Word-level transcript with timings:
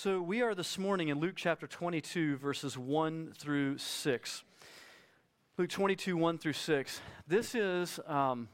So 0.00 0.22
we 0.22 0.42
are 0.42 0.54
this 0.54 0.78
morning 0.78 1.08
in 1.08 1.18
Luke 1.18 1.34
chapter 1.34 1.66
22, 1.66 2.36
verses 2.36 2.78
1 2.78 3.32
through 3.36 3.78
6. 3.78 4.44
Luke 5.56 5.68
22, 5.68 6.16
1 6.16 6.38
through 6.38 6.52
6. 6.52 7.00
This 7.26 7.56
is 7.56 7.98
um, 8.06 8.46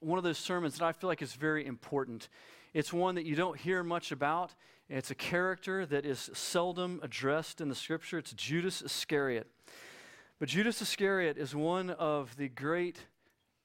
one 0.00 0.18
of 0.18 0.22
those 0.22 0.36
sermons 0.36 0.76
that 0.76 0.84
I 0.84 0.92
feel 0.92 1.08
like 1.08 1.22
is 1.22 1.32
very 1.32 1.64
important. 1.64 2.28
It's 2.74 2.92
one 2.92 3.14
that 3.14 3.24
you 3.24 3.34
don't 3.34 3.58
hear 3.58 3.82
much 3.82 4.12
about. 4.12 4.54
It's 4.90 5.10
a 5.10 5.14
character 5.14 5.86
that 5.86 6.04
is 6.04 6.28
seldom 6.34 7.00
addressed 7.02 7.62
in 7.62 7.70
the 7.70 7.74
scripture. 7.74 8.18
It's 8.18 8.34
Judas 8.34 8.82
Iscariot. 8.82 9.46
But 10.38 10.50
Judas 10.50 10.82
Iscariot 10.82 11.38
is 11.38 11.54
one 11.54 11.88
of 11.88 12.36
the 12.36 12.50
great 12.50 13.06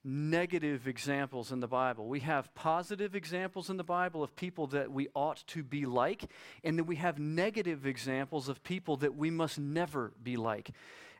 negative 0.03 0.87
examples 0.87 1.51
in 1.51 1.59
the 1.59 1.67
Bible. 1.67 2.07
We 2.07 2.21
have 2.21 2.53
positive 2.55 3.15
examples 3.15 3.69
in 3.69 3.77
the 3.77 3.83
Bible 3.83 4.23
of 4.23 4.35
people 4.35 4.67
that 4.67 4.91
we 4.91 5.07
ought 5.13 5.43
to 5.47 5.63
be 5.63 5.85
like, 5.85 6.25
and 6.63 6.77
then 6.77 6.85
we 6.85 6.95
have 6.97 7.19
negative 7.19 7.85
examples 7.85 8.49
of 8.49 8.63
people 8.63 8.97
that 8.97 9.15
we 9.15 9.29
must 9.29 9.59
never 9.59 10.11
be 10.23 10.37
like. 10.37 10.71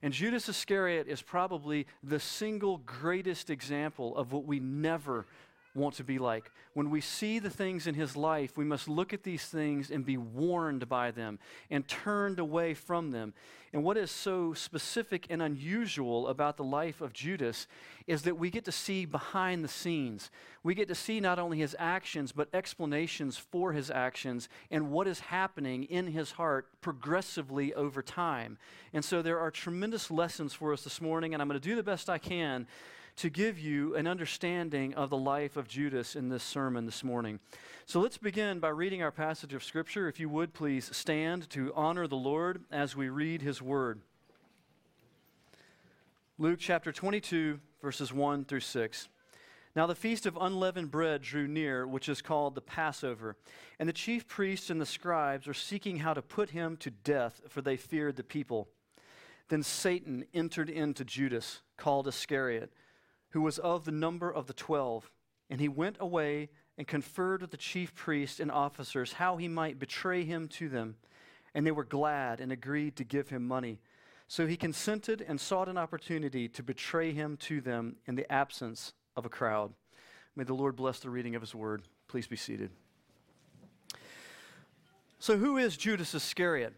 And 0.01 0.13
Judas 0.13 0.49
Iscariot 0.49 1.07
is 1.07 1.21
probably 1.21 1.85
the 2.01 2.19
single 2.19 2.77
greatest 2.77 3.51
example 3.51 4.17
of 4.17 4.31
what 4.31 4.45
we 4.45 4.59
never 4.59 5.27
want 5.73 5.95
to 5.95 6.03
be 6.03 6.19
like. 6.19 6.51
When 6.73 6.89
we 6.89 7.01
see 7.01 7.39
the 7.39 7.49
things 7.49 7.87
in 7.87 7.95
his 7.95 8.15
life, 8.15 8.57
we 8.57 8.65
must 8.65 8.87
look 8.87 9.13
at 9.13 9.23
these 9.23 9.45
things 9.45 9.89
and 9.91 10.05
be 10.05 10.17
warned 10.17 10.87
by 10.89 11.11
them 11.11 11.39
and 11.69 11.87
turned 11.87 12.39
away 12.39 12.73
from 12.73 13.11
them. 13.11 13.33
And 13.73 13.83
what 13.83 13.95
is 13.95 14.11
so 14.11 14.53
specific 14.53 15.27
and 15.29 15.41
unusual 15.41 16.27
about 16.27 16.57
the 16.57 16.63
life 16.63 16.99
of 16.99 17.13
Judas 17.13 17.67
is 18.05 18.23
that 18.23 18.37
we 18.37 18.49
get 18.49 18.65
to 18.65 18.71
see 18.71 19.05
behind 19.05 19.63
the 19.63 19.69
scenes. 19.69 20.29
We 20.61 20.75
get 20.75 20.89
to 20.89 20.95
see 20.95 21.21
not 21.21 21.39
only 21.39 21.59
his 21.59 21.75
actions, 21.79 22.33
but 22.33 22.49
explanations 22.53 23.37
for 23.37 23.71
his 23.71 23.89
actions 23.89 24.49
and 24.69 24.91
what 24.91 25.07
is 25.07 25.21
happening 25.21 25.83
in 25.85 26.07
his 26.07 26.31
heart 26.31 26.67
progressively 26.81 27.73
over 27.73 28.01
time. 28.01 28.57
And 28.91 29.05
so 29.05 29.21
there 29.21 29.39
are 29.39 29.51
tremendous 29.51 30.11
lessons 30.11 30.53
for 30.53 30.73
us 30.73 30.83
this 30.83 30.99
morning, 30.99 31.33
and 31.33 31.41
I'm 31.41 31.47
going 31.47 31.59
to 31.59 31.65
do 31.65 31.75
the 31.75 31.83
best 31.83 32.09
I 32.09 32.17
can 32.17 32.67
to 33.17 33.29
give 33.29 33.59
you 33.59 33.95
an 33.95 34.07
understanding 34.07 34.93
of 34.93 35.09
the 35.09 35.17
life 35.17 35.57
of 35.57 35.67
Judas 35.67 36.15
in 36.15 36.29
this 36.29 36.43
sermon 36.43 36.85
this 36.85 37.03
morning. 37.03 37.39
So 37.85 37.99
let's 37.99 38.17
begin 38.17 38.59
by 38.59 38.69
reading 38.69 39.01
our 39.03 39.11
passage 39.11 39.53
of 39.53 39.63
Scripture. 39.63 40.07
If 40.07 40.19
you 40.19 40.29
would 40.29 40.53
please 40.53 40.95
stand 40.95 41.49
to 41.51 41.73
honor 41.75 42.07
the 42.07 42.15
Lord 42.15 42.63
as 42.71 42.95
we 42.95 43.09
read 43.09 43.41
His 43.41 43.61
Word. 43.61 44.01
Luke 46.37 46.59
chapter 46.59 46.91
22, 46.91 47.59
verses 47.81 48.13
1 48.13 48.45
through 48.45 48.61
6. 48.61 49.07
Now 49.75 49.87
the 49.87 49.95
feast 49.95 50.25
of 50.25 50.37
unleavened 50.39 50.91
bread 50.91 51.21
drew 51.21 51.47
near, 51.47 51.87
which 51.87 52.09
is 52.09 52.21
called 52.21 52.55
the 52.55 52.61
Passover. 52.61 53.35
And 53.79 53.87
the 53.87 53.93
chief 53.93 54.27
priests 54.27 54.69
and 54.69 54.81
the 54.81 54.85
scribes 54.85 55.47
were 55.47 55.53
seeking 55.53 55.97
how 55.97 56.13
to 56.13 56.21
put 56.21 56.49
him 56.49 56.77
to 56.77 56.91
death, 56.91 57.41
for 57.47 57.61
they 57.61 57.77
feared 57.77 58.15
the 58.15 58.23
people. 58.23 58.67
Then 59.49 59.63
Satan 59.63 60.25
entered 60.33 60.69
into 60.69 61.05
Judas, 61.05 61.61
called 61.77 62.07
Iscariot 62.07 62.71
who 63.31 63.41
was 63.41 63.59
of 63.59 63.85
the 63.85 63.91
number 63.91 64.31
of 64.31 64.47
the 64.47 64.53
twelve. 64.53 65.11
And 65.49 65.59
he 65.59 65.67
went 65.67 65.97
away 65.99 66.49
and 66.77 66.87
conferred 66.87 67.41
with 67.41 67.51
the 67.51 67.57
chief 67.57 67.93
priests 67.93 68.39
and 68.39 68.49
officers 68.49 69.13
how 69.13 69.37
he 69.37 69.47
might 69.47 69.79
betray 69.79 70.23
him 70.23 70.47
to 70.47 70.69
them. 70.69 70.95
And 71.53 71.67
they 71.67 71.71
were 71.71 71.83
glad 71.83 72.39
and 72.39 72.51
agreed 72.51 72.95
to 72.95 73.03
give 73.03 73.29
him 73.29 73.45
money. 73.45 73.79
So 74.27 74.47
he 74.47 74.55
consented 74.55 75.25
and 75.27 75.41
sought 75.41 75.67
an 75.67 75.77
opportunity 75.77 76.47
to 76.47 76.63
betray 76.63 77.11
him 77.11 77.35
to 77.37 77.59
them 77.59 77.97
in 78.07 78.15
the 78.15 78.31
absence 78.31 78.93
of 79.17 79.25
a 79.25 79.29
crowd. 79.29 79.73
May 80.35 80.45
the 80.45 80.53
Lord 80.53 80.77
bless 80.77 80.99
the 80.99 81.09
reading 81.09 81.35
of 81.35 81.41
his 81.41 81.53
word. 81.53 81.81
Please 82.07 82.27
be 82.27 82.37
seated. 82.37 82.71
So, 85.19 85.37
who 85.37 85.57
is 85.57 85.75
Judas 85.75 86.15
Iscariot? 86.15 86.73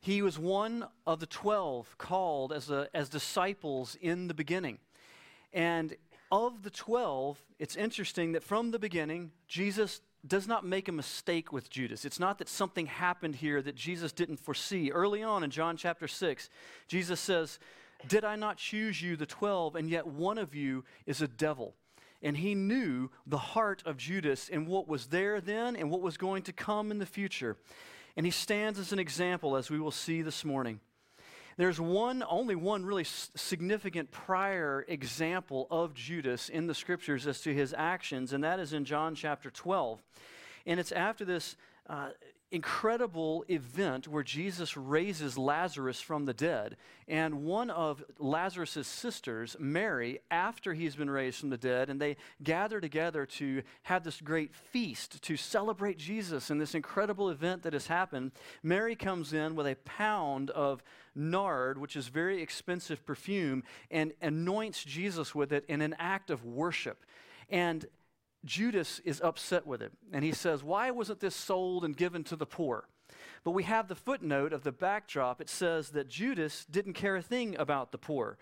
He 0.00 0.22
was 0.22 0.38
one 0.38 0.86
of 1.06 1.18
the 1.18 1.26
twelve 1.26 1.96
called 1.98 2.52
as, 2.52 2.70
a, 2.70 2.88
as 2.94 3.08
disciples 3.08 3.96
in 4.00 4.28
the 4.28 4.34
beginning. 4.34 4.78
And 5.52 5.96
of 6.30 6.62
the 6.62 6.70
12, 6.70 7.42
it's 7.58 7.76
interesting 7.76 8.32
that 8.32 8.42
from 8.42 8.70
the 8.70 8.78
beginning, 8.78 9.32
Jesus 9.46 10.00
does 10.26 10.46
not 10.46 10.64
make 10.64 10.88
a 10.88 10.92
mistake 10.92 11.52
with 11.52 11.70
Judas. 11.70 12.04
It's 12.04 12.20
not 12.20 12.38
that 12.38 12.48
something 12.48 12.86
happened 12.86 13.36
here 13.36 13.62
that 13.62 13.76
Jesus 13.76 14.12
didn't 14.12 14.38
foresee. 14.38 14.90
Early 14.90 15.22
on 15.22 15.44
in 15.44 15.50
John 15.50 15.76
chapter 15.76 16.08
6, 16.08 16.50
Jesus 16.86 17.20
says, 17.20 17.58
Did 18.06 18.24
I 18.24 18.36
not 18.36 18.56
choose 18.56 19.00
you, 19.00 19.16
the 19.16 19.26
12, 19.26 19.76
and 19.76 19.88
yet 19.88 20.06
one 20.06 20.38
of 20.38 20.54
you 20.54 20.84
is 21.06 21.22
a 21.22 21.28
devil? 21.28 21.74
And 22.20 22.36
he 22.36 22.54
knew 22.54 23.10
the 23.26 23.38
heart 23.38 23.82
of 23.86 23.96
Judas 23.96 24.48
and 24.52 24.66
what 24.66 24.88
was 24.88 25.06
there 25.06 25.40
then 25.40 25.76
and 25.76 25.88
what 25.90 26.02
was 26.02 26.16
going 26.16 26.42
to 26.44 26.52
come 26.52 26.90
in 26.90 26.98
the 26.98 27.06
future. 27.06 27.56
And 28.16 28.26
he 28.26 28.32
stands 28.32 28.80
as 28.80 28.92
an 28.92 28.98
example, 28.98 29.56
as 29.56 29.70
we 29.70 29.78
will 29.78 29.92
see 29.92 30.22
this 30.22 30.44
morning. 30.44 30.80
There's 31.58 31.80
one, 31.80 32.22
only 32.28 32.54
one 32.54 32.86
really 32.86 33.02
significant 33.02 34.12
prior 34.12 34.84
example 34.86 35.66
of 35.72 35.92
Judas 35.92 36.48
in 36.48 36.68
the 36.68 36.74
scriptures 36.74 37.26
as 37.26 37.40
to 37.40 37.52
his 37.52 37.74
actions, 37.76 38.32
and 38.32 38.44
that 38.44 38.60
is 38.60 38.72
in 38.72 38.84
John 38.84 39.16
chapter 39.16 39.50
12. 39.50 40.00
And 40.66 40.78
it's 40.78 40.92
after 40.92 41.24
this 41.24 41.56
uh, 41.88 42.10
incredible 42.50 43.44
event 43.48 44.08
where 44.08 44.22
Jesus 44.22 44.76
raises 44.76 45.36
Lazarus 45.36 46.00
from 46.00 46.24
the 46.24 46.32
dead. 46.32 46.76
And 47.06 47.44
one 47.44 47.68
of 47.70 48.02
Lazarus' 48.18 48.86
sisters, 48.86 49.56
Mary, 49.58 50.20
after 50.30 50.72
he's 50.72 50.96
been 50.96 51.10
raised 51.10 51.40
from 51.40 51.50
the 51.50 51.58
dead, 51.58 51.90
and 51.90 52.00
they 52.00 52.16
gather 52.42 52.80
together 52.80 53.26
to 53.26 53.62
have 53.82 54.02
this 54.02 54.20
great 54.20 54.54
feast 54.54 55.22
to 55.22 55.36
celebrate 55.36 55.98
Jesus 55.98 56.48
and 56.50 56.60
this 56.60 56.74
incredible 56.74 57.28
event 57.28 57.62
that 57.62 57.74
has 57.74 57.86
happened. 57.86 58.32
Mary 58.62 58.96
comes 58.96 59.32
in 59.32 59.54
with 59.54 59.66
a 59.66 59.76
pound 59.84 60.50
of 60.50 60.82
nard, 61.14 61.78
which 61.78 61.96
is 61.96 62.08
very 62.08 62.40
expensive 62.40 63.04
perfume, 63.04 63.62
and 63.90 64.12
anoints 64.22 64.84
Jesus 64.84 65.34
with 65.34 65.52
it 65.52 65.64
in 65.68 65.82
an 65.82 65.94
act 65.98 66.30
of 66.30 66.44
worship. 66.44 67.04
And 67.50 67.86
Judas 68.44 69.00
is 69.04 69.20
upset 69.20 69.66
with 69.66 69.82
it. 69.82 69.92
And 70.12 70.24
he 70.24 70.32
says, 70.32 70.62
Why 70.62 70.90
wasn't 70.90 71.20
this 71.20 71.34
sold 71.34 71.84
and 71.84 71.96
given 71.96 72.24
to 72.24 72.36
the 72.36 72.46
poor? 72.46 72.88
But 73.44 73.52
we 73.52 73.62
have 73.64 73.88
the 73.88 73.94
footnote 73.94 74.52
of 74.52 74.62
the 74.62 74.72
backdrop. 74.72 75.40
It 75.40 75.48
says 75.48 75.90
that 75.90 76.08
Judas 76.08 76.66
didn't 76.70 76.92
care 76.92 77.16
a 77.16 77.22
thing 77.22 77.56
about 77.56 77.92
the 77.92 77.98
poor. 77.98 78.36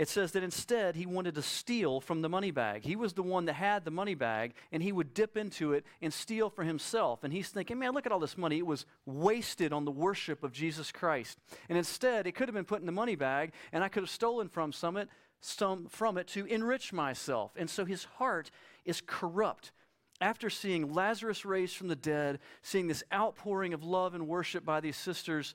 It 0.00 0.08
says 0.08 0.32
that 0.32 0.42
instead 0.42 0.96
he 0.96 1.04
wanted 1.04 1.34
to 1.34 1.42
steal 1.42 2.00
from 2.00 2.22
the 2.22 2.28
money 2.30 2.50
bag. 2.50 2.84
He 2.84 2.96
was 2.96 3.12
the 3.12 3.22
one 3.22 3.44
that 3.44 3.52
had 3.52 3.84
the 3.84 3.90
money 3.90 4.14
bag, 4.14 4.54
and 4.72 4.82
he 4.82 4.92
would 4.92 5.12
dip 5.12 5.36
into 5.36 5.74
it 5.74 5.84
and 6.00 6.10
steal 6.10 6.48
for 6.48 6.64
himself. 6.64 7.22
And 7.22 7.34
he's 7.34 7.50
thinking, 7.50 7.78
man, 7.78 7.92
look 7.92 8.06
at 8.06 8.12
all 8.12 8.18
this 8.18 8.38
money. 8.38 8.56
It 8.56 8.66
was 8.66 8.86
wasted 9.04 9.74
on 9.74 9.84
the 9.84 9.90
worship 9.90 10.42
of 10.42 10.52
Jesus 10.52 10.90
Christ. 10.90 11.38
And 11.68 11.76
instead, 11.76 12.26
it 12.26 12.32
could 12.32 12.48
have 12.48 12.54
been 12.54 12.64
put 12.64 12.80
in 12.80 12.86
the 12.86 12.92
money 12.92 13.14
bag, 13.14 13.52
and 13.72 13.84
I 13.84 13.88
could 13.88 14.02
have 14.02 14.08
stolen 14.08 14.48
from 14.48 14.72
some, 14.72 14.96
it, 14.96 15.10
some 15.42 15.86
from 15.86 16.16
it 16.16 16.28
to 16.28 16.46
enrich 16.46 16.94
myself. 16.94 17.52
And 17.54 17.68
so 17.68 17.84
his 17.84 18.04
heart 18.04 18.50
is 18.90 19.00
corrupt. 19.06 19.72
After 20.20 20.50
seeing 20.50 20.92
Lazarus 20.92 21.46
raised 21.46 21.76
from 21.76 21.88
the 21.88 21.96
dead, 21.96 22.40
seeing 22.60 22.88
this 22.88 23.04
outpouring 23.14 23.72
of 23.72 23.82
love 23.82 24.14
and 24.14 24.28
worship 24.28 24.66
by 24.66 24.80
these 24.80 24.96
sisters, 24.96 25.54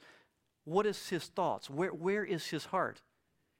what 0.63 0.87
is 0.87 1.09
his 1.09 1.25
thoughts? 1.25 1.69
Where, 1.69 1.93
where 1.93 2.23
is 2.23 2.47
his 2.47 2.65
heart? 2.65 3.01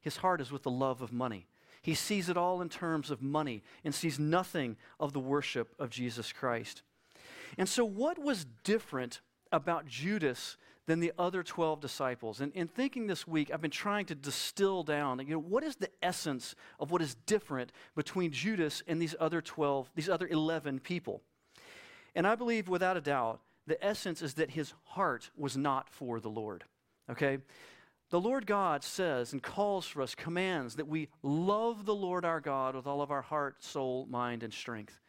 His 0.02 0.18
heart 0.18 0.41
is 0.41 0.52
with 0.52 0.64
the 0.64 0.72
love 0.72 1.03
of 1.03 1.12
money. 1.12 1.46
He 1.84 1.94
sees 1.94 2.30
it 2.30 2.38
all 2.38 2.62
in 2.62 2.69
terms 2.69 3.12
of 3.12 3.22
money 3.22 3.62
and 3.84 3.94
sees 3.94 4.18
nothing 4.18 4.78
of 5.00 5.14
the 5.14 5.19
worship 5.19 5.75
of 5.78 5.91
Jesus 5.91 6.34
Christ. 6.34 6.81
And 7.59 7.69
so, 7.69 7.85
what 7.85 8.18
was 8.18 8.47
different 8.64 9.22
about 9.52 9.85
Judas 9.85 10.58
than 10.85 11.00
the 11.00 11.12
other 11.18 11.44
12 11.44 11.79
disciples. 11.79 12.41
And 12.41 12.53
in 12.53 12.68
thinking 12.68 13.07
this 13.07 13.28
week, 13.28 13.50
I've 13.51 13.62
been 13.62 13.72
trying 13.72 14.06
to 14.07 14.16
distill 14.16 14.84
down, 14.84 15.19
you 15.19 15.34
know, 15.34 15.40
what 15.40 15.63
is 15.63 15.75
the 15.75 15.90
essence 16.01 16.56
of 16.79 16.91
what 16.91 17.01
is 17.01 17.16
different 17.25 17.72
between 17.96 18.31
Judas 18.31 18.84
and 18.88 19.01
these 19.01 19.16
other 19.19 19.41
12, 19.41 19.90
these 19.96 20.09
other 20.09 20.28
11 20.28 20.79
people? 20.79 21.22
And 22.13 22.28
I 22.28 22.35
believe 22.35 22.69
without 22.69 22.97
a 22.97 23.01
doubt, 23.01 23.41
the 23.68 23.84
essence 23.84 24.22
is 24.22 24.35
that 24.35 24.51
his 24.51 24.73
heart 24.84 25.31
was 25.35 25.58
not 25.58 25.90
for 25.90 26.20
the 26.20 26.29
Lord. 26.29 26.64
Okay? 27.09 27.40
The 28.11 28.20
Lord 28.20 28.46
God 28.46 28.84
says 28.84 29.34
and 29.34 29.41
calls 29.41 29.87
for 29.87 30.02
us, 30.03 30.14
commands 30.14 30.76
that 30.76 30.87
we 30.87 31.09
love 31.23 31.85
the 31.85 31.96
Lord 31.96 32.23
our 32.23 32.40
God 32.40 32.76
with 32.76 32.85
all 32.85 33.02
of 33.02 33.11
our 33.11 33.23
heart, 33.23 33.64
soul, 33.64 34.05
mind, 34.09 34.43
and 34.43 34.53
strength. 34.53 34.99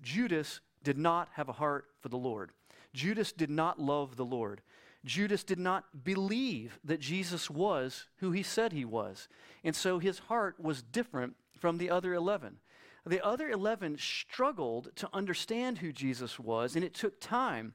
Judas 0.00 0.60
did 0.84 0.96
not 0.96 1.28
have 1.32 1.48
a 1.48 1.52
heart 1.52 1.86
for 2.00 2.08
the 2.08 2.16
Lord. 2.16 2.52
Judas 2.94 3.32
did 3.32 3.50
not 3.50 3.80
love 3.80 4.16
the 4.16 4.24
Lord. 4.24 4.62
Judas 5.04 5.44
did 5.44 5.58
not 5.58 6.04
believe 6.04 6.78
that 6.84 7.00
Jesus 7.00 7.48
was 7.48 8.06
who 8.16 8.32
he 8.32 8.42
said 8.42 8.72
he 8.72 8.84
was. 8.84 9.28
And 9.62 9.74
so 9.74 9.98
his 9.98 10.18
heart 10.18 10.56
was 10.58 10.82
different 10.82 11.36
from 11.58 11.78
the 11.78 11.90
other 11.90 12.14
11. 12.14 12.58
The 13.06 13.24
other 13.24 13.48
11 13.48 13.98
struggled 13.98 14.94
to 14.96 15.08
understand 15.12 15.78
who 15.78 15.92
Jesus 15.92 16.38
was, 16.38 16.76
and 16.76 16.84
it 16.84 16.94
took 16.94 17.20
time. 17.20 17.74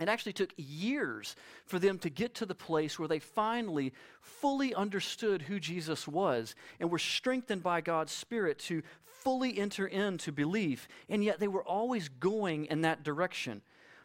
It 0.00 0.08
actually 0.08 0.32
took 0.32 0.54
years 0.56 1.36
for 1.66 1.78
them 1.78 1.98
to 1.98 2.08
get 2.08 2.34
to 2.36 2.46
the 2.46 2.54
place 2.54 2.98
where 2.98 3.08
they 3.08 3.18
finally 3.18 3.92
fully 4.22 4.74
understood 4.74 5.42
who 5.42 5.60
Jesus 5.60 6.08
was 6.08 6.54
and 6.80 6.90
were 6.90 6.98
strengthened 6.98 7.62
by 7.62 7.82
God's 7.82 8.12
Spirit 8.12 8.58
to 8.60 8.82
fully 9.04 9.58
enter 9.58 9.86
into 9.86 10.32
belief. 10.32 10.88
And 11.08 11.22
yet 11.22 11.38
they 11.38 11.48
were 11.48 11.62
always 11.62 12.08
going 12.08 12.64
in 12.66 12.80
that 12.80 13.02
direction. 13.02 13.60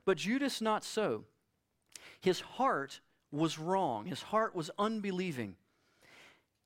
But 0.05 0.17
Judas, 0.17 0.61
not 0.61 0.83
so. 0.83 1.23
His 2.21 2.39
heart 2.39 2.99
was 3.31 3.59
wrong, 3.59 4.05
his 4.05 4.21
heart 4.21 4.55
was 4.55 4.71
unbelieving. 4.77 5.55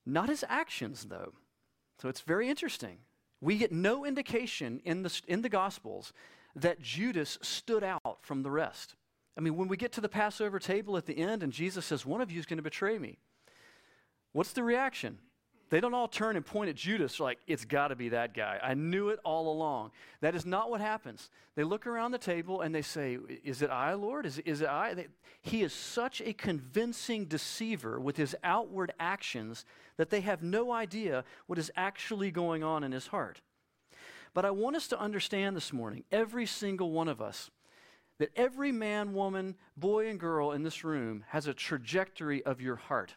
Not 0.06 0.30
his 0.30 0.44
actions, 0.48 1.06
though. 1.06 1.34
So 2.02 2.10
it's 2.10 2.22
very 2.22 2.50
interesting. 2.50 2.98
We 3.40 3.58
get 3.58 3.72
no 3.72 4.06
indication 4.06 4.82
in 4.84 5.04
the, 5.04 5.22
in 5.28 5.42
the 5.42 5.50
Gospels 5.50 6.14
that 6.56 6.82
Judas 6.82 7.38
stood 7.42 7.84
out 7.84 8.18
from 8.22 8.44
the 8.44 8.52
rest. 8.52 8.96
I 9.38 9.42
mean, 9.42 9.56
when 9.56 9.68
we 9.68 9.78
get 9.78 9.92
to 9.94 10.02
the 10.02 10.10
Passover 10.10 10.60
table 10.60 10.98
at 10.98 11.06
the 11.06 11.18
end 11.18 11.44
and 11.44 11.54
Jesus 11.54 11.86
says, 11.86 12.06
One 12.06 12.22
of 12.22 12.32
you 12.32 12.40
is 12.40 12.46
going 12.46 12.58
to 12.58 12.64
betray 12.64 12.98
me, 12.98 13.18
what's 14.34 14.54
the 14.54 14.64
reaction? 14.64 15.20
They 15.72 15.80
don't 15.80 15.94
all 15.94 16.10
turn 16.10 16.36
and 16.36 16.46
point 16.46 16.70
at 16.70 16.76
Judas 16.76 17.18
like, 17.18 17.40
it's 17.48 17.64
got 17.64 17.88
to 17.88 17.96
be 17.96 18.10
that 18.10 18.34
guy. 18.34 18.60
I 18.62 18.74
knew 18.74 19.08
it 19.08 19.20
all 19.24 19.50
along. 19.50 19.92
That 20.20 20.36
is 20.36 20.46
not 20.46 20.70
what 20.70 20.82
happens. 20.82 21.30
They 21.56 21.64
look 21.64 21.88
around 21.88 22.12
the 22.12 22.18
table 22.18 22.60
and 22.60 22.76
they 22.76 22.82
say, 22.82 23.18
Is 23.46 23.62
it 23.62 23.70
I, 23.70 23.94
Lord? 23.94 24.26
Is, 24.26 24.40
is 24.40 24.60
it 24.60 24.68
I? 24.68 24.94
They, 24.94 25.08
he 25.42 25.64
is 25.64 25.72
such 25.72 26.22
a 26.22 26.34
convincing 26.34 27.24
deceiver 27.24 28.02
with 28.02 28.18
his 28.18 28.36
outward 28.44 28.92
actions 29.00 29.64
that 29.96 30.10
they 30.10 30.20
have 30.22 30.44
no 30.44 30.74
idea 30.74 31.24
what 31.48 31.58
is 31.58 31.72
actually 31.78 32.32
going 32.32 32.66
on 32.66 32.84
in 32.84 32.92
his 32.92 33.08
heart. 33.08 33.40
But 34.34 34.44
I 34.44 34.52
want 34.52 34.76
us 34.76 34.90
to 34.90 35.00
understand 35.00 35.56
this 35.56 35.72
morning, 35.72 36.04
every 36.12 36.48
single 36.48 36.92
one 36.92 37.08
of 37.08 37.22
us, 37.22 37.50
that 38.18 38.32
every 38.36 38.74
man, 38.74 39.14
woman, 39.14 39.56
boy, 39.78 40.10
and 40.10 40.20
girl 40.20 40.52
in 40.52 40.64
this 40.64 40.84
room 40.84 41.24
has 41.30 41.48
a 41.48 41.54
trajectory 41.54 42.44
of 42.44 42.60
your 42.60 42.76
heart 42.76 43.16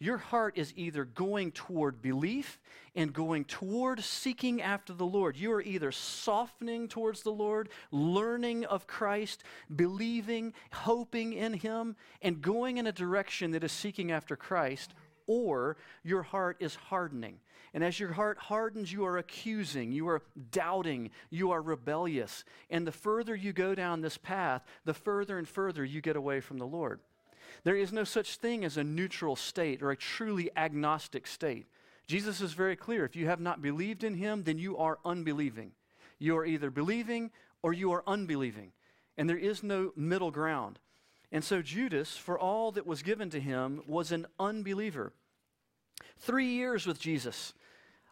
your 0.00 0.16
heart 0.16 0.56
is 0.56 0.72
either 0.76 1.04
going 1.04 1.52
toward 1.52 2.00
belief 2.00 2.58
and 2.96 3.12
going 3.12 3.44
toward 3.44 4.00
seeking 4.00 4.62
after 4.62 4.94
the 4.94 5.04
Lord. 5.04 5.36
You 5.36 5.52
are 5.52 5.60
either 5.60 5.92
softening 5.92 6.88
towards 6.88 7.22
the 7.22 7.30
Lord, 7.30 7.68
learning 7.92 8.64
of 8.64 8.86
Christ, 8.86 9.44
believing, 9.76 10.54
hoping 10.72 11.34
in 11.34 11.52
Him, 11.52 11.96
and 12.22 12.40
going 12.40 12.78
in 12.78 12.86
a 12.86 12.92
direction 12.92 13.50
that 13.50 13.62
is 13.62 13.72
seeking 13.72 14.10
after 14.10 14.36
Christ, 14.36 14.94
or 15.26 15.76
your 16.02 16.22
heart 16.22 16.56
is 16.60 16.74
hardening. 16.74 17.38
And 17.74 17.84
as 17.84 18.00
your 18.00 18.12
heart 18.12 18.38
hardens, 18.38 18.90
you 18.90 19.04
are 19.04 19.18
accusing, 19.18 19.92
you 19.92 20.08
are 20.08 20.22
doubting, 20.50 21.10
you 21.28 21.50
are 21.50 21.60
rebellious. 21.60 22.44
And 22.70 22.86
the 22.86 22.92
further 22.92 23.36
you 23.36 23.52
go 23.52 23.74
down 23.74 24.00
this 24.00 24.16
path, 24.16 24.64
the 24.86 24.94
further 24.94 25.36
and 25.38 25.46
further 25.46 25.84
you 25.84 26.00
get 26.00 26.16
away 26.16 26.40
from 26.40 26.56
the 26.56 26.66
Lord. 26.66 27.00
There 27.64 27.76
is 27.76 27.92
no 27.92 28.04
such 28.04 28.36
thing 28.36 28.64
as 28.64 28.76
a 28.76 28.84
neutral 28.84 29.36
state 29.36 29.82
or 29.82 29.90
a 29.90 29.96
truly 29.96 30.50
agnostic 30.56 31.26
state. 31.26 31.66
Jesus 32.06 32.40
is 32.40 32.52
very 32.52 32.76
clear. 32.76 33.04
If 33.04 33.14
you 33.14 33.26
have 33.26 33.40
not 33.40 33.62
believed 33.62 34.02
in 34.02 34.14
him, 34.14 34.42
then 34.42 34.58
you 34.58 34.76
are 34.76 34.98
unbelieving. 35.04 35.72
You 36.18 36.36
are 36.36 36.44
either 36.44 36.70
believing 36.70 37.30
or 37.62 37.72
you 37.72 37.92
are 37.92 38.02
unbelieving. 38.06 38.72
And 39.16 39.28
there 39.28 39.38
is 39.38 39.62
no 39.62 39.92
middle 39.96 40.30
ground. 40.30 40.78
And 41.32 41.44
so 41.44 41.62
Judas, 41.62 42.16
for 42.16 42.38
all 42.38 42.72
that 42.72 42.86
was 42.86 43.02
given 43.02 43.30
to 43.30 43.40
him, 43.40 43.82
was 43.86 44.10
an 44.10 44.26
unbeliever. 44.38 45.12
Three 46.18 46.46
years 46.46 46.86
with 46.86 46.98
Jesus 46.98 47.54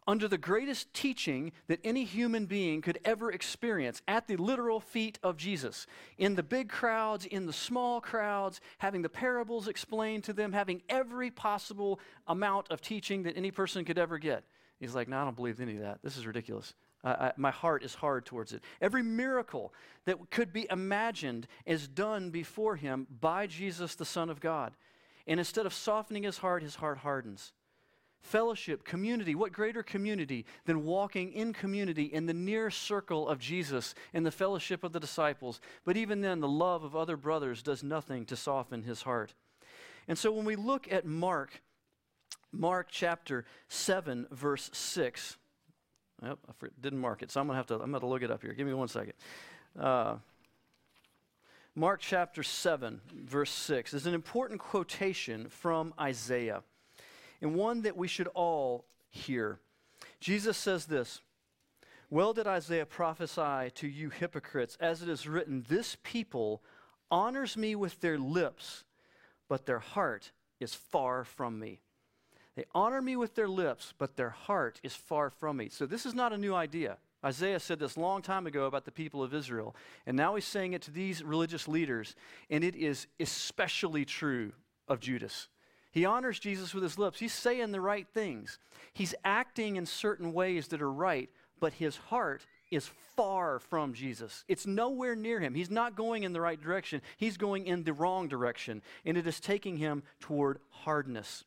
under 0.08 0.26
the 0.26 0.38
greatest 0.38 0.92
teaching 0.94 1.52
that 1.66 1.78
any 1.84 2.02
human 2.02 2.46
being 2.46 2.80
could 2.80 2.98
ever 3.04 3.30
experience 3.30 4.00
at 4.08 4.26
the 4.26 4.36
literal 4.36 4.80
feet 4.80 5.18
of 5.22 5.36
Jesus. 5.36 5.86
In 6.16 6.34
the 6.34 6.42
big 6.42 6.70
crowds, 6.70 7.26
in 7.26 7.44
the 7.44 7.52
small 7.52 8.00
crowds, 8.00 8.62
having 8.78 9.02
the 9.02 9.10
parables 9.10 9.68
explained 9.68 10.24
to 10.24 10.32
them, 10.32 10.54
having 10.54 10.80
every 10.88 11.30
possible 11.30 12.00
amount 12.26 12.70
of 12.70 12.80
teaching 12.80 13.24
that 13.24 13.36
any 13.36 13.50
person 13.50 13.84
could 13.84 13.98
ever 13.98 14.16
get. 14.16 14.44
He's 14.80 14.94
like, 14.94 15.08
No, 15.08 15.18
I 15.18 15.24
don't 15.24 15.36
believe 15.36 15.60
any 15.60 15.76
of 15.76 15.82
that. 15.82 15.98
This 16.02 16.16
is 16.16 16.26
ridiculous. 16.26 16.72
I, 17.04 17.32
my 17.36 17.50
heart 17.50 17.84
is 17.84 17.94
hard 17.94 18.24
towards 18.24 18.52
it. 18.52 18.62
Every 18.80 19.02
miracle 19.02 19.72
that 20.06 20.30
could 20.30 20.52
be 20.52 20.66
imagined 20.70 21.46
is 21.66 21.86
done 21.86 22.30
before 22.30 22.76
him 22.76 23.06
by 23.20 23.46
Jesus, 23.46 23.94
the 23.94 24.04
Son 24.04 24.30
of 24.30 24.40
God. 24.40 24.72
And 25.26 25.38
instead 25.38 25.66
of 25.66 25.74
softening 25.74 26.22
his 26.22 26.38
heart, 26.38 26.62
his 26.62 26.76
heart 26.76 26.98
hardens. 26.98 27.52
Fellowship, 28.20 28.84
community. 28.84 29.34
What 29.34 29.52
greater 29.52 29.82
community 29.82 30.44
than 30.66 30.84
walking 30.84 31.32
in 31.32 31.52
community 31.52 32.04
in 32.04 32.26
the 32.26 32.34
near 32.34 32.70
circle 32.70 33.28
of 33.28 33.38
Jesus 33.38 33.94
in 34.12 34.24
the 34.24 34.30
fellowship 34.30 34.84
of 34.84 34.92
the 34.92 35.00
disciples? 35.00 35.60
But 35.84 35.96
even 35.96 36.20
then, 36.20 36.40
the 36.40 36.48
love 36.48 36.82
of 36.84 36.96
other 36.96 37.16
brothers 37.16 37.62
does 37.62 37.82
nothing 37.82 38.26
to 38.26 38.36
soften 38.36 38.82
his 38.82 39.02
heart. 39.02 39.34
And 40.08 40.18
so 40.18 40.32
when 40.32 40.44
we 40.44 40.56
look 40.56 40.90
at 40.90 41.06
Mark, 41.06 41.62
Mark 42.52 42.88
chapter 42.90 43.44
7, 43.68 44.26
verse 44.30 44.70
6, 44.72 45.36
Yep, 46.22 46.38
I 46.48 46.66
didn't 46.80 46.98
mark 46.98 47.22
it, 47.22 47.30
so 47.30 47.40
I'm 47.40 47.46
gonna 47.46 47.58
have 47.58 47.66
to. 47.66 47.74
I'm 47.74 47.92
gonna 47.92 48.06
look 48.06 48.22
it 48.22 48.30
up 48.30 48.42
here. 48.42 48.52
Give 48.52 48.66
me 48.66 48.74
one 48.74 48.88
second. 48.88 49.12
Uh, 49.78 50.16
Mark 51.76 52.00
chapter 52.00 52.42
seven, 52.42 53.00
verse 53.14 53.52
six 53.52 53.94
is 53.94 54.06
an 54.06 54.14
important 54.14 54.58
quotation 54.58 55.48
from 55.48 55.94
Isaiah 56.00 56.64
and 57.40 57.54
one 57.54 57.82
that 57.82 57.96
we 57.96 58.08
should 58.08 58.28
all 58.28 58.84
hear. 59.10 59.60
Jesus 60.20 60.56
says 60.56 60.86
this 60.86 61.20
Well 62.10 62.32
did 62.32 62.46
Isaiah 62.46 62.86
prophesy 62.86 63.70
to 63.74 63.88
you 63.88 64.10
hypocrites, 64.10 64.76
as 64.80 65.02
it 65.02 65.08
is 65.08 65.26
written, 65.26 65.64
This 65.68 65.96
people 66.02 66.62
honors 67.10 67.56
me 67.56 67.74
with 67.74 68.00
their 68.00 68.18
lips, 68.18 68.84
but 69.48 69.66
their 69.66 69.78
heart 69.78 70.32
is 70.60 70.74
far 70.74 71.24
from 71.24 71.58
me. 71.58 71.80
They 72.56 72.64
honor 72.74 73.00
me 73.00 73.14
with 73.14 73.36
their 73.36 73.48
lips, 73.48 73.94
but 73.98 74.16
their 74.16 74.30
heart 74.30 74.80
is 74.82 74.94
far 74.94 75.30
from 75.30 75.58
me. 75.58 75.68
So 75.68 75.86
this 75.86 76.04
is 76.04 76.14
not 76.14 76.32
a 76.32 76.38
new 76.38 76.54
idea. 76.54 76.98
Isaiah 77.24 77.60
said 77.60 77.78
this 77.78 77.96
long 77.96 78.22
time 78.22 78.46
ago 78.46 78.66
about 78.66 78.84
the 78.84 78.92
people 78.92 79.22
of 79.22 79.34
Israel, 79.34 79.74
and 80.06 80.16
now 80.16 80.34
he's 80.34 80.44
saying 80.44 80.72
it 80.72 80.82
to 80.82 80.90
these 80.90 81.22
religious 81.22 81.66
leaders, 81.66 82.14
and 82.48 82.62
it 82.62 82.76
is 82.76 83.06
especially 83.18 84.04
true 84.04 84.52
of 84.86 85.00
Judas. 85.00 85.48
He 85.90 86.04
honors 86.04 86.38
Jesus 86.38 86.74
with 86.74 86.82
his 86.82 86.98
lips. 86.98 87.18
He's 87.18 87.32
saying 87.32 87.72
the 87.72 87.80
right 87.80 88.06
things. 88.12 88.58
He's 88.92 89.14
acting 89.24 89.76
in 89.76 89.86
certain 89.86 90.32
ways 90.32 90.68
that 90.68 90.82
are 90.82 90.92
right, 90.92 91.30
but 91.60 91.74
his 91.74 91.96
heart 91.96 92.46
is 92.70 92.90
far 93.16 93.58
from 93.58 93.94
Jesus. 93.94 94.44
It's 94.48 94.66
nowhere 94.66 95.16
near 95.16 95.40
him. 95.40 95.54
He's 95.54 95.70
not 95.70 95.96
going 95.96 96.24
in 96.24 96.32
the 96.32 96.40
right 96.40 96.60
direction, 96.60 97.02
he's 97.16 97.36
going 97.36 97.66
in 97.66 97.84
the 97.84 97.92
wrong 97.92 98.28
direction, 98.28 98.82
and 99.04 99.16
it 99.16 99.26
is 99.26 99.40
taking 99.40 99.78
him 99.78 100.02
toward 100.20 100.58
hardness. 100.70 101.44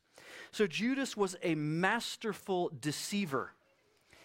So 0.50 0.66
Judas 0.66 1.16
was 1.16 1.36
a 1.42 1.54
masterful 1.54 2.70
deceiver. 2.80 3.52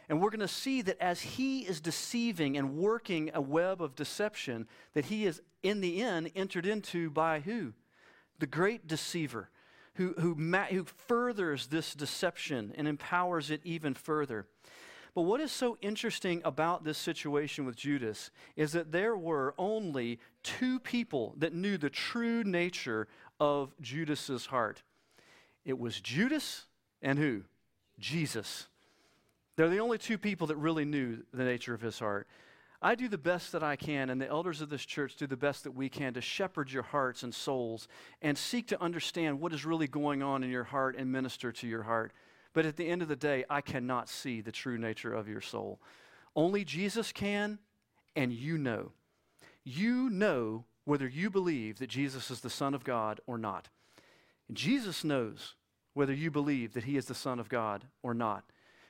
And 0.10 0.22
we're 0.22 0.30
going 0.30 0.40
to 0.40 0.48
see 0.48 0.82
that 0.84 1.02
as 1.02 1.20
he 1.20 1.62
is 1.62 1.82
deceiving 1.82 2.56
and 2.56 2.78
working 2.78 3.30
a 3.34 3.42
web 3.42 3.82
of 3.82 3.94
deception, 3.94 4.68
that 4.94 5.06
he 5.06 5.26
is 5.26 5.42
in 5.64 5.82
the 5.82 6.02
end 6.02 6.32
entered 6.34 6.66
into 6.66 7.10
by 7.10 7.42
who? 7.42 7.74
The 8.40 8.48
great 8.48 8.88
deceiver 8.88 9.50
who, 9.98 10.14
who, 10.20 10.36
ma- 10.36 10.66
who 10.66 10.86
furthers 10.86 11.68
this 11.68 11.94
deception 11.94 12.74
and 12.78 12.88
empowers 12.88 13.52
it 13.52 13.62
even 13.64 13.94
further. 13.94 14.48
But 15.14 15.24
what 15.24 15.42
is 15.42 15.52
so 15.52 15.78
interesting 15.82 16.42
about 16.46 16.84
this 16.84 16.98
situation 16.98 17.66
with 17.66 17.76
Judas 17.76 18.30
is 18.56 18.72
that 18.74 18.92
there 18.92 19.18
were 19.18 19.56
only 19.58 20.20
two 20.44 20.80
people 20.80 21.34
that 21.38 21.54
knew 21.54 21.78
the 21.78 21.90
true 21.90 22.44
nature 22.44 23.08
of 23.40 23.74
Judas's 23.82 24.46
heart. 24.46 24.84
It 25.66 25.80
was 25.80 26.00
Judas 26.00 26.66
and 27.02 27.18
who? 27.18 27.42
Jesus. 28.00 28.68
They're 29.56 29.70
the 29.70 29.80
only 29.80 29.98
two 29.98 30.20
people 30.20 30.48
that 30.48 30.58
really 30.58 30.86
knew 30.86 31.24
the 31.34 31.44
nature 31.44 31.74
of 31.74 31.82
his 31.82 31.98
heart. 31.98 32.28
I 32.82 32.94
do 32.94 33.08
the 33.08 33.18
best 33.18 33.52
that 33.54 33.64
I 33.64 33.76
can, 33.76 34.10
and 34.10 34.22
the 34.22 34.28
elders 34.28 34.62
of 34.62 34.70
this 34.70 34.86
church 34.86 35.16
do 35.16 35.26
the 35.26 35.36
best 35.36 35.64
that 35.64 35.72
we 35.72 35.90
can 35.90 36.14
to 36.14 36.22
shepherd 36.22 36.72
your 36.72 36.84
hearts 36.84 37.24
and 37.24 37.34
souls 37.34 37.88
and 38.22 38.38
seek 38.38 38.68
to 38.68 38.82
understand 38.82 39.40
what 39.40 39.54
is 39.54 39.66
really 39.66 39.88
going 39.88 40.22
on 40.22 40.44
in 40.44 40.52
your 40.52 40.66
heart 40.66 40.96
and 40.96 41.12
minister 41.12 41.52
to 41.52 41.68
your 41.68 41.84
heart. 41.84 42.14
But 42.54 42.66
at 42.68 42.76
the 42.76 42.88
end 42.88 43.02
of 43.02 43.08
the 43.08 43.16
day, 43.16 43.46
I 43.50 43.62
cannot 43.62 44.10
see 44.10 44.42
the 44.42 44.52
true 44.52 44.78
nature 44.78 45.14
of 45.14 45.28
your 45.28 45.42
soul. 45.42 45.80
Only 46.36 46.64
Jesus 46.64 47.12
can, 47.12 47.58
and 48.16 48.32
you 48.32 48.60
know. 48.60 48.92
You 49.64 50.10
know 50.10 50.66
whether 50.86 51.08
you 51.08 51.30
believe 51.30 51.80
that 51.80 51.90
Jesus 51.90 52.30
is 52.30 52.42
the 52.42 52.50
Son 52.50 52.74
of 52.74 52.84
God 52.84 53.20
or 53.26 53.38
not. 53.38 53.70
Jesus 54.54 55.04
knows 55.04 55.56
whether 55.94 56.14
you 56.14 56.30
believe 56.30 56.74
that 56.74 56.84
he 56.84 56.96
is 56.96 57.08
the 57.08 57.16
Son 57.16 57.40
of 57.40 57.50
God 57.50 57.86
or 58.04 58.14
not. 58.14 58.44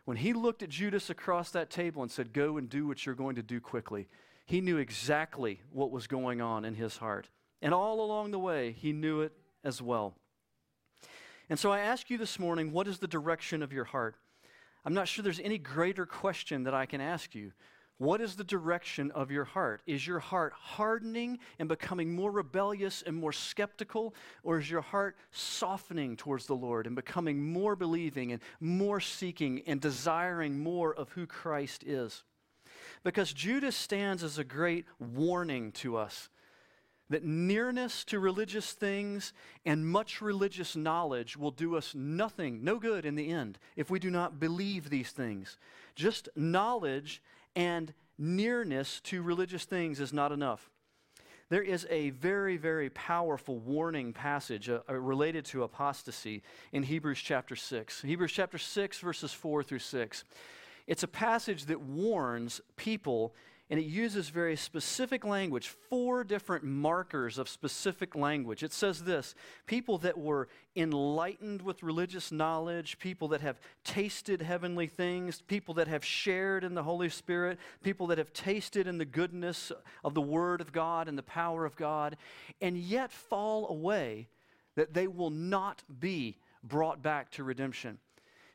When 0.07 0.15
he 0.15 0.31
looked 0.31 0.63
at 0.63 0.69
Judas 0.69 1.09
across 1.09 1.51
that 1.51 1.69
table 1.69 2.01
and 2.01 2.09
said, 2.09 2.31
Go 2.31 2.55
and 2.55 2.69
do 2.69 2.87
what 2.87 3.05
you're 3.05 3.13
going 3.13 3.35
to 3.35 3.43
do 3.43 3.59
quickly, 3.59 4.07
he 4.45 4.61
knew 4.61 4.77
exactly 4.77 5.59
what 5.69 5.91
was 5.91 6.07
going 6.07 6.39
on 6.39 6.63
in 6.63 6.75
his 6.75 6.95
heart. 6.95 7.27
And 7.61 7.73
all 7.73 7.99
along 7.99 8.31
the 8.31 8.39
way, 8.39 8.71
he 8.71 8.93
knew 8.93 9.19
it 9.19 9.33
as 9.65 9.81
well. 9.81 10.15
And 11.49 11.59
so 11.59 11.73
I 11.73 11.79
ask 11.79 12.09
you 12.09 12.17
this 12.17 12.39
morning, 12.39 12.71
what 12.71 12.87
is 12.87 12.99
the 12.99 13.07
direction 13.07 13.61
of 13.61 13.73
your 13.73 13.83
heart? 13.83 14.15
I'm 14.85 14.93
not 14.93 15.09
sure 15.09 15.23
there's 15.23 15.41
any 15.41 15.57
greater 15.57 16.05
question 16.05 16.63
that 16.63 16.73
I 16.73 16.85
can 16.85 17.01
ask 17.01 17.35
you. 17.35 17.51
What 17.99 18.21
is 18.21 18.35
the 18.35 18.43
direction 18.43 19.09
of 19.11 19.31
your 19.31 19.43
heart? 19.43 19.81
Is 19.87 20.05
your 20.05 20.19
heart 20.19 20.53
hardening 20.53 21.39
and 21.57 21.67
becoming 21.67 22.13
more 22.13 22.31
rebellious 22.31 23.01
and 23.01 23.15
more 23.15 23.31
skeptical? 23.31 24.13
Or 24.43 24.59
is 24.59 24.69
your 24.69 24.81
heart 24.81 25.17
softening 25.31 26.15
towards 26.15 26.45
the 26.45 26.55
Lord 26.55 26.85
and 26.85 26.95
becoming 26.95 27.51
more 27.51 27.75
believing 27.75 28.31
and 28.31 28.41
more 28.59 28.99
seeking 28.99 29.63
and 29.65 29.81
desiring 29.81 30.59
more 30.59 30.93
of 30.93 31.09
who 31.09 31.25
Christ 31.25 31.83
is? 31.83 32.23
Because 33.03 33.33
Judas 33.33 33.75
stands 33.75 34.23
as 34.23 34.37
a 34.37 34.43
great 34.43 34.85
warning 34.99 35.71
to 35.73 35.97
us. 35.97 36.29
that 37.09 37.23
nearness 37.23 38.03
to 38.05 38.19
religious 38.19 38.73
things 38.73 39.33
and 39.65 39.87
much 39.87 40.21
religious 40.21 40.75
knowledge 40.75 41.37
will 41.37 41.51
do 41.51 41.75
us 41.75 41.95
nothing, 41.95 42.63
no 42.63 42.77
good 42.79 43.05
in 43.05 43.15
the 43.15 43.29
end, 43.29 43.57
if 43.75 43.89
we 43.89 43.99
do 43.99 44.09
not 44.09 44.39
believe 44.39 44.89
these 44.89 45.11
things. 45.11 45.57
Just 45.95 46.27
knowledge 46.35 47.21
and 47.57 47.91
nearness 48.19 49.01
to 49.01 49.23
religious 49.23 49.65
things 49.65 49.99
is 49.99 50.13
not 50.13 50.31
enough. 50.31 50.69
There 51.49 51.63
is 51.63 51.87
a 51.89 52.11
very, 52.11 52.55
very 52.55 52.91
powerful 52.91 53.57
warning 53.57 54.13
passage 54.13 54.69
uh, 54.69 54.81
uh 54.87 54.93
related 54.93 55.43
to 55.45 55.63
apostasy 55.63 56.43
in 56.71 56.83
Hebrews 56.83 57.19
chapter 57.19 57.55
6. 57.55 58.03
Hebrews 58.03 58.31
chapter 58.31 58.59
6, 58.59 58.99
verses 58.99 59.33
4 59.33 59.63
through 59.63 59.79
6. 59.79 60.23
It's 60.85 61.01
a 61.01 61.07
passage 61.07 61.65
that 61.65 61.81
warns 61.81 62.61
people 62.75 63.33
and 63.69 63.79
it 63.79 63.85
uses 63.85 64.29
very 64.29 64.55
specific 64.55 65.25
language, 65.25 65.67
four 65.67 66.23
different 66.23 66.63
markers 66.63 67.37
of 67.37 67.49
specific 67.49 68.15
language. 68.15 68.63
It 68.63 68.71
says 68.71 69.03
this 69.03 69.35
people 69.65 69.97
that 69.99 70.17
were 70.17 70.47
enlightened 70.75 71.61
with 71.61 71.83
religious 71.83 72.31
knowledge, 72.31 72.97
people 72.97 73.27
that 73.29 73.41
have 73.41 73.59
tasted 73.83 74.41
heavenly 74.41 74.87
things, 74.87 75.41
people 75.41 75.73
that 75.75 75.89
have 75.89 76.05
shared 76.05 76.63
in 76.63 76.75
the 76.75 76.83
Holy 76.83 77.09
Spirit, 77.09 77.59
people 77.83 78.07
that 78.07 78.17
have 78.17 78.31
tasted 78.31 78.87
in 78.87 78.97
the 78.97 79.05
goodness 79.05 79.71
of 80.03 80.13
the 80.13 80.21
Word 80.21 80.61
of 80.61 80.71
God 80.71 81.09
and 81.09 81.17
the 81.17 81.23
power 81.23 81.65
of 81.65 81.75
God, 81.75 82.15
and 82.61 82.77
yet 82.77 83.11
fall 83.11 83.67
away, 83.67 84.29
that 84.75 84.93
they 84.93 85.07
will 85.07 85.31
not 85.31 85.83
be 85.99 86.37
brought 86.63 87.01
back 87.01 87.31
to 87.31 87.43
redemption. 87.43 87.97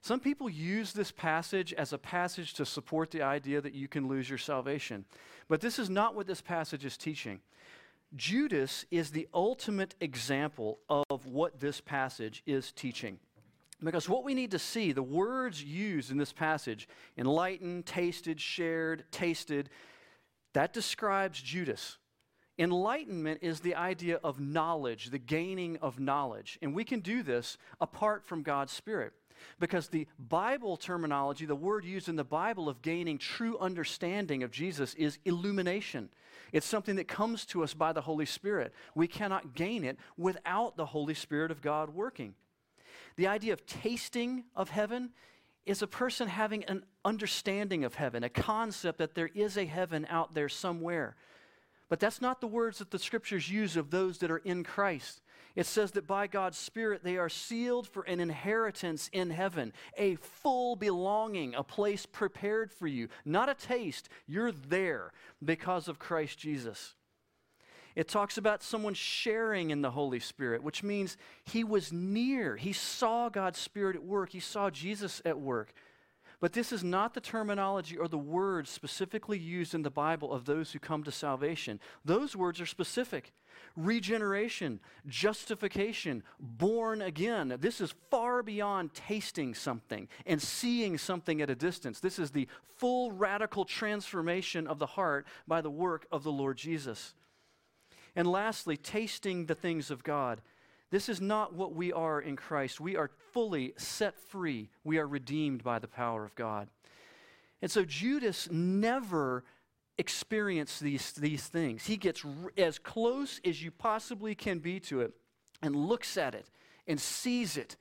Some 0.02 0.18
people 0.18 0.50
use 0.50 0.92
this 0.92 1.12
passage 1.12 1.72
as 1.72 1.92
a 1.92 1.98
passage 1.98 2.54
to 2.54 2.66
support 2.66 3.12
the 3.12 3.22
idea 3.22 3.60
that 3.60 3.72
you 3.72 3.86
can 3.86 4.08
lose 4.08 4.28
your 4.28 4.38
salvation. 4.38 5.04
But 5.48 5.60
this 5.60 5.78
is 5.78 5.88
not 5.88 6.16
what 6.16 6.26
this 6.26 6.40
passage 6.40 6.84
is 6.84 6.96
teaching. 6.96 7.40
Judas 8.16 8.84
is 8.90 9.10
the 9.10 9.28
ultimate 9.32 9.94
example 10.00 10.80
of 10.88 11.26
what 11.26 11.60
this 11.60 11.80
passage 11.80 12.42
is 12.46 12.72
teaching. 12.72 13.20
Because 13.82 14.08
what 14.08 14.24
we 14.24 14.34
need 14.34 14.50
to 14.50 14.58
see, 14.58 14.90
the 14.90 15.02
words 15.04 15.62
used 15.62 16.10
in 16.10 16.18
this 16.18 16.32
passage, 16.32 16.88
enlightened, 17.16 17.86
tasted, 17.86 18.40
shared, 18.40 19.04
tasted, 19.12 19.70
that 20.52 20.72
describes 20.72 21.40
Judas. 21.40 21.98
Enlightenment 22.58 23.38
is 23.40 23.60
the 23.60 23.76
idea 23.76 24.18
of 24.22 24.40
knowledge, 24.40 25.10
the 25.10 25.18
gaining 25.18 25.78
of 25.78 25.98
knowledge. 25.98 26.58
And 26.60 26.74
we 26.74 26.84
can 26.84 27.00
do 27.00 27.22
this 27.22 27.56
apart 27.80 28.24
from 28.24 28.42
God's 28.42 28.72
Spirit. 28.72 29.12
Because 29.58 29.88
the 29.88 30.06
Bible 30.18 30.76
terminology, 30.76 31.46
the 31.46 31.54
word 31.54 31.84
used 31.84 32.08
in 32.08 32.16
the 32.16 32.24
Bible 32.24 32.68
of 32.68 32.82
gaining 32.82 33.18
true 33.18 33.58
understanding 33.58 34.42
of 34.42 34.50
Jesus 34.50 34.94
is 34.94 35.18
illumination. 35.24 36.08
It's 36.52 36.66
something 36.66 36.96
that 36.96 37.08
comes 37.08 37.46
to 37.46 37.62
us 37.62 37.74
by 37.74 37.92
the 37.92 38.02
Holy 38.02 38.26
Spirit. 38.26 38.72
We 38.94 39.08
cannot 39.08 39.54
gain 39.54 39.84
it 39.84 39.98
without 40.16 40.76
the 40.76 40.86
Holy 40.86 41.14
Spirit 41.14 41.50
of 41.50 41.62
God 41.62 41.90
working. 41.90 42.34
The 43.16 43.26
idea 43.26 43.52
of 43.52 43.66
tasting 43.66 44.44
of 44.54 44.70
heaven 44.70 45.10
is 45.64 45.82
a 45.82 45.86
person 45.86 46.28
having 46.28 46.64
an 46.64 46.84
understanding 47.04 47.84
of 47.84 47.94
heaven, 47.94 48.24
a 48.24 48.28
concept 48.28 48.98
that 48.98 49.14
there 49.14 49.30
is 49.34 49.56
a 49.56 49.64
heaven 49.64 50.06
out 50.10 50.34
there 50.34 50.48
somewhere. 50.48 51.16
But 51.88 52.00
that's 52.00 52.20
not 52.20 52.40
the 52.40 52.46
words 52.46 52.78
that 52.78 52.90
the 52.90 52.98
scriptures 52.98 53.50
use 53.50 53.76
of 53.76 53.90
those 53.90 54.18
that 54.18 54.30
are 54.30 54.38
in 54.38 54.64
Christ. 54.64 55.20
It 55.54 55.66
says 55.66 55.92
that 55.92 56.06
by 56.06 56.26
God's 56.26 56.58
Spirit 56.58 57.04
they 57.04 57.18
are 57.18 57.28
sealed 57.28 57.86
for 57.86 58.02
an 58.04 58.20
inheritance 58.20 59.10
in 59.12 59.30
heaven, 59.30 59.72
a 59.96 60.16
full 60.16 60.76
belonging, 60.76 61.54
a 61.54 61.62
place 61.62 62.06
prepared 62.06 62.72
for 62.72 62.86
you. 62.86 63.08
Not 63.24 63.48
a 63.48 63.54
taste, 63.54 64.08
you're 64.26 64.52
there 64.52 65.12
because 65.44 65.88
of 65.88 65.98
Christ 65.98 66.38
Jesus. 66.38 66.94
It 67.94 68.08
talks 68.08 68.38
about 68.38 68.62
someone 68.62 68.94
sharing 68.94 69.70
in 69.70 69.82
the 69.82 69.90
Holy 69.90 70.20
Spirit, 70.20 70.62
which 70.62 70.82
means 70.82 71.18
he 71.44 71.62
was 71.62 71.92
near. 71.92 72.56
He 72.56 72.72
saw 72.72 73.28
God's 73.28 73.58
Spirit 73.58 73.96
at 73.96 74.04
work, 74.04 74.30
he 74.30 74.40
saw 74.40 74.70
Jesus 74.70 75.20
at 75.24 75.38
work. 75.38 75.74
But 76.42 76.54
this 76.54 76.72
is 76.72 76.82
not 76.82 77.14
the 77.14 77.20
terminology 77.20 77.96
or 77.96 78.08
the 78.08 78.18
words 78.18 78.68
specifically 78.68 79.38
used 79.38 79.74
in 79.74 79.82
the 79.82 79.92
Bible 79.92 80.32
of 80.32 80.44
those 80.44 80.72
who 80.72 80.80
come 80.80 81.04
to 81.04 81.12
salvation. 81.12 81.78
Those 82.04 82.34
words 82.34 82.60
are 82.60 82.66
specific 82.66 83.32
regeneration, 83.76 84.80
justification, 85.06 86.24
born 86.40 87.00
again. 87.00 87.56
This 87.60 87.80
is 87.80 87.94
far 88.10 88.42
beyond 88.42 88.92
tasting 88.92 89.54
something 89.54 90.08
and 90.26 90.42
seeing 90.42 90.98
something 90.98 91.40
at 91.40 91.48
a 91.48 91.54
distance. 91.54 92.00
This 92.00 92.18
is 92.18 92.32
the 92.32 92.48
full 92.76 93.12
radical 93.12 93.64
transformation 93.64 94.66
of 94.66 94.80
the 94.80 94.86
heart 94.86 95.28
by 95.46 95.60
the 95.60 95.70
work 95.70 96.08
of 96.10 96.24
the 96.24 96.32
Lord 96.32 96.56
Jesus. 96.56 97.14
And 98.16 98.26
lastly, 98.26 98.76
tasting 98.76 99.46
the 99.46 99.54
things 99.54 99.92
of 99.92 100.02
God. 100.02 100.40
This 100.92 101.08
is 101.08 101.22
not 101.22 101.54
what 101.54 101.74
we 101.74 101.90
are 101.90 102.20
in 102.20 102.36
Christ. 102.36 102.78
We 102.78 102.96
are 102.96 103.10
fully 103.32 103.72
set 103.78 104.20
free. 104.20 104.68
We 104.84 104.98
are 104.98 105.08
redeemed 105.08 105.64
by 105.64 105.78
the 105.78 105.88
power 105.88 106.22
of 106.22 106.34
God. 106.34 106.68
And 107.62 107.70
so 107.70 107.82
Judas 107.82 108.50
never 108.50 109.42
experienced 109.96 110.80
these, 110.80 111.12
these 111.12 111.44
things. 111.44 111.86
He 111.86 111.96
gets 111.96 112.22
r- 112.26 112.52
as 112.58 112.78
close 112.78 113.40
as 113.42 113.62
you 113.62 113.70
possibly 113.70 114.34
can 114.34 114.58
be 114.58 114.80
to 114.80 115.00
it 115.00 115.14
and 115.62 115.74
looks 115.74 116.18
at 116.18 116.34
it 116.34 116.50
and 116.86 117.00
sees 117.00 117.56
it 117.56 117.76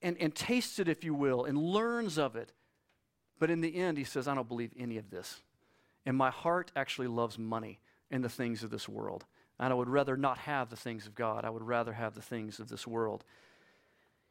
and, 0.00 0.16
and 0.18 0.34
tastes 0.34 0.78
it, 0.78 0.88
if 0.88 1.04
you 1.04 1.12
will, 1.12 1.44
and 1.44 1.58
learns 1.58 2.16
of 2.16 2.36
it. 2.36 2.52
But 3.38 3.50
in 3.50 3.60
the 3.60 3.76
end, 3.76 3.98
he 3.98 4.04
says, 4.04 4.26
I 4.26 4.34
don't 4.34 4.48
believe 4.48 4.72
any 4.78 4.96
of 4.96 5.10
this. 5.10 5.42
And 6.06 6.16
my 6.16 6.30
heart 6.30 6.72
actually 6.74 7.08
loves 7.08 7.38
money 7.38 7.80
and 8.10 8.24
the 8.24 8.30
things 8.30 8.62
of 8.62 8.70
this 8.70 8.88
world. 8.88 9.26
And 9.58 9.72
I 9.72 9.76
would 9.76 9.88
rather 9.88 10.16
not 10.16 10.38
have 10.38 10.68
the 10.68 10.76
things 10.76 11.06
of 11.06 11.14
God. 11.14 11.44
I 11.44 11.50
would 11.50 11.62
rather 11.62 11.94
have 11.94 12.14
the 12.14 12.22
things 12.22 12.60
of 12.60 12.68
this 12.68 12.86
world. 12.86 13.24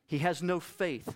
He 0.05 0.19
has 0.19 0.43
no 0.43 0.59
faith. 0.59 1.15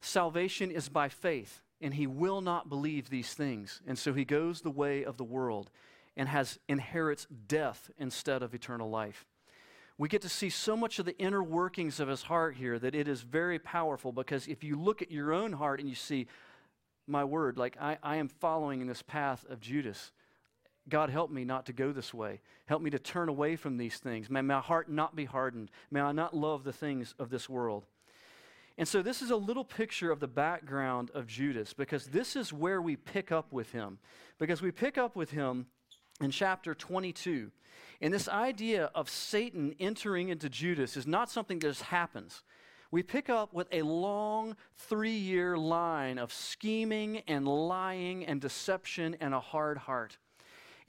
Salvation 0.00 0.70
is 0.70 0.88
by 0.88 1.08
faith, 1.08 1.62
and 1.80 1.94
he 1.94 2.06
will 2.06 2.40
not 2.40 2.68
believe 2.68 3.08
these 3.08 3.32
things. 3.32 3.80
And 3.86 3.98
so 3.98 4.12
he 4.12 4.24
goes 4.24 4.60
the 4.60 4.70
way 4.70 5.04
of 5.04 5.16
the 5.16 5.24
world 5.24 5.70
and 6.16 6.28
has 6.28 6.58
inherits 6.68 7.26
death 7.46 7.90
instead 7.98 8.42
of 8.42 8.54
eternal 8.54 8.90
life. 8.90 9.26
We 9.98 10.08
get 10.08 10.22
to 10.22 10.28
see 10.28 10.50
so 10.50 10.76
much 10.76 10.98
of 10.98 11.06
the 11.06 11.16
inner 11.18 11.42
workings 11.42 12.00
of 12.00 12.08
his 12.08 12.22
heart 12.22 12.56
here 12.56 12.78
that 12.78 12.94
it 12.94 13.08
is 13.08 13.22
very 13.22 13.58
powerful 13.58 14.12
because 14.12 14.46
if 14.46 14.62
you 14.62 14.76
look 14.76 15.00
at 15.00 15.10
your 15.10 15.32
own 15.32 15.52
heart 15.52 15.80
and 15.80 15.88
you 15.88 15.94
see, 15.94 16.26
my 17.06 17.24
word, 17.24 17.56
like 17.56 17.76
I, 17.80 17.98
I 18.02 18.16
am 18.16 18.28
following 18.28 18.80
in 18.80 18.88
this 18.88 19.02
path 19.02 19.44
of 19.48 19.60
Judas. 19.60 20.12
God, 20.88 21.10
help 21.10 21.30
me 21.30 21.44
not 21.44 21.66
to 21.66 21.72
go 21.72 21.92
this 21.92 22.14
way. 22.14 22.40
Help 22.66 22.80
me 22.80 22.90
to 22.90 22.98
turn 22.98 23.28
away 23.28 23.56
from 23.56 23.76
these 23.76 23.96
things. 23.98 24.30
May 24.30 24.40
my 24.40 24.60
heart 24.60 24.88
not 24.88 25.16
be 25.16 25.24
hardened. 25.24 25.70
May 25.90 26.00
I 26.00 26.12
not 26.12 26.36
love 26.36 26.64
the 26.64 26.72
things 26.72 27.14
of 27.18 27.30
this 27.30 27.48
world. 27.48 27.86
And 28.78 28.86
so, 28.86 29.00
this 29.00 29.22
is 29.22 29.30
a 29.30 29.36
little 29.36 29.64
picture 29.64 30.10
of 30.10 30.20
the 30.20 30.28
background 30.28 31.10
of 31.14 31.26
Judas 31.26 31.72
because 31.72 32.06
this 32.06 32.36
is 32.36 32.52
where 32.52 32.80
we 32.82 32.94
pick 32.94 33.32
up 33.32 33.52
with 33.52 33.72
him. 33.72 33.98
Because 34.38 34.60
we 34.60 34.70
pick 34.70 34.98
up 34.98 35.16
with 35.16 35.30
him 35.30 35.66
in 36.20 36.30
chapter 36.30 36.74
22. 36.74 37.50
And 38.00 38.12
this 38.12 38.28
idea 38.28 38.90
of 38.94 39.08
Satan 39.08 39.74
entering 39.80 40.28
into 40.28 40.48
Judas 40.50 40.96
is 40.96 41.06
not 41.06 41.30
something 41.30 41.58
that 41.60 41.68
just 41.68 41.82
happens. 41.82 42.42
We 42.90 43.02
pick 43.02 43.28
up 43.28 43.52
with 43.52 43.66
a 43.72 43.82
long 43.82 44.56
three 44.76 45.16
year 45.16 45.58
line 45.58 46.18
of 46.18 46.32
scheming 46.32 47.18
and 47.26 47.48
lying 47.48 48.24
and 48.24 48.40
deception 48.40 49.16
and 49.20 49.34
a 49.34 49.40
hard 49.40 49.78
heart. 49.78 50.18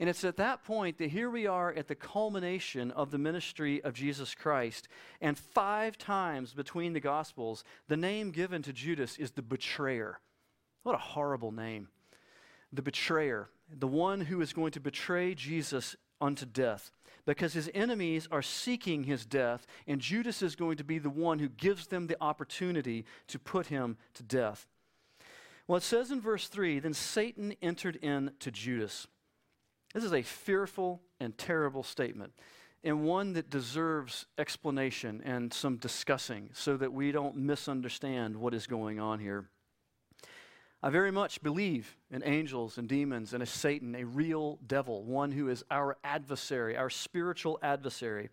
And 0.00 0.08
it's 0.08 0.24
at 0.24 0.36
that 0.36 0.62
point 0.62 0.98
that 0.98 1.10
here 1.10 1.28
we 1.28 1.46
are 1.46 1.72
at 1.72 1.88
the 1.88 1.94
culmination 1.96 2.92
of 2.92 3.10
the 3.10 3.18
ministry 3.18 3.82
of 3.82 3.94
Jesus 3.94 4.32
Christ. 4.34 4.86
And 5.20 5.36
five 5.36 5.98
times 5.98 6.54
between 6.54 6.92
the 6.92 7.00
Gospels, 7.00 7.64
the 7.88 7.96
name 7.96 8.30
given 8.30 8.62
to 8.62 8.72
Judas 8.72 9.18
is 9.18 9.32
the 9.32 9.42
betrayer. 9.42 10.20
What 10.84 10.94
a 10.94 10.98
horrible 10.98 11.50
name. 11.50 11.88
The 12.72 12.82
betrayer, 12.82 13.48
the 13.76 13.88
one 13.88 14.20
who 14.20 14.40
is 14.40 14.52
going 14.52 14.70
to 14.72 14.80
betray 14.80 15.34
Jesus 15.34 15.96
unto 16.20 16.46
death. 16.46 16.92
Because 17.26 17.52
his 17.52 17.70
enemies 17.74 18.28
are 18.30 18.40
seeking 18.40 19.04
his 19.04 19.26
death, 19.26 19.66
and 19.86 20.00
Judas 20.00 20.42
is 20.42 20.54
going 20.54 20.76
to 20.76 20.84
be 20.84 20.98
the 20.98 21.10
one 21.10 21.40
who 21.40 21.48
gives 21.48 21.88
them 21.88 22.06
the 22.06 22.16
opportunity 22.22 23.04
to 23.26 23.38
put 23.38 23.66
him 23.66 23.98
to 24.14 24.22
death. 24.22 24.66
Well, 25.66 25.76
it 25.76 25.82
says 25.82 26.10
in 26.10 26.20
verse 26.20 26.48
3 26.48 26.78
Then 26.78 26.94
Satan 26.94 27.54
entered 27.60 27.96
in 27.96 28.30
to 28.38 28.50
Judas 28.50 29.08
this 29.98 30.04
is 30.04 30.12
a 30.12 30.22
fearful 30.22 31.02
and 31.18 31.36
terrible 31.36 31.82
statement, 31.82 32.32
and 32.84 33.02
one 33.02 33.32
that 33.32 33.50
deserves 33.50 34.26
explanation 34.38 35.20
and 35.24 35.52
some 35.52 35.76
discussing 35.76 36.50
so 36.52 36.76
that 36.76 36.92
we 36.92 37.10
don't 37.10 37.34
misunderstand 37.34 38.36
what 38.36 38.54
is 38.54 38.68
going 38.68 39.00
on 39.00 39.18
here. 39.18 39.48
I 40.84 40.90
very 40.90 41.10
much 41.10 41.42
believe 41.42 41.96
in 42.12 42.22
angels 42.24 42.78
and 42.78 42.88
demons 42.88 43.34
and 43.34 43.42
a 43.42 43.46
Satan, 43.46 43.96
a 43.96 44.04
real 44.04 44.60
devil, 44.64 45.02
one 45.02 45.32
who 45.32 45.48
is 45.48 45.64
our 45.68 45.96
adversary, 46.04 46.76
our 46.76 46.90
spiritual 46.90 47.58
adversary. 47.60 48.28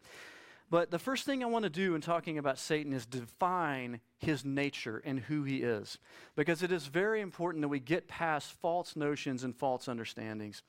But 0.69 0.91
the 0.91 0.99
first 0.99 1.25
thing 1.25 1.41
I 1.41 1.47
want 1.47 1.63
to 1.63 1.71
do 1.71 1.95
in 1.95 2.01
talking 2.01 2.37
about 2.37 2.59
Satan 2.59 2.93
is 2.93 3.07
define 3.07 4.01
his 4.19 4.45
nature 4.45 5.01
and 5.03 5.19
who 5.19 5.45
he 5.45 5.63
is. 5.63 5.97
Because 6.35 6.61
it 6.61 6.71
is 6.71 6.85
very 6.85 7.21
important 7.21 7.63
that 7.63 7.69
we 7.69 7.79
get 7.79 8.07
past 8.07 8.51
false 8.61 8.95
notions 8.95 9.43
and 9.43 9.55
false 9.55 9.87
understandings. 9.87 10.61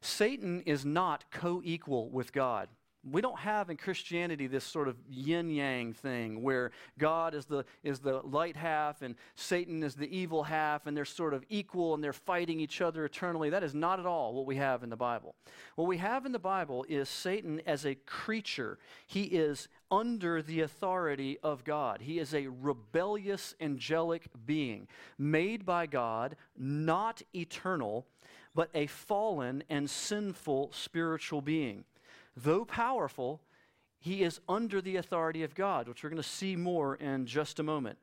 Satan 0.00 0.62
is 0.62 0.84
not 0.84 1.24
co 1.30 1.60
equal 1.64 2.08
with 2.10 2.32
God. 2.32 2.68
We 3.02 3.22
don't 3.22 3.38
have 3.38 3.70
in 3.70 3.78
Christianity 3.78 4.46
this 4.46 4.64
sort 4.64 4.86
of 4.86 4.96
yin 5.08 5.48
yang 5.48 5.94
thing 5.94 6.42
where 6.42 6.70
God 6.98 7.34
is 7.34 7.46
the, 7.46 7.64
is 7.82 7.98
the 7.98 8.20
light 8.24 8.56
half 8.56 9.00
and 9.00 9.14
Satan 9.36 9.82
is 9.82 9.94
the 9.94 10.14
evil 10.14 10.42
half 10.42 10.86
and 10.86 10.94
they're 10.94 11.06
sort 11.06 11.32
of 11.32 11.42
equal 11.48 11.94
and 11.94 12.04
they're 12.04 12.12
fighting 12.12 12.60
each 12.60 12.82
other 12.82 13.06
eternally. 13.06 13.48
That 13.48 13.62
is 13.62 13.74
not 13.74 14.00
at 14.00 14.04
all 14.04 14.34
what 14.34 14.44
we 14.44 14.56
have 14.56 14.82
in 14.82 14.90
the 14.90 14.96
Bible. 14.96 15.34
What 15.76 15.88
we 15.88 15.96
have 15.96 16.26
in 16.26 16.32
the 16.32 16.38
Bible 16.38 16.84
is 16.90 17.08
Satan 17.08 17.62
as 17.64 17.86
a 17.86 17.94
creature. 17.94 18.78
He 19.06 19.22
is 19.24 19.68
under 19.90 20.42
the 20.42 20.60
authority 20.60 21.38
of 21.42 21.64
God. 21.64 22.02
He 22.02 22.18
is 22.18 22.34
a 22.34 22.48
rebellious 22.48 23.54
angelic 23.62 24.28
being 24.44 24.88
made 25.16 25.64
by 25.64 25.86
God, 25.86 26.36
not 26.54 27.22
eternal, 27.34 28.06
but 28.54 28.70
a 28.74 28.86
fallen 28.86 29.62
and 29.68 29.88
sinful 29.88 30.70
spiritual 30.72 31.40
being. 31.40 31.84
Though 32.36 32.64
powerful, 32.64 33.40
he 33.98 34.22
is 34.22 34.40
under 34.48 34.80
the 34.80 34.96
authority 34.96 35.42
of 35.42 35.54
God, 35.54 35.86
which 35.86 36.02
we're 36.02 36.10
going 36.10 36.22
to 36.22 36.28
see 36.28 36.56
more 36.56 36.96
in 36.96 37.26
just 37.26 37.58
a 37.58 37.62
moment. 37.62 37.98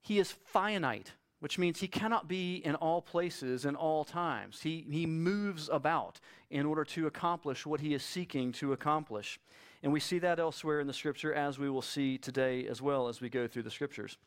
He 0.00 0.18
is 0.18 0.32
finite, 0.32 1.12
which 1.40 1.58
means 1.58 1.80
he 1.80 1.88
cannot 1.88 2.28
be 2.28 2.56
in 2.56 2.74
all 2.74 3.00
places 3.00 3.64
in 3.64 3.76
all 3.76 4.04
times. 4.04 4.62
He, 4.62 4.84
he 4.90 5.06
moves 5.06 5.68
about 5.72 6.20
in 6.50 6.66
order 6.66 6.84
to 6.84 7.06
accomplish 7.06 7.66
what 7.66 7.80
he 7.80 7.94
is 7.94 8.02
seeking 8.02 8.52
to 8.52 8.72
accomplish. 8.72 9.40
And 9.82 9.92
we 9.92 10.00
see 10.00 10.18
that 10.18 10.38
elsewhere 10.38 10.80
in 10.80 10.86
the 10.86 10.92
scripture, 10.92 11.32
as 11.32 11.58
we 11.58 11.70
will 11.70 11.82
see 11.82 12.18
today 12.18 12.66
as 12.66 12.82
well 12.82 13.08
as 13.08 13.20
we 13.20 13.28
go 13.28 13.46
through 13.46 13.62
the 13.62 13.70
scriptures. 13.70 14.18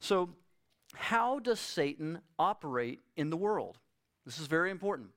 So, 0.00 0.30
how 0.94 1.38
does 1.38 1.58
Satan 1.58 2.20
operate 2.38 3.00
in 3.16 3.30
the 3.30 3.36
world? 3.36 3.78
This 4.24 4.38
is 4.38 4.46
very 4.46 4.70
important. 4.70 5.10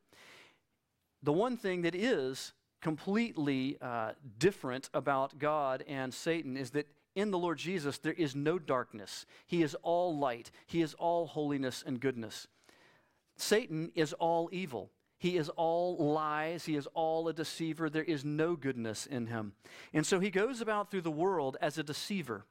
The 1.24 1.34
one 1.34 1.58
thing 1.58 1.84
that 1.84 1.96
is 1.96 2.54
completely 2.82 3.78
uh, 3.82 4.12
different 4.38 4.90
about 4.94 5.40
God 5.40 5.84
and 5.88 6.14
Satan 6.14 6.56
is 6.56 6.72
that 6.72 6.88
in 7.16 7.32
the 7.32 7.38
Lord 7.38 7.58
Jesus 7.58 7.98
there 7.98 8.14
is 8.14 8.36
no 8.36 8.60
darkness. 8.60 9.26
He 9.48 9.64
is 9.64 9.76
all 9.82 10.18
light, 10.18 10.52
He 10.68 10.82
is 10.82 10.94
all 10.96 11.28
holiness 11.28 11.84
and 11.86 12.00
goodness. 12.00 12.48
Satan 13.38 13.92
is 13.96 14.14
all 14.14 14.50
evil. 14.52 14.92
He 15.18 15.38
is 15.38 15.50
all 15.50 15.98
lies. 15.98 16.66
He 16.66 16.76
is 16.76 16.88
all 16.94 17.28
a 17.28 17.34
deceiver. 17.34 17.90
There 17.90 18.04
is 18.04 18.24
no 18.24 18.56
goodness 18.56 19.06
in 19.06 19.28
him. 19.28 19.54
And 19.94 20.06
so 20.06 20.20
he 20.20 20.30
goes 20.30 20.62
about 20.62 20.92
through 20.92 21.02
the 21.02 21.12
world 21.12 21.58
as 21.62 21.78
a 21.78 21.84
deceiver. 21.84 22.46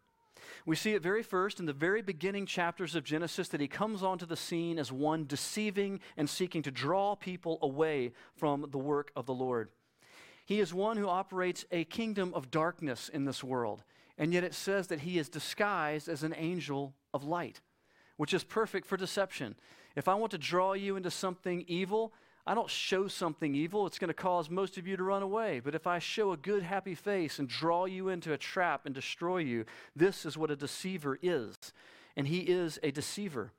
We 0.66 0.76
see 0.76 0.94
it 0.94 1.02
very 1.02 1.22
first 1.22 1.60
in 1.60 1.66
the 1.66 1.72
very 1.72 2.02
beginning 2.02 2.46
chapters 2.46 2.94
of 2.94 3.04
Genesis 3.04 3.48
that 3.48 3.60
he 3.60 3.68
comes 3.68 4.02
onto 4.02 4.26
the 4.26 4.36
scene 4.36 4.78
as 4.78 4.90
one 4.90 5.26
deceiving 5.26 6.00
and 6.16 6.28
seeking 6.28 6.62
to 6.62 6.70
draw 6.70 7.14
people 7.14 7.58
away 7.62 8.12
from 8.34 8.66
the 8.70 8.78
work 8.78 9.10
of 9.16 9.26
the 9.26 9.34
Lord. 9.34 9.68
He 10.46 10.60
is 10.60 10.74
one 10.74 10.96
who 10.96 11.08
operates 11.08 11.64
a 11.70 11.84
kingdom 11.84 12.32
of 12.34 12.50
darkness 12.50 13.08
in 13.08 13.24
this 13.24 13.42
world, 13.42 13.82
and 14.18 14.32
yet 14.32 14.44
it 14.44 14.54
says 14.54 14.88
that 14.88 15.00
he 15.00 15.18
is 15.18 15.28
disguised 15.28 16.08
as 16.08 16.22
an 16.22 16.34
angel 16.36 16.94
of 17.12 17.24
light, 17.24 17.60
which 18.16 18.34
is 18.34 18.44
perfect 18.44 18.86
for 18.86 18.96
deception. 18.96 19.54
If 19.96 20.08
I 20.08 20.14
want 20.14 20.32
to 20.32 20.38
draw 20.38 20.74
you 20.74 20.96
into 20.96 21.10
something 21.10 21.64
evil, 21.66 22.12
I 22.46 22.54
don't 22.54 22.68
show 22.68 23.08
something 23.08 23.54
evil, 23.54 23.86
it's 23.86 23.98
going 23.98 24.08
to 24.08 24.14
cause 24.14 24.50
most 24.50 24.76
of 24.76 24.86
you 24.86 24.96
to 24.96 25.02
run 25.02 25.22
away. 25.22 25.60
But 25.60 25.74
if 25.74 25.86
I 25.86 25.98
show 25.98 26.32
a 26.32 26.36
good, 26.36 26.62
happy 26.62 26.94
face 26.94 27.38
and 27.38 27.48
draw 27.48 27.86
you 27.86 28.10
into 28.10 28.34
a 28.34 28.38
trap 28.38 28.82
and 28.84 28.94
destroy 28.94 29.38
you, 29.38 29.64
this 29.96 30.26
is 30.26 30.36
what 30.36 30.50
a 30.50 30.56
deceiver 30.56 31.18
is. 31.22 31.56
And 32.16 32.28
he 32.28 32.40
is 32.40 32.78
a 32.82 32.90
deceiver. 32.90 33.52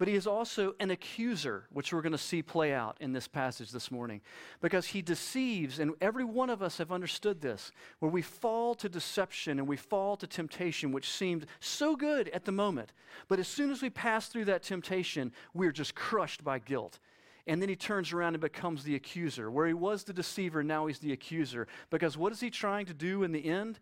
But 0.00 0.08
he 0.08 0.14
is 0.14 0.26
also 0.26 0.74
an 0.80 0.90
accuser, 0.90 1.64
which 1.70 1.92
we're 1.92 2.00
going 2.00 2.12
to 2.12 2.18
see 2.18 2.42
play 2.42 2.72
out 2.72 2.96
in 3.00 3.12
this 3.12 3.28
passage 3.28 3.70
this 3.70 3.90
morning. 3.90 4.22
Because 4.62 4.86
he 4.86 5.02
deceives, 5.02 5.78
and 5.78 5.92
every 6.00 6.24
one 6.24 6.48
of 6.48 6.62
us 6.62 6.78
have 6.78 6.90
understood 6.90 7.42
this, 7.42 7.70
where 7.98 8.10
we 8.10 8.22
fall 8.22 8.74
to 8.76 8.88
deception 8.88 9.58
and 9.58 9.68
we 9.68 9.76
fall 9.76 10.16
to 10.16 10.26
temptation, 10.26 10.90
which 10.90 11.12
seemed 11.12 11.44
so 11.60 11.96
good 11.96 12.30
at 12.30 12.46
the 12.46 12.50
moment. 12.50 12.94
But 13.28 13.40
as 13.40 13.46
soon 13.46 13.70
as 13.70 13.82
we 13.82 13.90
pass 13.90 14.28
through 14.28 14.46
that 14.46 14.62
temptation, 14.62 15.32
we're 15.52 15.70
just 15.70 15.94
crushed 15.94 16.42
by 16.42 16.60
guilt. 16.60 16.98
And 17.46 17.60
then 17.60 17.68
he 17.68 17.76
turns 17.76 18.12
around 18.12 18.34
and 18.34 18.40
becomes 18.40 18.84
the 18.84 18.94
accuser. 18.94 19.50
Where 19.50 19.66
he 19.66 19.74
was 19.74 20.04
the 20.04 20.12
deceiver, 20.12 20.62
now 20.62 20.86
he's 20.86 20.98
the 20.98 21.12
accuser. 21.12 21.66
Because 21.90 22.16
what 22.16 22.32
is 22.32 22.40
he 22.40 22.50
trying 22.50 22.86
to 22.86 22.94
do 22.94 23.22
in 23.22 23.32
the 23.32 23.44
end? 23.44 23.78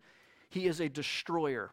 He 0.49 0.65
is 0.67 0.79
a 0.79 0.89
destroyer. 0.89 1.71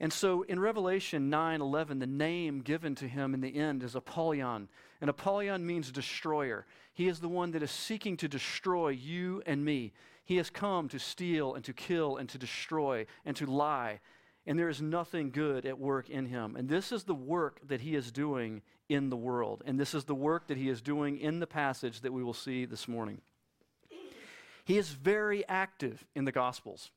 And 0.00 0.12
so 0.12 0.42
in 0.42 0.58
Revelation 0.58 1.30
9 1.30 1.60
11, 1.60 2.00
the 2.00 2.06
name 2.06 2.60
given 2.60 2.94
to 2.96 3.06
him 3.06 3.34
in 3.34 3.40
the 3.40 3.56
end 3.56 3.82
is 3.82 3.94
Apollyon. 3.94 4.68
And 5.00 5.08
Apollyon 5.08 5.64
means 5.64 5.92
destroyer. 5.92 6.66
He 6.92 7.08
is 7.08 7.20
the 7.20 7.28
one 7.28 7.52
that 7.52 7.62
is 7.62 7.70
seeking 7.70 8.16
to 8.18 8.28
destroy 8.28 8.88
you 8.88 9.42
and 9.46 9.64
me. 9.64 9.92
He 10.24 10.36
has 10.36 10.50
come 10.50 10.88
to 10.88 10.98
steal 10.98 11.54
and 11.54 11.64
to 11.64 11.72
kill 11.72 12.16
and 12.16 12.28
to 12.30 12.38
destroy 12.38 13.06
and 13.24 13.36
to 13.36 13.46
lie. 13.46 14.00
And 14.46 14.58
there 14.58 14.68
is 14.68 14.82
nothing 14.82 15.30
good 15.30 15.64
at 15.66 15.78
work 15.78 16.10
in 16.10 16.26
him. 16.26 16.56
And 16.56 16.68
this 16.68 16.90
is 16.90 17.04
the 17.04 17.14
work 17.14 17.60
that 17.68 17.80
he 17.80 17.94
is 17.94 18.10
doing 18.10 18.62
in 18.88 19.08
the 19.08 19.16
world. 19.16 19.62
And 19.64 19.78
this 19.78 19.94
is 19.94 20.04
the 20.04 20.14
work 20.14 20.48
that 20.48 20.56
he 20.56 20.68
is 20.68 20.82
doing 20.82 21.18
in 21.18 21.38
the 21.38 21.46
passage 21.46 22.00
that 22.00 22.12
we 22.12 22.24
will 22.24 22.34
see 22.34 22.64
this 22.64 22.88
morning. 22.88 23.20
He 24.64 24.78
is 24.78 24.90
very 24.90 25.46
active 25.48 26.04
in 26.14 26.24
the 26.24 26.32
Gospels 26.32 26.90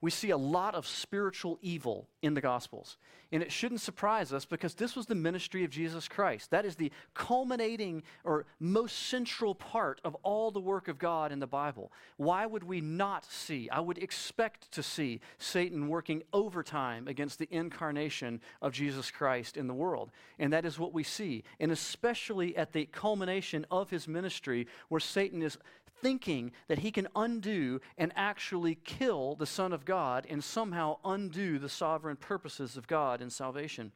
we 0.00 0.10
see 0.10 0.30
a 0.30 0.36
lot 0.36 0.74
of 0.74 0.86
spiritual 0.86 1.58
evil 1.60 2.08
in 2.22 2.34
the 2.34 2.40
Gospels. 2.40 2.96
And 3.30 3.42
it 3.42 3.52
shouldn't 3.52 3.82
surprise 3.82 4.32
us 4.32 4.46
because 4.46 4.74
this 4.74 4.96
was 4.96 5.06
the 5.06 5.14
ministry 5.14 5.62
of 5.64 5.70
Jesus 5.70 6.08
Christ. 6.08 6.50
That 6.50 6.64
is 6.64 6.76
the 6.76 6.90
culminating 7.12 8.02
or 8.24 8.46
most 8.58 9.08
central 9.08 9.54
part 9.54 10.00
of 10.02 10.14
all 10.22 10.50
the 10.50 10.60
work 10.60 10.88
of 10.88 10.98
God 10.98 11.30
in 11.30 11.38
the 11.38 11.46
Bible. 11.46 11.92
Why 12.16 12.46
would 12.46 12.64
we 12.64 12.80
not 12.80 13.26
see, 13.26 13.68
I 13.70 13.80
would 13.80 13.98
expect 13.98 14.72
to 14.72 14.82
see 14.82 15.20
Satan 15.36 15.88
working 15.88 16.22
overtime 16.32 17.06
against 17.06 17.38
the 17.38 17.48
incarnation 17.50 18.40
of 18.62 18.72
Jesus 18.72 19.10
Christ 19.10 19.58
in 19.58 19.66
the 19.66 19.74
world? 19.74 20.10
And 20.38 20.52
that 20.54 20.64
is 20.64 20.78
what 20.78 20.94
we 20.94 21.02
see. 21.02 21.44
And 21.60 21.70
especially 21.70 22.56
at 22.56 22.72
the 22.72 22.86
culmination 22.86 23.66
of 23.70 23.90
his 23.90 24.08
ministry, 24.08 24.68
where 24.88 25.00
Satan 25.00 25.42
is 25.42 25.58
thinking 26.00 26.52
that 26.68 26.80
he 26.80 26.90
can 26.90 27.08
undo 27.14 27.80
and 27.96 28.12
actually 28.16 28.76
kill 28.76 29.34
the 29.34 29.46
Son 29.46 29.72
of 29.72 29.84
God 29.84 30.26
and 30.28 30.42
somehow 30.42 30.98
undo 31.04 31.58
the 31.58 31.68
sovereign 31.68 32.16
purposes 32.16 32.76
of 32.76 32.86
God 32.86 33.20
in 33.20 33.30
salvation. 33.30 33.92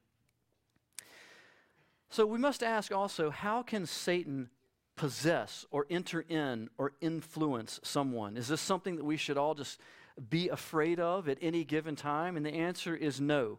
So 2.10 2.26
we 2.26 2.38
must 2.38 2.62
ask 2.62 2.92
also 2.92 3.30
how 3.30 3.62
can 3.62 3.86
Satan 3.86 4.50
possess 4.96 5.64
or 5.70 5.86
enter 5.88 6.20
in 6.28 6.68
or 6.76 6.92
influence 7.00 7.80
someone? 7.82 8.36
Is 8.36 8.48
this 8.48 8.60
something 8.60 8.96
that 8.96 9.04
we 9.04 9.16
should 9.16 9.38
all 9.38 9.54
just 9.54 9.80
be 10.28 10.48
afraid 10.48 11.00
of 11.00 11.28
at 11.28 11.38
any 11.40 11.64
given 11.64 11.96
time? 11.96 12.36
And 12.36 12.44
the 12.44 12.52
answer 12.54 12.94
is 12.94 13.20
no 13.20 13.58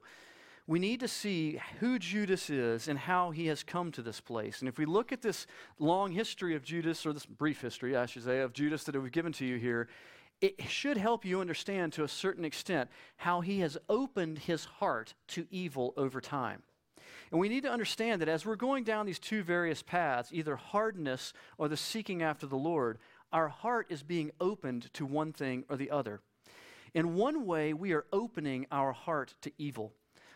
we 0.66 0.80
need 0.80 1.02
to 1.02 1.08
see 1.08 1.60
who 1.80 2.00
Judas 2.00 2.50
is 2.50 2.88
and 2.88 2.98
how 2.98 3.32
he 3.32 3.48
has 3.48 3.64
come 3.64 3.92
to 3.92 4.02
this 4.02 4.22
place. 4.22 4.60
And 4.60 4.70
if 4.70 4.78
we 4.78 4.86
look 4.86 5.12
at 5.12 5.22
this 5.22 5.46
long 5.78 6.12
history 6.12 6.56
of 6.56 6.64
Judas, 6.64 7.06
or 7.06 7.12
this 7.12 7.26
brief 7.26 7.62
history, 7.62 7.98
I 7.98 8.06
should 8.06 8.24
say, 8.24 8.40
of 8.40 8.54
Judas 8.54 8.86
that 8.86 9.02
we've 9.02 9.12
given 9.12 9.34
to 9.34 9.46
you 9.46 9.58
here, 9.58 9.90
it 10.40 10.62
should 10.70 10.98
help 10.98 11.26
you 11.26 11.42
understand 11.42 11.94
to 11.94 12.04
a 12.04 12.08
certain 12.08 12.46
extent 12.46 12.90
how 13.18 13.42
he 13.42 13.60
has 13.60 13.78
opened 13.90 14.40
his 14.40 14.66
heart 14.66 15.14
to 15.30 15.48
evil 15.52 15.94
over 15.98 16.22
time. 16.22 16.64
And 17.32 17.40
we 17.40 17.50
need 17.50 17.64
to 17.64 17.72
understand 17.72 18.22
that 18.22 18.30
as 18.30 18.46
we're 18.46 18.56
going 18.56 18.84
down 18.84 19.06
these 19.06 19.20
two 19.20 19.44
various 19.44 19.82
paths, 19.82 20.30
either 20.32 20.56
hardness 20.56 21.34
or 21.58 21.68
the 21.68 21.78
seeking 21.78 22.22
after 22.22 22.46
the 22.46 22.58
Lord, 22.58 23.00
our 23.32 23.50
heart 23.50 23.88
is 23.90 24.04
being 24.04 24.32
opened 24.40 24.94
to 24.94 25.06
one 25.06 25.34
thing 25.34 25.66
or 25.68 25.76
the 25.76 25.92
other. 25.92 26.22
In 26.94 27.16
one 27.16 27.46
way, 27.46 27.74
we 27.74 27.92
are 27.92 28.06
opening 28.14 28.68
our 28.72 28.92
heart 28.92 29.34
to 29.42 29.52
evil. 29.58 29.94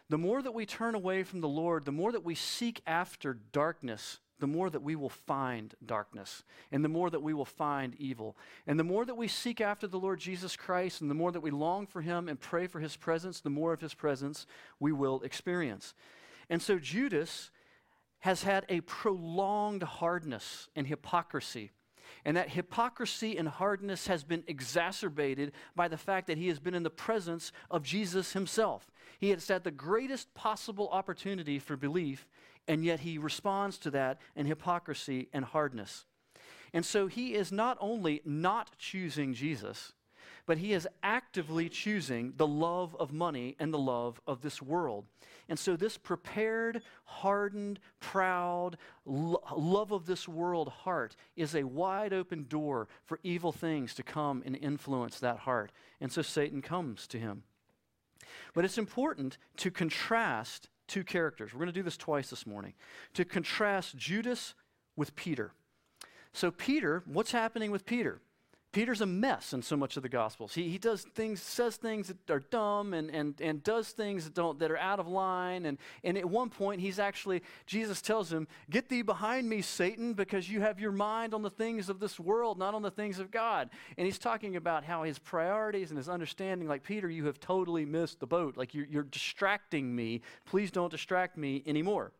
The 0.09 0.17
more 0.17 0.41
that 0.41 0.53
we 0.53 0.65
turn 0.65 0.95
away 0.95 1.23
from 1.23 1.41
the 1.41 1.49
Lord, 1.49 1.85
the 1.85 1.91
more 1.91 2.11
that 2.11 2.23
we 2.23 2.35
seek 2.35 2.81
after 2.87 3.33
darkness, 3.51 4.19
the 4.39 4.47
more 4.47 4.69
that 4.69 4.83
we 4.83 4.95
will 4.95 5.09
find 5.09 5.73
darkness, 5.85 6.43
and 6.71 6.83
the 6.83 6.89
more 6.89 7.09
that 7.09 7.23
we 7.23 7.33
will 7.33 7.45
find 7.45 7.95
evil. 7.95 8.37
And 8.67 8.79
the 8.79 8.83
more 8.83 9.03
that 9.03 9.17
we 9.17 9.27
seek 9.27 9.59
after 9.59 9.87
the 9.87 9.99
Lord 9.99 10.19
Jesus 10.19 10.55
Christ, 10.55 11.01
and 11.01 11.09
the 11.09 11.15
more 11.15 11.31
that 11.31 11.41
we 11.41 11.51
long 11.51 11.87
for 11.87 12.01
Him 12.01 12.29
and 12.29 12.39
pray 12.39 12.67
for 12.67 12.79
His 12.79 12.95
presence, 12.95 13.41
the 13.41 13.49
more 13.49 13.73
of 13.73 13.81
His 13.81 13.93
presence 13.93 14.45
we 14.79 14.91
will 14.91 15.21
experience. 15.21 15.93
And 16.49 16.61
so 16.61 16.79
Judas 16.79 17.49
has 18.19 18.43
had 18.43 18.65
a 18.69 18.81
prolonged 18.81 19.83
hardness 19.83 20.69
and 20.75 20.87
hypocrisy. 20.87 21.71
And 22.23 22.37
that 22.37 22.49
hypocrisy 22.49 23.37
and 23.37 23.47
hardness 23.47 24.07
has 24.07 24.23
been 24.23 24.43
exacerbated 24.47 25.51
by 25.75 25.87
the 25.87 25.97
fact 25.97 26.27
that 26.27 26.37
he 26.37 26.47
has 26.47 26.59
been 26.59 26.73
in 26.73 26.83
the 26.83 26.89
presence 26.89 27.51
of 27.69 27.83
Jesus 27.83 28.33
himself. 28.33 28.89
He 29.19 29.29
has 29.31 29.47
had 29.47 29.63
the 29.63 29.71
greatest 29.71 30.33
possible 30.33 30.89
opportunity 30.91 31.59
for 31.59 31.75
belief, 31.75 32.27
and 32.67 32.83
yet 32.83 33.01
he 33.01 33.17
responds 33.17 33.77
to 33.79 33.91
that 33.91 34.19
in 34.35 34.45
hypocrisy 34.45 35.29
and 35.33 35.45
hardness. 35.45 36.05
And 36.73 36.85
so 36.85 37.07
he 37.07 37.33
is 37.33 37.51
not 37.51 37.77
only 37.79 38.21
not 38.25 38.77
choosing 38.77 39.33
Jesus, 39.33 39.93
but 40.45 40.57
he 40.57 40.73
is 40.73 40.87
actively 41.03 41.69
choosing 41.69 42.33
the 42.37 42.47
love 42.47 42.95
of 42.99 43.11
money 43.13 43.55
and 43.59 43.73
the 43.73 43.77
love 43.77 44.19
of 44.25 44.41
this 44.41 44.61
world. 44.61 45.05
And 45.49 45.59
so, 45.59 45.75
this 45.75 45.97
prepared, 45.97 46.81
hardened, 47.05 47.79
proud, 47.99 48.77
lo- 49.05 49.43
love 49.55 49.91
of 49.91 50.05
this 50.05 50.27
world 50.27 50.69
heart 50.69 51.15
is 51.35 51.55
a 51.55 51.63
wide 51.63 52.13
open 52.13 52.45
door 52.49 52.87
for 53.05 53.19
evil 53.23 53.51
things 53.51 53.93
to 53.95 54.03
come 54.03 54.43
and 54.45 54.55
influence 54.55 55.19
that 55.19 55.39
heart. 55.39 55.71
And 56.01 56.11
so, 56.11 56.21
Satan 56.21 56.61
comes 56.61 57.07
to 57.07 57.19
him. 57.19 57.43
But 58.53 58.65
it's 58.65 58.77
important 58.77 59.37
to 59.57 59.71
contrast 59.71 60.69
two 60.87 61.03
characters. 61.03 61.53
We're 61.53 61.59
going 61.59 61.67
to 61.67 61.73
do 61.73 61.83
this 61.83 61.97
twice 61.97 62.29
this 62.29 62.47
morning. 62.47 62.73
To 63.13 63.25
contrast 63.25 63.97
Judas 63.97 64.53
with 64.95 65.15
Peter. 65.15 65.51
So, 66.33 66.51
Peter, 66.51 67.03
what's 67.05 67.31
happening 67.31 67.71
with 67.71 67.85
Peter? 67.85 68.21
Peter's 68.73 68.99
a 68.99 69.05
mess 69.05 69.53
in 69.53 69.61
so 69.61 69.77
much 69.77 69.95
of 69.95 70.03
the 70.03 70.09
Gospels. 70.09 70.53
He, 70.53 70.69
he 70.69 70.77
does 70.77 71.03
things, 71.15 71.41
says 71.41 71.77
things 71.77 72.09
that 72.09 72.29
are 72.29 72.41
dumb 72.41 72.93
and, 72.93 73.09
and, 73.09 73.39
and 73.39 73.63
does 73.63 73.89
things 73.89 74.25
that, 74.25 74.33
don't, 74.33 74.59
that 74.59 74.69
are 74.69 74.77
out 74.77 74.99
of 74.99 75.07
line. 75.07 75.65
And, 75.65 75.77
and 76.03 76.17
at 76.17 76.25
one 76.25 76.49
point, 76.49 76.81
he's 76.81 76.99
actually, 76.99 77.41
Jesus 77.65 78.01
tells 78.01 78.31
him, 78.31 78.45
Get 78.69 78.89
thee 78.89 79.03
behind 79.03 79.49
me, 79.49 79.61
Satan, 79.61 80.13
because 80.13 80.49
you 80.49 80.61
have 80.61 80.79
your 80.79 80.91
mind 80.91 81.33
on 81.33 81.41
the 81.41 81.49
things 81.49 81.87
of 81.87 81.99
this 81.99 82.19
world, 82.19 82.59
not 82.59 82.73
on 82.73 82.81
the 82.81 82.91
things 82.91 83.19
of 83.19 83.31
God. 83.31 83.69
And 83.97 84.05
he's 84.05 84.19
talking 84.19 84.57
about 84.57 84.83
how 84.83 85.03
his 85.03 85.17
priorities 85.17 85.89
and 85.89 85.97
his 85.97 86.09
understanding, 86.09 86.67
like, 86.67 86.83
Peter, 86.83 87.09
you 87.09 87.25
have 87.25 87.39
totally 87.39 87.85
missed 87.85 88.19
the 88.19 88.27
boat. 88.27 88.57
Like, 88.57 88.73
you're, 88.73 88.87
you're 88.87 89.03
distracting 89.03 89.95
me. 89.95 90.21
Please 90.45 90.71
don't 90.71 90.91
distract 90.91 91.37
me 91.37 91.63
anymore. 91.65 92.11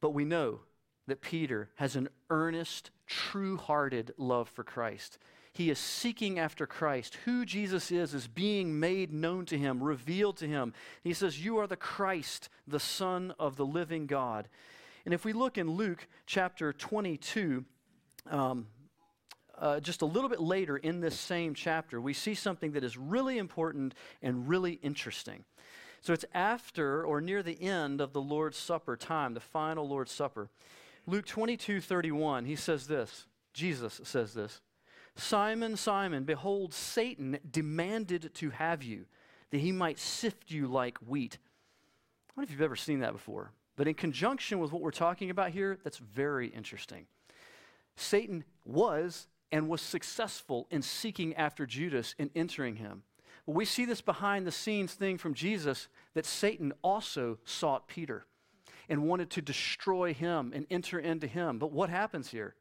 But 0.00 0.10
we 0.10 0.24
know 0.24 0.60
that 1.10 1.20
Peter 1.20 1.68
has 1.76 1.94
an 1.96 2.08
earnest, 2.30 2.90
true 3.06 3.56
hearted 3.56 4.12
love 4.16 4.48
for 4.48 4.64
Christ. 4.64 5.18
He 5.52 5.68
is 5.68 5.78
seeking 5.78 6.38
after 6.38 6.66
Christ. 6.66 7.18
Who 7.24 7.44
Jesus 7.44 7.90
is 7.90 8.14
is 8.14 8.28
being 8.28 8.78
made 8.78 9.12
known 9.12 9.46
to 9.46 9.58
him, 9.58 9.82
revealed 9.82 10.36
to 10.38 10.46
him. 10.46 10.72
He 11.02 11.12
says, 11.12 11.44
You 11.44 11.58
are 11.58 11.66
the 11.66 11.76
Christ, 11.76 12.48
the 12.66 12.80
Son 12.80 13.34
of 13.38 13.56
the 13.56 13.66
living 13.66 14.06
God. 14.06 14.48
And 15.04 15.12
if 15.12 15.24
we 15.24 15.32
look 15.32 15.58
in 15.58 15.70
Luke 15.70 16.06
chapter 16.26 16.72
22, 16.72 17.64
um, 18.30 18.66
uh, 19.58 19.80
just 19.80 20.02
a 20.02 20.06
little 20.06 20.30
bit 20.30 20.40
later 20.40 20.76
in 20.76 21.00
this 21.00 21.18
same 21.18 21.54
chapter, 21.54 22.00
we 22.00 22.14
see 22.14 22.34
something 22.34 22.72
that 22.72 22.84
is 22.84 22.96
really 22.96 23.36
important 23.36 23.94
and 24.22 24.48
really 24.48 24.74
interesting. 24.82 25.44
So 26.00 26.12
it's 26.12 26.24
after 26.32 27.04
or 27.04 27.20
near 27.20 27.42
the 27.42 27.60
end 27.60 28.00
of 28.00 28.12
the 28.12 28.22
Lord's 28.22 28.56
Supper 28.56 28.96
time, 28.96 29.34
the 29.34 29.40
final 29.40 29.86
Lord's 29.86 30.12
Supper. 30.12 30.48
Luke 31.06 31.26
22 31.26 31.80
31, 31.80 32.44
he 32.44 32.56
says 32.56 32.86
this. 32.86 33.26
Jesus 33.52 34.00
says 34.04 34.34
this 34.34 34.60
Simon, 35.16 35.76
Simon, 35.76 36.24
behold, 36.24 36.72
Satan 36.72 37.38
demanded 37.50 38.30
to 38.34 38.50
have 38.50 38.82
you, 38.82 39.06
that 39.50 39.58
he 39.58 39.72
might 39.72 39.98
sift 39.98 40.50
you 40.50 40.66
like 40.66 40.98
wheat. 40.98 41.38
I 41.40 42.32
don't 42.36 42.42
know 42.42 42.42
if 42.44 42.50
you've 42.50 42.62
ever 42.62 42.76
seen 42.76 43.00
that 43.00 43.12
before, 43.12 43.52
but 43.76 43.88
in 43.88 43.94
conjunction 43.94 44.58
with 44.60 44.72
what 44.72 44.82
we're 44.82 44.90
talking 44.90 45.30
about 45.30 45.50
here, 45.50 45.78
that's 45.82 45.98
very 45.98 46.48
interesting. 46.48 47.06
Satan 47.96 48.44
was 48.64 49.26
and 49.52 49.68
was 49.68 49.82
successful 49.82 50.66
in 50.70 50.80
seeking 50.80 51.34
after 51.34 51.66
Judas 51.66 52.14
and 52.18 52.30
entering 52.34 52.76
him. 52.76 53.02
We 53.46 53.64
see 53.64 53.84
this 53.84 54.00
behind 54.00 54.46
the 54.46 54.52
scenes 54.52 54.94
thing 54.94 55.18
from 55.18 55.34
Jesus 55.34 55.88
that 56.14 56.24
Satan 56.24 56.72
also 56.82 57.38
sought 57.44 57.88
Peter 57.88 58.26
and 58.90 59.04
wanted 59.04 59.30
to 59.30 59.40
destroy 59.40 60.12
him 60.12 60.52
and 60.54 60.66
enter 60.68 60.98
into 60.98 61.28
him. 61.28 61.58
But 61.58 61.72
what 61.72 61.88
happens 61.88 62.28
here? 62.30 62.56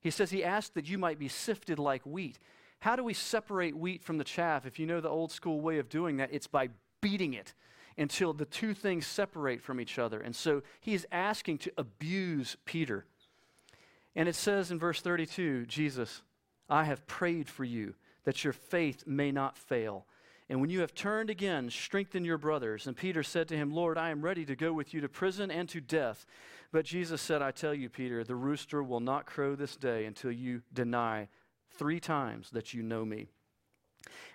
He 0.00 0.10
says 0.10 0.30
he 0.30 0.44
asked 0.44 0.74
that 0.74 0.88
you 0.88 0.98
might 0.98 1.18
be 1.18 1.28
sifted 1.28 1.78
like 1.78 2.04
wheat. 2.04 2.38
How 2.80 2.94
do 2.94 3.02
we 3.02 3.14
separate 3.14 3.76
wheat 3.76 4.04
from 4.04 4.18
the 4.18 4.24
chaff? 4.24 4.66
If 4.66 4.78
you 4.78 4.86
know 4.86 5.00
the 5.00 5.08
old 5.08 5.32
school 5.32 5.60
way 5.60 5.78
of 5.78 5.88
doing 5.88 6.18
that, 6.18 6.28
it's 6.30 6.46
by 6.46 6.68
beating 7.00 7.32
it 7.32 7.54
until 7.96 8.32
the 8.32 8.44
two 8.44 8.74
things 8.74 9.06
separate 9.06 9.62
from 9.62 9.80
each 9.80 9.98
other. 9.98 10.20
And 10.20 10.36
so 10.36 10.62
he 10.78 10.94
is 10.94 11.06
asking 11.10 11.58
to 11.58 11.72
abuse 11.76 12.56
Peter. 12.66 13.06
And 14.14 14.28
it 14.28 14.34
says 14.34 14.70
in 14.70 14.78
verse 14.78 15.00
32 15.00 15.66
Jesus, 15.66 16.22
I 16.68 16.84
have 16.84 17.06
prayed 17.06 17.48
for 17.48 17.64
you 17.64 17.94
that 18.24 18.44
your 18.44 18.52
faith 18.52 19.04
may 19.06 19.32
not 19.32 19.56
fail. 19.56 20.06
And 20.50 20.60
when 20.60 20.68
you 20.68 20.80
have 20.80 20.92
turned 20.92 21.30
again, 21.30 21.70
strengthen 21.70 22.24
your 22.24 22.36
brothers. 22.36 22.88
And 22.88 22.96
Peter 22.96 23.22
said 23.22 23.46
to 23.48 23.56
him, 23.56 23.70
Lord, 23.70 23.96
I 23.96 24.10
am 24.10 24.20
ready 24.20 24.44
to 24.46 24.56
go 24.56 24.72
with 24.72 24.92
you 24.92 25.00
to 25.00 25.08
prison 25.08 25.48
and 25.48 25.68
to 25.68 25.80
death. 25.80 26.26
But 26.72 26.84
Jesus 26.84 27.22
said, 27.22 27.40
I 27.40 27.52
tell 27.52 27.72
you, 27.72 27.88
Peter, 27.88 28.24
the 28.24 28.34
rooster 28.34 28.82
will 28.82 28.98
not 28.98 29.26
crow 29.26 29.54
this 29.54 29.76
day 29.76 30.06
until 30.06 30.32
you 30.32 30.62
deny 30.72 31.28
three 31.78 32.00
times 32.00 32.50
that 32.50 32.74
you 32.74 32.82
know 32.82 33.04
me. 33.04 33.28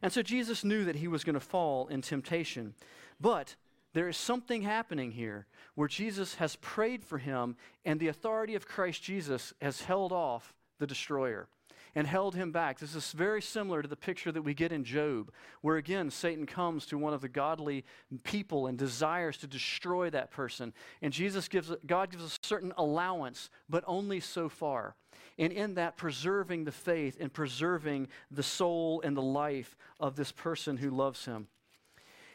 And 0.02 0.12
so 0.12 0.22
Jesus 0.22 0.64
knew 0.64 0.86
that 0.86 0.96
he 0.96 1.10
was 1.10 1.26
going 1.26 1.34
to 1.34 1.42
fall 1.42 1.88
in 1.88 2.02
temptation. 2.02 2.76
But 3.20 3.58
there 3.92 4.08
is 4.08 4.16
something 4.16 4.62
happening 4.62 5.12
here 5.12 5.48
where 5.76 5.90
Jesus 5.90 6.36
has 6.36 6.56
prayed 6.58 7.04
for 7.04 7.18
him, 7.18 7.58
and 7.84 8.00
the 8.00 8.08
authority 8.08 8.56
of 8.56 8.66
Christ 8.66 9.04
Jesus 9.04 9.54
has 9.62 9.82
held 9.82 10.14
off 10.14 10.54
the 10.80 10.88
destroyer 10.88 11.50
and 11.96 12.06
held 12.06 12.36
him 12.36 12.52
back. 12.52 12.78
This 12.78 12.94
is 12.94 13.14
very 13.14 13.42
similar 13.42 13.82
to 13.82 13.88
the 13.88 13.96
picture 13.96 14.32
that 14.32 14.42
we 14.42 14.54
get 14.54 14.74
in 14.74 14.84
Job, 14.84 15.32
where 15.62 15.78
again, 15.78 16.12
Satan 16.12 16.46
comes 16.46 16.86
to 16.88 16.98
one 16.98 17.14
of 17.14 17.22
the 17.22 17.30
godly 17.30 17.86
people 18.24 18.68
and 18.68 18.78
desires 18.78 19.38
to 19.38 19.48
destroy 19.48 20.10
that 20.10 20.30
person. 20.30 20.74
And 21.02 21.14
Jesus 21.14 21.48
gives, 21.48 21.72
God 21.86 22.12
gives 22.12 22.24
a 22.24 22.46
certain 22.46 22.74
allowance, 22.78 23.50
but 23.70 23.84
only 23.88 24.20
so 24.20 24.50
far. 24.50 24.96
And 25.38 25.52
in 25.54 25.76
that, 25.76 25.98
preserving 25.98 26.66
the 26.66 26.72
faith 26.72 27.18
and 27.20 27.32
preserving 27.32 28.10
the 28.30 28.44
soul 28.44 29.02
and 29.02 29.16
the 29.16 29.22
life 29.22 29.76
of 30.00 30.16
this 30.16 30.32
person 30.32 30.78
who 30.78 30.90
loves 30.90 31.26
him. 31.26 31.48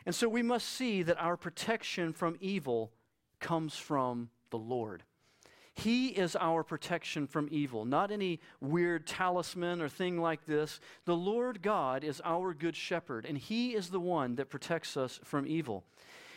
And 0.06 0.14
so 0.14 0.28
we 0.28 0.42
must 0.42 0.66
see 0.66 1.02
that 1.02 1.20
our 1.20 1.36
protection 1.36 2.12
from 2.12 2.36
evil 2.40 2.92
comes 3.38 3.76
from 3.76 4.30
the 4.50 4.58
Lord. 4.58 5.02
He 5.80 6.08
is 6.08 6.36
our 6.36 6.62
protection 6.62 7.26
from 7.26 7.48
evil, 7.50 7.86
not 7.86 8.10
any 8.10 8.40
weird 8.60 9.06
talisman 9.06 9.80
or 9.80 9.88
thing 9.88 10.20
like 10.20 10.44
this. 10.44 10.78
The 11.06 11.16
Lord 11.16 11.62
God 11.62 12.04
is 12.04 12.20
our 12.22 12.52
good 12.52 12.76
shepherd, 12.76 13.24
and 13.24 13.38
He 13.38 13.74
is 13.74 13.88
the 13.88 14.00
one 14.00 14.34
that 14.34 14.50
protects 14.50 14.98
us 14.98 15.20
from 15.24 15.46
evil. 15.46 15.84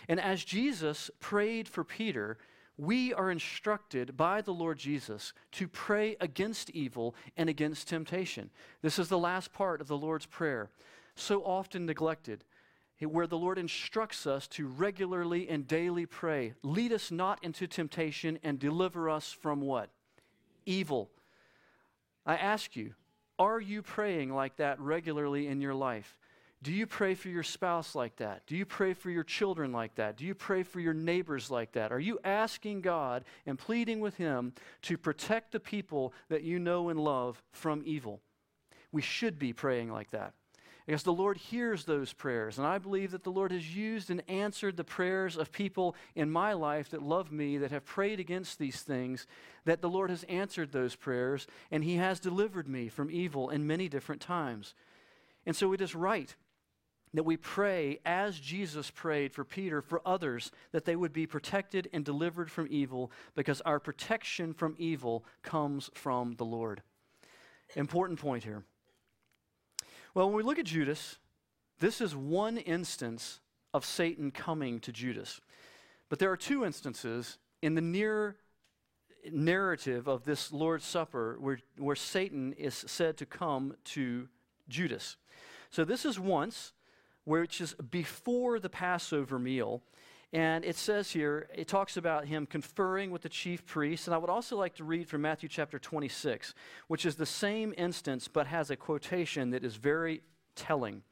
And 0.08 0.19
as 0.19 0.45
Jesus 0.45 1.12
prayed 1.19 1.67
for 1.67 1.84
Peter, 1.84 2.38
we 2.77 3.13
are 3.13 3.29
instructed 3.29 4.15
by 4.15 4.41
the 4.41 4.53
Lord 4.53 4.77
Jesus 4.77 5.34
to 5.53 5.67
pray 5.67 6.15
against 6.21 6.69
evil 6.69 7.13
and 7.36 7.49
against 7.49 7.89
temptation. 7.89 8.49
This 8.82 8.97
is 8.97 9.10
the 9.10 9.19
last 9.19 9.51
part 9.51 9.82
of 9.82 9.88
the 9.89 9.97
Lord's 9.97 10.25
Prayer, 10.25 10.69
so 11.15 11.43
often 11.43 11.86
neglected 11.86 12.45
where 12.99 13.27
the 13.27 13.38
Lord 13.38 13.58
instructs 13.58 14.25
us 14.25 14.47
to 14.49 14.67
regularly 14.67 15.49
and 15.49 15.67
daily 15.67 16.06
pray, 16.06 16.53
lead 16.63 16.93
us 16.93 17.12
not 17.12 17.43
into 17.43 17.67
temptation 17.67 18.39
and 18.43 18.60
deliver 18.60 19.10
us 19.10 19.32
from 19.32 19.62
what? 19.62 19.89
Evil. 20.65 21.10
I 22.25 22.38
ask 22.38 22.75
you, 22.75 22.93
are 23.38 23.60
you 23.60 23.82
praying 23.82 24.34
like 24.34 24.58
that 24.58 24.79
regularly 24.79 25.47
in 25.47 25.60
your 25.60 25.73
life? 25.73 26.17
Do 26.62 26.71
you 26.71 26.88
pray 26.88 27.13
for 27.13 27.27
your 27.27 27.43
spouse 27.43 27.93
like 27.93 28.15
that? 28.17 28.47
Do 28.47 28.56
you 28.56 28.65
pray 28.65 28.93
for 28.93 29.10
your 29.10 29.25
children 29.25 29.73
like 29.73 29.95
that? 29.95 30.15
Do 30.15 30.23
you 30.23 30.34
pray 30.34 30.63
for 30.63 30.79
your 30.79 30.93
neighbors 30.93 31.51
like 31.51 31.73
that? 31.73 31.91
Are 31.91 31.99
you 31.99 32.19
asking 32.23 32.82
God 32.82 33.25
and 33.45 33.60
pleading 33.60 33.99
with 33.99 34.15
Him 34.15 34.53
to 34.84 34.97
protect 34.97 35.51
the 35.51 35.60
people 35.60 36.13
that 36.29 36.43
you 36.43 36.60
know 36.60 36.88
and 36.88 36.97
love 36.97 37.43
from 37.51 37.82
evil? 37.86 38.21
We 38.93 39.01
should 39.01 39.38
be 39.38 39.51
praying 39.51 39.91
like 39.91 40.12
that. 40.12 40.34
Because 40.85 41.03
the 41.03 41.13
Lord 41.13 41.37
hears 41.37 41.85
those 41.85 42.11
prayers. 42.11 42.57
And 42.57 42.67
I 42.67 42.77
believe 42.77 43.11
that 43.11 43.23
the 43.23 43.31
Lord 43.31 43.51
has 43.51 43.75
used 43.75 44.09
and 44.09 44.21
answered 44.27 44.75
the 44.75 44.83
prayers 44.83 45.37
of 45.37 45.51
people 45.51 45.95
in 46.15 46.29
my 46.29 46.53
life 46.53 46.89
that 46.89 47.01
love 47.01 47.31
me, 47.31 47.57
that 47.57 47.71
have 47.71 47.85
prayed 47.85 48.19
against 48.19 48.59
these 48.59 48.81
things, 48.81 49.25
that 49.63 49.81
the 49.81 49.89
Lord 49.89 50.09
has 50.09 50.23
answered 50.25 50.71
those 50.71 50.95
prayers, 50.95 51.47
and 51.71 51.83
He 51.83 51.95
has 51.95 52.19
delivered 52.19 52.67
me 52.67 52.89
from 52.89 53.09
evil 53.09 53.49
in 53.49 53.65
many 53.65 53.87
different 53.87 54.21
times. 54.21 54.73
And 55.45 55.55
so 55.55 55.71
it 55.71 55.81
is 55.81 55.95
right 55.95 56.35
that 57.13 57.23
we 57.23 57.37
pray 57.37 57.99
as 58.05 58.39
Jesus 58.39 58.89
prayed 58.89 59.33
for 59.33 59.45
Peter, 59.45 59.81
for 59.81 60.01
others, 60.05 60.51
that 60.71 60.83
they 60.83 60.95
would 60.95 61.13
be 61.13 61.27
protected 61.27 61.87
and 61.93 62.03
delivered 62.03 62.49
from 62.49 62.67
evil, 62.69 63.11
because 63.35 63.61
our 63.61 63.79
protection 63.79 64.53
from 64.53 64.75
evil 64.77 65.23
comes 65.43 65.91
from 65.93 66.33
the 66.35 66.45
Lord. 66.45 66.81
Important 67.75 68.19
point 68.19 68.43
here. 68.43 68.63
Well, 70.13 70.28
when 70.28 70.36
we 70.36 70.43
look 70.43 70.60
at 70.60 70.65
Judas, 70.65 71.17
this 71.80 71.99
is 71.99 72.15
one 72.15 72.58
instance 72.58 73.39
of 73.73 73.84
Satan 73.84 74.30
coming 74.30 74.80
to 74.82 74.91
Judas. 74.91 75.41
But 76.08 76.19
there 76.19 76.32
are 76.32 76.38
two 76.38 76.63
instances 76.63 77.39
in 77.63 77.73
the 77.73 77.82
near 77.82 78.36
narrative 79.32 80.08
of 80.08 80.23
this 80.23 80.52
Lord's 80.52 80.86
Supper 80.86 81.38
where, 81.39 81.60
where 81.78 81.95
Satan 81.95 82.54
is 82.54 82.76
said 82.76 83.17
to 83.17 83.26
come 83.26 83.76
to 83.86 84.28
Judas. 84.69 85.17
So 85.71 85.84
this 85.84 86.06
is 86.06 86.19
once, 86.19 86.73
which 87.23 87.60
is 87.60 87.73
before 87.73 88.60
the 88.60 88.69
Passover 88.69 89.39
meal. 89.39 89.82
And 90.33 90.65
it 90.65 90.75
says 90.75 91.11
here, 91.11 91.47
it 91.53 91.67
talks 91.67 91.95
about 91.95 92.25
him 92.25 92.47
conferring 92.47 93.11
with 93.11 93.21
the 93.21 93.29
chief 93.29 93.63
priests. 93.67 94.07
And 94.07 94.15
I 94.15 94.17
would 94.17 94.31
also 94.31 94.57
like 94.57 94.73
to 94.75 94.83
read 94.83 95.07
from 95.07 95.21
Matthew 95.21 95.47
chapter 95.47 95.77
26, 95.77 96.55
which 96.87 97.05
is 97.05 97.15
the 97.15 97.25
same 97.25 97.71
instance 97.77 98.27
but 98.27 98.47
has 98.47 98.71
a 98.71 98.75
quotation 98.75 99.51
that 99.51 99.63
is 99.63 99.75
very 99.75 100.23
telling. 100.55 101.03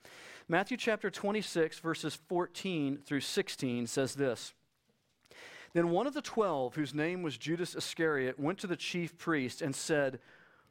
Matthew 0.47 0.75
chapter 0.75 1.11
26, 1.11 1.77
verses 1.79 2.15
14 2.27 2.97
through 2.97 3.21
16 3.21 3.85
says 3.85 4.15
this. 4.15 4.53
Then 5.73 5.91
one 5.91 6.07
of 6.07 6.13
the 6.13 6.21
twelve, 6.21 6.75
whose 6.75 6.93
name 6.93 7.21
was 7.21 7.37
Judas 7.37 7.75
Iscariot, 7.75 8.39
went 8.39 8.57
to 8.59 8.67
the 8.67 8.75
chief 8.75 9.17
priest 9.17 9.61
and 9.61 9.73
said, 9.73 10.19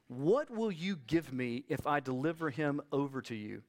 What 0.08 0.50
will 0.50 0.70
you 0.70 0.98
give 1.06 1.32
me 1.32 1.64
if 1.68 1.86
I 1.86 2.00
deliver 2.00 2.50
him 2.50 2.82
over 2.92 3.22
to 3.22 3.34
you? 3.34 3.62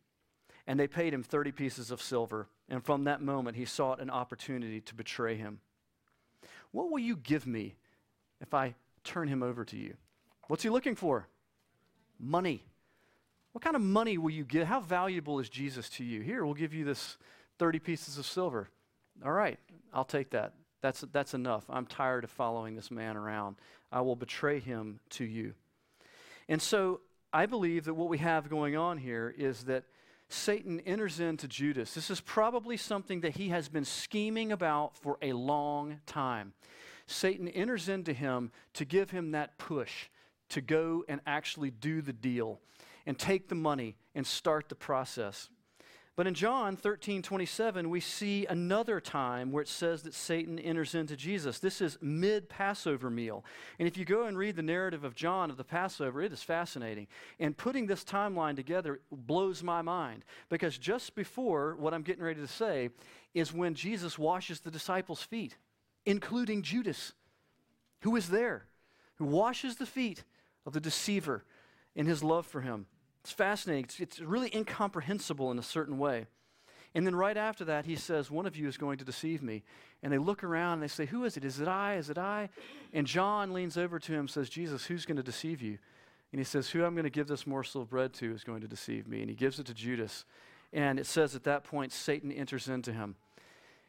And 0.71 0.79
they 0.79 0.87
paid 0.87 1.13
him 1.13 1.21
30 1.21 1.51
pieces 1.51 1.91
of 1.91 2.01
silver. 2.01 2.47
And 2.69 2.81
from 2.81 3.03
that 3.03 3.21
moment, 3.21 3.57
he 3.57 3.65
sought 3.65 3.99
an 3.99 4.09
opportunity 4.09 4.79
to 4.79 4.95
betray 4.95 5.35
him. 5.35 5.59
What 6.71 6.89
will 6.89 6.99
you 6.99 7.17
give 7.17 7.45
me 7.45 7.75
if 8.39 8.53
I 8.53 8.75
turn 9.03 9.27
him 9.27 9.43
over 9.43 9.65
to 9.65 9.75
you? 9.75 9.95
What's 10.47 10.63
he 10.63 10.69
looking 10.69 10.95
for? 10.95 11.27
Money. 12.17 12.63
What 13.51 13.61
kind 13.61 13.75
of 13.75 13.81
money 13.81 14.17
will 14.17 14.29
you 14.29 14.45
give? 14.45 14.65
How 14.65 14.79
valuable 14.79 15.39
is 15.39 15.49
Jesus 15.49 15.89
to 15.89 16.05
you? 16.05 16.21
Here, 16.21 16.45
we'll 16.45 16.53
give 16.53 16.73
you 16.73 16.85
this 16.85 17.17
30 17.59 17.79
pieces 17.79 18.17
of 18.17 18.25
silver. 18.25 18.69
All 19.25 19.33
right, 19.33 19.59
I'll 19.93 20.05
take 20.05 20.29
that. 20.29 20.53
That's, 20.79 21.01
that's 21.11 21.33
enough. 21.33 21.65
I'm 21.69 21.85
tired 21.85 22.23
of 22.23 22.29
following 22.29 22.77
this 22.77 22.89
man 22.89 23.17
around. 23.17 23.57
I 23.91 23.99
will 23.99 24.15
betray 24.15 24.61
him 24.61 25.01
to 25.09 25.25
you. 25.25 25.53
And 26.47 26.61
so 26.61 27.01
I 27.33 27.45
believe 27.45 27.83
that 27.83 27.93
what 27.93 28.07
we 28.07 28.19
have 28.19 28.49
going 28.49 28.77
on 28.77 28.97
here 28.97 29.35
is 29.37 29.65
that 29.65 29.83
Satan 30.33 30.79
enters 30.81 31.19
into 31.19 31.47
Judas. 31.47 31.93
This 31.93 32.09
is 32.09 32.21
probably 32.21 32.77
something 32.77 33.21
that 33.21 33.35
he 33.35 33.49
has 33.49 33.67
been 33.67 33.85
scheming 33.85 34.51
about 34.51 34.97
for 34.97 35.17
a 35.21 35.33
long 35.33 35.99
time. 36.05 36.53
Satan 37.05 37.47
enters 37.49 37.89
into 37.89 38.13
him 38.13 38.51
to 38.73 38.85
give 38.85 39.11
him 39.11 39.31
that 39.31 39.57
push 39.57 40.09
to 40.49 40.61
go 40.61 41.03
and 41.07 41.19
actually 41.25 41.71
do 41.71 42.01
the 42.01 42.13
deal 42.13 42.59
and 43.05 43.17
take 43.17 43.49
the 43.49 43.55
money 43.55 43.97
and 44.15 44.25
start 44.25 44.69
the 44.69 44.75
process. 44.75 45.49
But 46.21 46.27
in 46.27 46.35
John 46.35 46.75
13, 46.75 47.23
27, 47.23 47.89
we 47.89 47.99
see 47.99 48.45
another 48.45 49.01
time 49.01 49.51
where 49.51 49.63
it 49.63 49.67
says 49.67 50.03
that 50.03 50.13
Satan 50.13 50.59
enters 50.59 50.93
into 50.93 51.15
Jesus. 51.15 51.57
This 51.57 51.81
is 51.81 51.97
mid 51.99 52.47
Passover 52.47 53.09
meal. 53.09 53.43
And 53.79 53.87
if 53.87 53.97
you 53.97 54.05
go 54.05 54.25
and 54.25 54.37
read 54.37 54.55
the 54.55 54.61
narrative 54.61 55.03
of 55.03 55.15
John 55.15 55.49
of 55.49 55.57
the 55.57 55.63
Passover, 55.63 56.21
it 56.21 56.31
is 56.31 56.43
fascinating. 56.43 57.07
And 57.39 57.57
putting 57.57 57.87
this 57.87 58.03
timeline 58.03 58.55
together 58.55 58.99
blows 59.11 59.63
my 59.63 59.81
mind 59.81 60.23
because 60.47 60.77
just 60.77 61.15
before 61.15 61.75
what 61.79 61.91
I'm 61.91 62.03
getting 62.03 62.23
ready 62.23 62.39
to 62.39 62.47
say 62.47 62.91
is 63.33 63.51
when 63.51 63.73
Jesus 63.73 64.19
washes 64.19 64.59
the 64.59 64.69
disciples' 64.69 65.23
feet, 65.23 65.57
including 66.05 66.61
Judas, 66.61 67.13
who 68.01 68.15
is 68.15 68.29
there, 68.29 68.67
who 69.15 69.25
washes 69.25 69.77
the 69.77 69.87
feet 69.87 70.23
of 70.67 70.73
the 70.73 70.81
deceiver 70.81 71.43
in 71.95 72.05
his 72.05 72.23
love 72.23 72.45
for 72.45 72.61
him. 72.61 72.85
It's 73.21 73.31
fascinating. 73.31 73.85
It's, 73.85 73.99
it's 73.99 74.19
really 74.19 74.53
incomprehensible 74.53 75.51
in 75.51 75.59
a 75.59 75.63
certain 75.63 75.97
way. 75.97 76.27
And 76.93 77.05
then 77.05 77.15
right 77.15 77.37
after 77.37 77.63
that, 77.65 77.85
he 77.85 77.95
says, 77.95 78.29
One 78.29 78.45
of 78.45 78.57
you 78.57 78.67
is 78.67 78.77
going 78.77 78.97
to 78.97 79.05
deceive 79.05 79.41
me. 79.41 79.63
And 80.03 80.11
they 80.11 80.17
look 80.17 80.43
around 80.43 80.73
and 80.73 80.83
they 80.83 80.87
say, 80.87 81.05
Who 81.05 81.23
is 81.23 81.37
it? 81.37 81.45
Is 81.45 81.59
it 81.59 81.67
I? 81.67 81.95
Is 81.95 82.09
it 82.09 82.17
I? 82.17 82.49
And 82.93 83.07
John 83.07 83.53
leans 83.53 83.77
over 83.77 83.99
to 83.99 84.11
him 84.11 84.21
and 84.21 84.29
says, 84.29 84.49
Jesus, 84.49 84.85
who's 84.85 85.05
going 85.05 85.17
to 85.17 85.23
deceive 85.23 85.61
you? 85.61 85.77
And 86.31 86.39
he 86.39 86.43
says, 86.43 86.69
Who 86.69 86.83
I'm 86.83 86.93
going 86.93 87.03
to 87.03 87.09
give 87.09 87.27
this 87.27 87.47
morsel 87.47 87.83
of 87.83 87.89
bread 87.89 88.13
to 88.15 88.33
is 88.33 88.43
going 88.43 88.61
to 88.61 88.67
deceive 88.67 89.07
me. 89.07 89.21
And 89.21 89.29
he 89.29 89.35
gives 89.35 89.59
it 89.59 89.67
to 89.67 89.73
Judas. 89.73 90.25
And 90.73 90.99
it 90.99 91.05
says 91.05 91.35
at 91.35 91.43
that 91.43 91.63
point, 91.63 91.91
Satan 91.91 92.31
enters 92.31 92.67
into 92.67 92.91
him. 92.91 93.15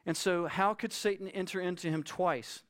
And 0.05 0.17
so, 0.17 0.47
how 0.47 0.75
could 0.75 0.93
Satan 0.93 1.29
enter 1.29 1.61
into 1.61 1.89
him 1.89 2.03
twice? 2.03 2.63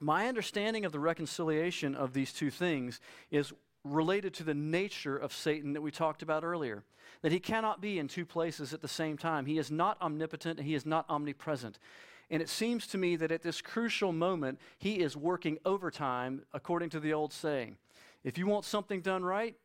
My 0.00 0.28
understanding 0.28 0.84
of 0.84 0.92
the 0.92 1.00
reconciliation 1.00 1.94
of 1.94 2.12
these 2.12 2.32
two 2.32 2.50
things 2.50 3.00
is 3.32 3.52
related 3.84 4.34
to 4.34 4.44
the 4.44 4.54
nature 4.54 5.16
of 5.16 5.32
Satan 5.32 5.72
that 5.72 5.80
we 5.80 5.90
talked 5.90 6.22
about 6.22 6.44
earlier. 6.44 6.84
That 7.22 7.32
he 7.32 7.40
cannot 7.40 7.80
be 7.80 7.98
in 7.98 8.08
two 8.08 8.26
places 8.26 8.72
at 8.72 8.82
the 8.82 8.88
same 8.88 9.16
time. 9.16 9.46
He 9.46 9.58
is 9.58 9.70
not 9.70 10.00
omnipotent 10.00 10.58
and 10.58 10.68
he 10.68 10.74
is 10.74 10.86
not 10.86 11.06
omnipresent. 11.08 11.78
And 12.30 12.42
it 12.42 12.48
seems 12.48 12.86
to 12.88 12.98
me 12.98 13.16
that 13.16 13.32
at 13.32 13.42
this 13.42 13.62
crucial 13.62 14.12
moment, 14.12 14.60
he 14.78 14.96
is 14.96 15.16
working 15.16 15.58
overtime, 15.64 16.42
according 16.52 16.90
to 16.90 17.00
the 17.00 17.14
old 17.14 17.32
saying. 17.32 17.76
If 18.22 18.36
you 18.36 18.46
want 18.46 18.64
something 18.64 19.00
done 19.00 19.24
right, 19.24 19.56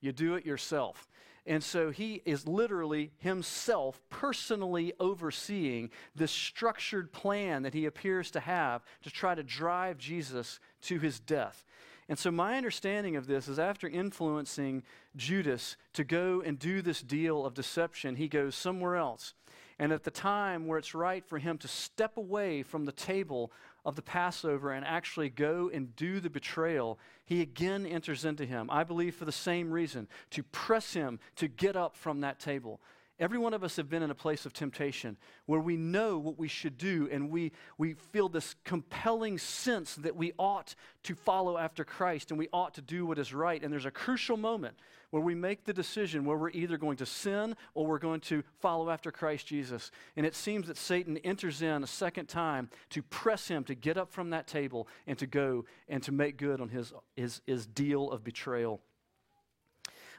you 0.00 0.12
do 0.12 0.34
it 0.34 0.44
yourself. 0.44 1.08
And 1.46 1.64
so 1.64 1.90
he 1.90 2.22
is 2.26 2.46
literally 2.46 3.12
himself 3.18 4.00
personally 4.10 4.92
overseeing 5.00 5.90
this 6.14 6.30
structured 6.30 7.12
plan 7.12 7.62
that 7.62 7.72
he 7.72 7.86
appears 7.86 8.30
to 8.32 8.40
have 8.40 8.84
to 9.02 9.10
try 9.10 9.34
to 9.34 9.42
drive 9.42 9.96
Jesus 9.96 10.60
to 10.82 10.98
his 10.98 11.18
death. 11.18 11.64
And 12.10 12.18
so, 12.18 12.32
my 12.32 12.56
understanding 12.56 13.14
of 13.14 13.28
this 13.28 13.46
is 13.46 13.60
after 13.60 13.88
influencing 13.88 14.82
Judas 15.14 15.76
to 15.92 16.02
go 16.02 16.42
and 16.44 16.58
do 16.58 16.82
this 16.82 17.02
deal 17.02 17.46
of 17.46 17.54
deception, 17.54 18.16
he 18.16 18.26
goes 18.26 18.56
somewhere 18.56 18.96
else. 18.96 19.32
And 19.78 19.92
at 19.92 20.02
the 20.02 20.10
time 20.10 20.66
where 20.66 20.76
it's 20.76 20.92
right 20.92 21.24
for 21.24 21.38
him 21.38 21.56
to 21.58 21.68
step 21.68 22.16
away 22.16 22.64
from 22.64 22.84
the 22.84 22.90
table 22.90 23.52
of 23.84 23.94
the 23.94 24.02
Passover 24.02 24.72
and 24.72 24.84
actually 24.84 25.28
go 25.28 25.70
and 25.72 25.94
do 25.94 26.18
the 26.18 26.28
betrayal, 26.28 26.98
he 27.24 27.42
again 27.42 27.86
enters 27.86 28.24
into 28.24 28.44
him. 28.44 28.68
I 28.72 28.82
believe 28.82 29.14
for 29.14 29.24
the 29.24 29.30
same 29.30 29.70
reason 29.70 30.08
to 30.30 30.42
press 30.42 30.94
him 30.94 31.20
to 31.36 31.46
get 31.46 31.76
up 31.76 31.96
from 31.96 32.22
that 32.22 32.40
table. 32.40 32.80
Every 33.20 33.36
one 33.36 33.52
of 33.52 33.62
us 33.62 33.76
have 33.76 33.90
been 33.90 34.02
in 34.02 34.10
a 34.10 34.14
place 34.14 34.46
of 34.46 34.54
temptation 34.54 35.18
where 35.44 35.60
we 35.60 35.76
know 35.76 36.16
what 36.16 36.38
we 36.38 36.48
should 36.48 36.78
do 36.78 37.06
and 37.12 37.30
we, 37.30 37.52
we 37.76 37.92
feel 37.92 38.30
this 38.30 38.54
compelling 38.64 39.36
sense 39.36 39.94
that 39.96 40.16
we 40.16 40.32
ought 40.38 40.74
to 41.02 41.14
follow 41.14 41.58
after 41.58 41.84
Christ 41.84 42.30
and 42.30 42.38
we 42.38 42.48
ought 42.50 42.72
to 42.74 42.80
do 42.80 43.04
what 43.04 43.18
is 43.18 43.34
right. 43.34 43.62
And 43.62 43.70
there's 43.70 43.84
a 43.84 43.90
crucial 43.90 44.38
moment 44.38 44.78
where 45.10 45.22
we 45.22 45.34
make 45.34 45.64
the 45.64 45.74
decision 45.74 46.24
where 46.24 46.38
we're 46.38 46.48
either 46.50 46.78
going 46.78 46.96
to 46.96 47.04
sin 47.04 47.56
or 47.74 47.86
we're 47.86 47.98
going 47.98 48.20
to 48.20 48.42
follow 48.60 48.88
after 48.88 49.12
Christ 49.12 49.46
Jesus. 49.46 49.90
And 50.16 50.24
it 50.24 50.34
seems 50.34 50.66
that 50.68 50.78
Satan 50.78 51.18
enters 51.18 51.60
in 51.60 51.84
a 51.84 51.86
second 51.86 52.26
time 52.26 52.70
to 52.88 53.02
press 53.02 53.48
him 53.48 53.64
to 53.64 53.74
get 53.74 53.98
up 53.98 54.10
from 54.10 54.30
that 54.30 54.46
table 54.46 54.88
and 55.06 55.18
to 55.18 55.26
go 55.26 55.66
and 55.90 56.02
to 56.04 56.12
make 56.12 56.38
good 56.38 56.58
on 56.58 56.70
his, 56.70 56.94
his, 57.16 57.42
his 57.46 57.66
deal 57.66 58.10
of 58.10 58.24
betrayal. 58.24 58.80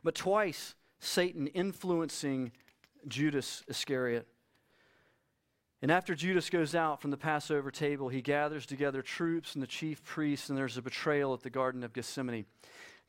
But 0.03 0.13
twice, 0.13 0.75
Satan 0.99 1.47
influencing 1.47 2.51
Judas 3.07 3.63
Iscariot. 3.67 4.27
And 5.81 5.91
after 5.91 6.13
Judas 6.13 6.49
goes 6.49 6.75
out 6.75 7.01
from 7.01 7.09
the 7.09 7.17
Passover 7.17 7.71
table, 7.71 8.09
he 8.09 8.21
gathers 8.21 8.67
together 8.67 9.01
troops 9.01 9.55
and 9.55 9.63
the 9.63 9.67
chief 9.67 10.03
priests, 10.03 10.49
and 10.49 10.57
there's 10.57 10.77
a 10.77 10.81
betrayal 10.81 11.33
at 11.33 11.41
the 11.41 11.49
Garden 11.49 11.83
of 11.83 11.91
Gethsemane. 11.91 12.45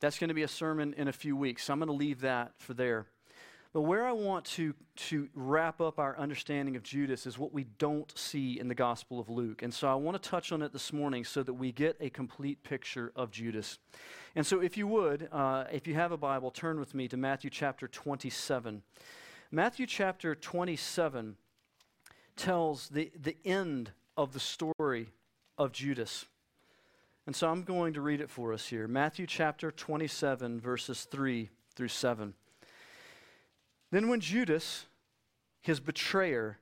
That's 0.00 0.18
going 0.18 0.28
to 0.28 0.35
be 0.35 0.42
a 0.42 0.48
sermon 0.48 0.94
in 0.96 1.07
a 1.07 1.12
few 1.12 1.37
weeks, 1.37 1.64
so 1.64 1.72
I'm 1.72 1.78
going 1.78 1.88
to 1.88 1.92
leave 1.92 2.22
that 2.22 2.52
for 2.59 2.72
there. 2.72 3.07
But 3.72 3.83
where 3.83 4.05
I 4.05 4.12
want 4.12 4.44
to, 4.46 4.74
to 4.96 5.28
wrap 5.35 5.81
up 5.81 5.98
our 5.98 6.18
understanding 6.18 6.76
of 6.76 6.83
Judas 6.83 7.26
is 7.26 7.38
what 7.38 7.55
we 7.55 7.64
don't 7.78 8.12
see 8.18 8.61
in 8.61 8.68
the 8.68 8.74
Gospel 8.74 9.18
of 9.18 9.31
Luke. 9.31 9.62
And 9.62 9.72
so 9.72 9.88
I 9.88 9.94
want 9.94 10.22
to 10.22 10.28
touch 10.28 10.52
on 10.52 10.61
it 10.61 10.74
this 10.74 10.92
morning 10.92 11.24
so 11.24 11.42
that 11.42 11.55
we 11.55 11.72
get 11.72 11.96
a 11.98 12.11
complete 12.11 12.62
picture 12.64 13.12
of 13.16 13.31
Judas. 13.31 13.78
And 14.35 14.46
so, 14.46 14.61
if 14.61 14.76
you 14.76 14.87
would, 14.88 15.28
uh, 15.33 15.64
if 15.72 15.87
you 15.87 15.94
have 15.94 16.12
a 16.12 16.18
Bible, 16.18 16.50
turn 16.50 16.81
with 16.81 16.94
me 16.94 17.09
to 17.09 17.16
Matthew 17.16 17.48
chapter 17.48 17.88
27. 17.88 18.83
Matthew 19.54 19.84
chapter 19.84 20.34
27 20.34 21.36
tells 22.36 22.88
the, 22.88 23.12
the 23.20 23.36
end 23.44 23.90
of 24.16 24.32
the 24.32 24.40
story 24.40 25.08
of 25.58 25.72
Judas. 25.72 26.24
And 27.26 27.36
so 27.36 27.50
I'm 27.50 27.62
going 27.62 27.92
to 27.92 28.00
read 28.00 28.22
it 28.22 28.30
for 28.30 28.54
us 28.54 28.68
here. 28.68 28.88
Matthew 28.88 29.26
chapter 29.26 29.70
27, 29.70 30.58
verses 30.58 31.04
3 31.04 31.50
through 31.74 31.88
7. 31.88 32.32
Then 33.90 34.08
when 34.08 34.20
Judas, 34.20 34.86
his 35.60 35.80
betrayer, 35.80 36.56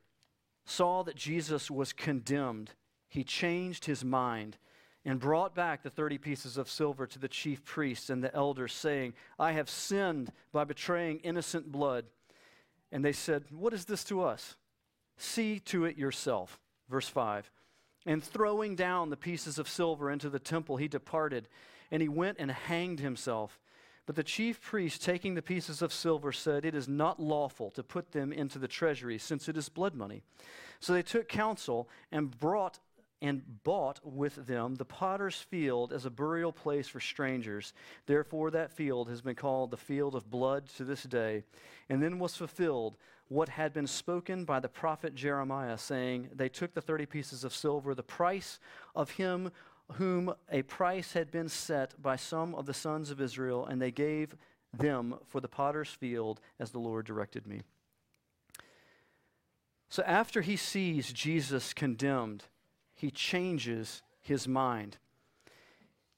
saw 0.64 1.04
that 1.04 1.14
Jesus 1.14 1.70
was 1.70 1.92
condemned, 1.92 2.72
he 3.08 3.22
changed 3.22 3.84
his 3.84 4.04
mind 4.04 4.56
and 5.04 5.20
brought 5.20 5.54
back 5.54 5.84
the 5.84 5.90
30 5.90 6.18
pieces 6.18 6.56
of 6.56 6.68
silver 6.68 7.06
to 7.06 7.20
the 7.20 7.28
chief 7.28 7.64
priests 7.64 8.10
and 8.10 8.24
the 8.24 8.34
elders, 8.34 8.72
saying, 8.72 9.14
I 9.38 9.52
have 9.52 9.70
sinned 9.70 10.32
by 10.50 10.64
betraying 10.64 11.20
innocent 11.20 11.70
blood. 11.70 12.06
And 12.92 13.04
they 13.04 13.12
said, 13.12 13.44
What 13.50 13.72
is 13.72 13.84
this 13.84 14.04
to 14.04 14.22
us? 14.22 14.56
See 15.16 15.58
to 15.60 15.84
it 15.84 15.96
yourself. 15.96 16.58
Verse 16.88 17.08
5. 17.08 17.50
And 18.06 18.24
throwing 18.24 18.76
down 18.76 19.10
the 19.10 19.16
pieces 19.16 19.58
of 19.58 19.68
silver 19.68 20.10
into 20.10 20.30
the 20.30 20.38
temple, 20.38 20.76
he 20.76 20.88
departed, 20.88 21.48
and 21.90 22.00
he 22.00 22.08
went 22.08 22.38
and 22.38 22.50
hanged 22.50 23.00
himself. 23.00 23.60
But 24.06 24.16
the 24.16 24.24
chief 24.24 24.60
priest, 24.60 25.02
taking 25.02 25.34
the 25.34 25.42
pieces 25.42 25.82
of 25.82 25.92
silver, 25.92 26.32
said, 26.32 26.64
It 26.64 26.74
is 26.74 26.88
not 26.88 27.20
lawful 27.20 27.70
to 27.72 27.82
put 27.82 28.12
them 28.12 28.32
into 28.32 28.58
the 28.58 28.66
treasury, 28.66 29.18
since 29.18 29.48
it 29.48 29.56
is 29.56 29.68
blood 29.68 29.94
money. 29.94 30.22
So 30.80 30.92
they 30.92 31.02
took 31.02 31.28
counsel 31.28 31.88
and 32.10 32.36
brought 32.36 32.80
and 33.22 33.62
bought 33.64 34.00
with 34.02 34.46
them 34.46 34.76
the 34.76 34.84
potter's 34.84 35.36
field 35.36 35.92
as 35.92 36.06
a 36.06 36.10
burial 36.10 36.52
place 36.52 36.88
for 36.88 37.00
strangers. 37.00 37.72
Therefore, 38.06 38.50
that 38.50 38.70
field 38.70 39.08
has 39.08 39.20
been 39.20 39.34
called 39.34 39.70
the 39.70 39.76
field 39.76 40.14
of 40.14 40.30
blood 40.30 40.68
to 40.76 40.84
this 40.84 41.02
day. 41.02 41.44
And 41.88 42.02
then 42.02 42.18
was 42.18 42.36
fulfilled 42.36 42.96
what 43.28 43.48
had 43.48 43.72
been 43.72 43.86
spoken 43.86 44.44
by 44.44 44.58
the 44.58 44.68
prophet 44.68 45.14
Jeremiah, 45.14 45.78
saying, 45.78 46.30
They 46.34 46.48
took 46.48 46.74
the 46.74 46.80
thirty 46.80 47.06
pieces 47.06 47.44
of 47.44 47.54
silver, 47.54 47.94
the 47.94 48.02
price 48.02 48.58
of 48.94 49.10
him 49.12 49.50
whom 49.94 50.34
a 50.50 50.62
price 50.62 51.12
had 51.12 51.30
been 51.30 51.48
set 51.48 52.00
by 52.00 52.16
some 52.16 52.54
of 52.54 52.66
the 52.66 52.74
sons 52.74 53.10
of 53.10 53.20
Israel, 53.20 53.66
and 53.66 53.80
they 53.80 53.90
gave 53.90 54.36
them 54.72 55.16
for 55.26 55.40
the 55.40 55.48
potter's 55.48 55.90
field 55.90 56.40
as 56.58 56.70
the 56.70 56.78
Lord 56.78 57.06
directed 57.06 57.46
me. 57.46 57.62
So 59.88 60.04
after 60.04 60.40
he 60.40 60.56
sees 60.56 61.12
Jesus 61.12 61.72
condemned, 61.72 62.44
he 63.00 63.10
changes 63.10 64.02
his 64.20 64.46
mind. 64.46 64.98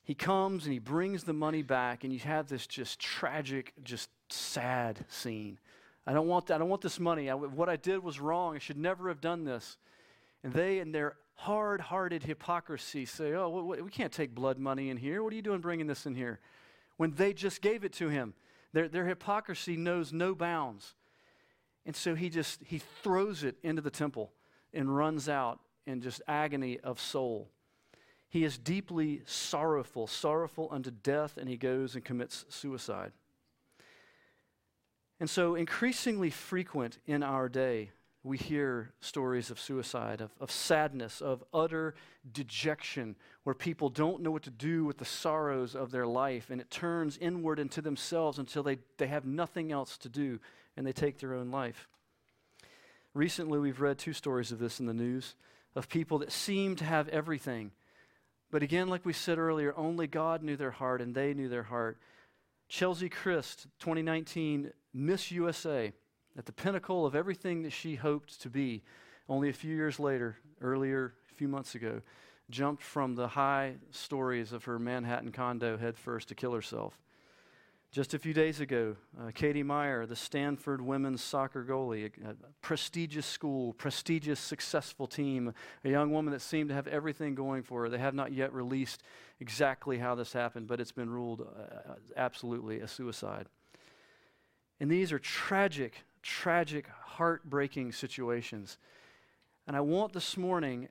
He 0.02 0.14
comes 0.14 0.64
and 0.64 0.72
he 0.72 0.80
brings 0.80 1.22
the 1.22 1.32
money 1.32 1.62
back, 1.62 2.02
and 2.02 2.12
you 2.12 2.18
have 2.18 2.48
this 2.48 2.66
just 2.66 2.98
tragic, 2.98 3.72
just 3.84 4.10
sad 4.30 5.04
scene. 5.08 5.60
I 6.08 6.12
don't 6.12 6.26
want 6.26 6.46
that. 6.46 6.56
I 6.56 6.58
don't 6.58 6.68
want 6.68 6.82
this 6.82 6.98
money. 6.98 7.30
I, 7.30 7.34
what 7.34 7.68
I 7.68 7.76
did 7.76 8.02
was 8.02 8.18
wrong. 8.18 8.56
I 8.56 8.58
should 8.58 8.76
never 8.76 9.06
have 9.08 9.20
done 9.20 9.44
this. 9.44 9.76
And 10.42 10.52
they, 10.52 10.80
in 10.80 10.90
their 10.90 11.14
hard 11.34 11.80
hearted 11.80 12.24
hypocrisy, 12.24 13.06
say, 13.06 13.32
Oh, 13.32 13.76
we 13.80 13.90
can't 13.90 14.12
take 14.12 14.34
blood 14.34 14.58
money 14.58 14.90
in 14.90 14.96
here. 14.96 15.22
What 15.22 15.32
are 15.32 15.36
you 15.36 15.42
doing 15.42 15.60
bringing 15.60 15.86
this 15.86 16.04
in 16.04 16.16
here? 16.16 16.40
When 16.96 17.12
they 17.12 17.32
just 17.32 17.62
gave 17.62 17.84
it 17.84 17.92
to 17.94 18.08
him. 18.08 18.34
Their, 18.72 18.88
their 18.88 19.06
hypocrisy 19.06 19.76
knows 19.76 20.12
no 20.12 20.34
bounds. 20.34 20.94
And 21.86 21.94
so 21.94 22.16
he 22.16 22.28
just 22.28 22.60
he 22.64 22.78
throws 23.04 23.44
it 23.44 23.54
into 23.62 23.82
the 23.82 23.90
temple 23.90 24.32
and 24.74 24.96
runs 24.96 25.28
out 25.28 25.60
in 25.86 26.00
just 26.00 26.22
agony 26.26 26.78
of 26.80 27.00
soul. 27.00 27.48
He 28.28 28.44
is 28.44 28.56
deeply 28.56 29.22
sorrowful, 29.26 30.06
sorrowful 30.06 30.68
unto 30.70 30.90
death, 30.90 31.36
and 31.36 31.48
he 31.48 31.56
goes 31.56 31.94
and 31.94 32.04
commits 32.04 32.46
suicide. 32.48 33.12
And 35.20 35.28
so, 35.28 35.54
increasingly 35.54 36.30
frequent 36.30 36.98
in 37.06 37.22
our 37.22 37.48
day, 37.48 37.90
we 38.24 38.38
hear 38.38 38.92
stories 39.00 39.50
of 39.50 39.60
suicide, 39.60 40.20
of, 40.20 40.30
of 40.40 40.50
sadness, 40.50 41.20
of 41.20 41.44
utter 41.52 41.94
dejection, 42.32 43.16
where 43.42 43.54
people 43.54 43.88
don't 43.88 44.22
know 44.22 44.30
what 44.30 44.44
to 44.44 44.50
do 44.50 44.84
with 44.84 44.98
the 44.98 45.04
sorrows 45.04 45.74
of 45.74 45.90
their 45.90 46.06
life, 46.06 46.48
and 46.50 46.60
it 46.60 46.70
turns 46.70 47.18
inward 47.18 47.58
into 47.58 47.82
themselves 47.82 48.38
until 48.38 48.62
they, 48.62 48.78
they 48.96 49.08
have 49.08 49.24
nothing 49.24 49.72
else 49.72 49.98
to 49.98 50.08
do 50.08 50.38
and 50.76 50.86
they 50.86 50.92
take 50.92 51.18
their 51.18 51.34
own 51.34 51.50
life. 51.50 51.88
Recently, 53.12 53.58
we've 53.58 53.80
read 53.80 53.98
two 53.98 54.12
stories 54.12 54.52
of 54.52 54.58
this 54.58 54.80
in 54.80 54.86
the 54.86 54.94
news 54.94 55.34
of 55.74 55.88
people 55.88 56.18
that 56.18 56.32
seem 56.32 56.76
to 56.76 56.84
have 56.84 57.08
everything. 57.08 57.70
But 58.50 58.62
again, 58.62 58.88
like 58.88 59.06
we 59.06 59.12
said 59.12 59.38
earlier, 59.38 59.74
only 59.76 60.06
God 60.06 60.42
knew 60.42 60.56
their 60.56 60.70
heart 60.70 61.00
and 61.00 61.14
they 61.14 61.32
knew 61.32 61.48
their 61.48 61.62
heart. 61.62 61.98
Chelsea 62.68 63.08
Kryst, 63.08 63.66
2019 63.80 64.72
Miss 64.94 65.30
USA, 65.30 65.92
at 66.36 66.46
the 66.46 66.52
pinnacle 66.52 67.06
of 67.06 67.14
everything 67.14 67.62
that 67.62 67.72
she 67.72 67.94
hoped 67.94 68.40
to 68.42 68.50
be, 68.50 68.82
only 69.28 69.48
a 69.48 69.54
few 69.54 69.74
years 69.74 69.98
later, 69.98 70.36
earlier, 70.60 71.14
a 71.30 71.34
few 71.34 71.48
months 71.48 71.74
ago, 71.74 72.02
jumped 72.50 72.82
from 72.82 73.14
the 73.14 73.28
high 73.28 73.74
stories 73.90 74.52
of 74.52 74.64
her 74.64 74.78
Manhattan 74.78 75.32
condo 75.32 75.78
headfirst 75.78 76.28
to 76.28 76.34
kill 76.34 76.52
herself. 76.52 77.00
Just 77.92 78.14
a 78.14 78.18
few 78.18 78.32
days 78.32 78.58
ago, 78.60 78.96
uh, 79.20 79.32
Katie 79.34 79.62
Meyer, 79.62 80.06
the 80.06 80.16
Stanford 80.16 80.80
women's 80.80 81.22
soccer 81.22 81.62
goalie, 81.62 82.10
a, 82.24 82.30
a, 82.30 82.34
prestigious 82.62 83.26
school, 83.26 83.74
prestigious, 83.74 84.40
successful 84.40 85.06
team, 85.06 85.52
a 85.84 85.90
young 85.90 86.10
woman 86.10 86.32
that 86.32 86.40
seemed 86.40 86.70
to 86.70 86.74
have 86.74 86.86
everything 86.86 87.34
going 87.34 87.62
for 87.62 87.82
her. 87.82 87.90
They 87.90 87.98
have 87.98 88.14
not 88.14 88.32
yet 88.32 88.50
released 88.54 89.02
exactly 89.40 89.98
how 89.98 90.14
this 90.14 90.32
happened, 90.32 90.68
but 90.68 90.80
it's 90.80 90.90
been 90.90 91.10
ruled 91.10 91.42
uh, 91.42 91.92
absolutely 92.16 92.80
a 92.80 92.88
suicide. 92.88 93.46
And 94.80 94.90
these 94.90 95.12
are 95.12 95.18
tragic, 95.18 96.02
tragic, 96.22 96.86
heartbreaking 96.88 97.92
situations. 97.92 98.78
And 99.66 99.76
I 99.76 99.80
want 99.82 100.14
this 100.14 100.38
morning, 100.38 100.88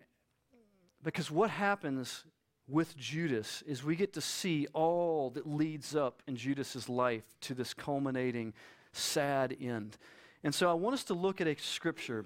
because 1.04 1.32
what 1.32 1.50
happens 1.50 2.26
with 2.67 2.95
Judas 2.97 3.63
is 3.65 3.84
we 3.84 3.95
get 3.95 4.13
to 4.13 4.21
see 4.21 4.67
all 4.74 5.30
that 5.32 5.47
leads 5.47 5.95
up 5.95 6.21
in 6.28 6.36
Judas's 6.36 6.88
life 6.88 7.24
to 7.41 7.54
this 7.54 7.74
culminating 7.74 8.54
sad 8.93 9.56
end. 9.60 9.97
And 10.43 10.54
so 10.54 10.69
I 10.69 10.74
want 10.74 10.93
us 10.93 11.04
to 11.06 11.13
look 11.13 11.41
at 11.41 11.47
a 11.47 11.56
scripture 11.58 12.26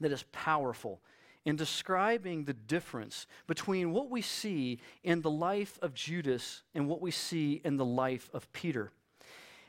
that 0.00 0.12
is 0.12 0.24
powerful 0.32 1.00
in 1.44 1.56
describing 1.56 2.44
the 2.44 2.52
difference 2.52 3.26
between 3.46 3.92
what 3.92 4.10
we 4.10 4.22
see 4.22 4.78
in 5.02 5.22
the 5.22 5.30
life 5.30 5.78
of 5.82 5.94
Judas 5.94 6.62
and 6.74 6.88
what 6.88 7.00
we 7.00 7.10
see 7.10 7.60
in 7.64 7.76
the 7.76 7.84
life 7.84 8.30
of 8.32 8.52
Peter. 8.52 8.92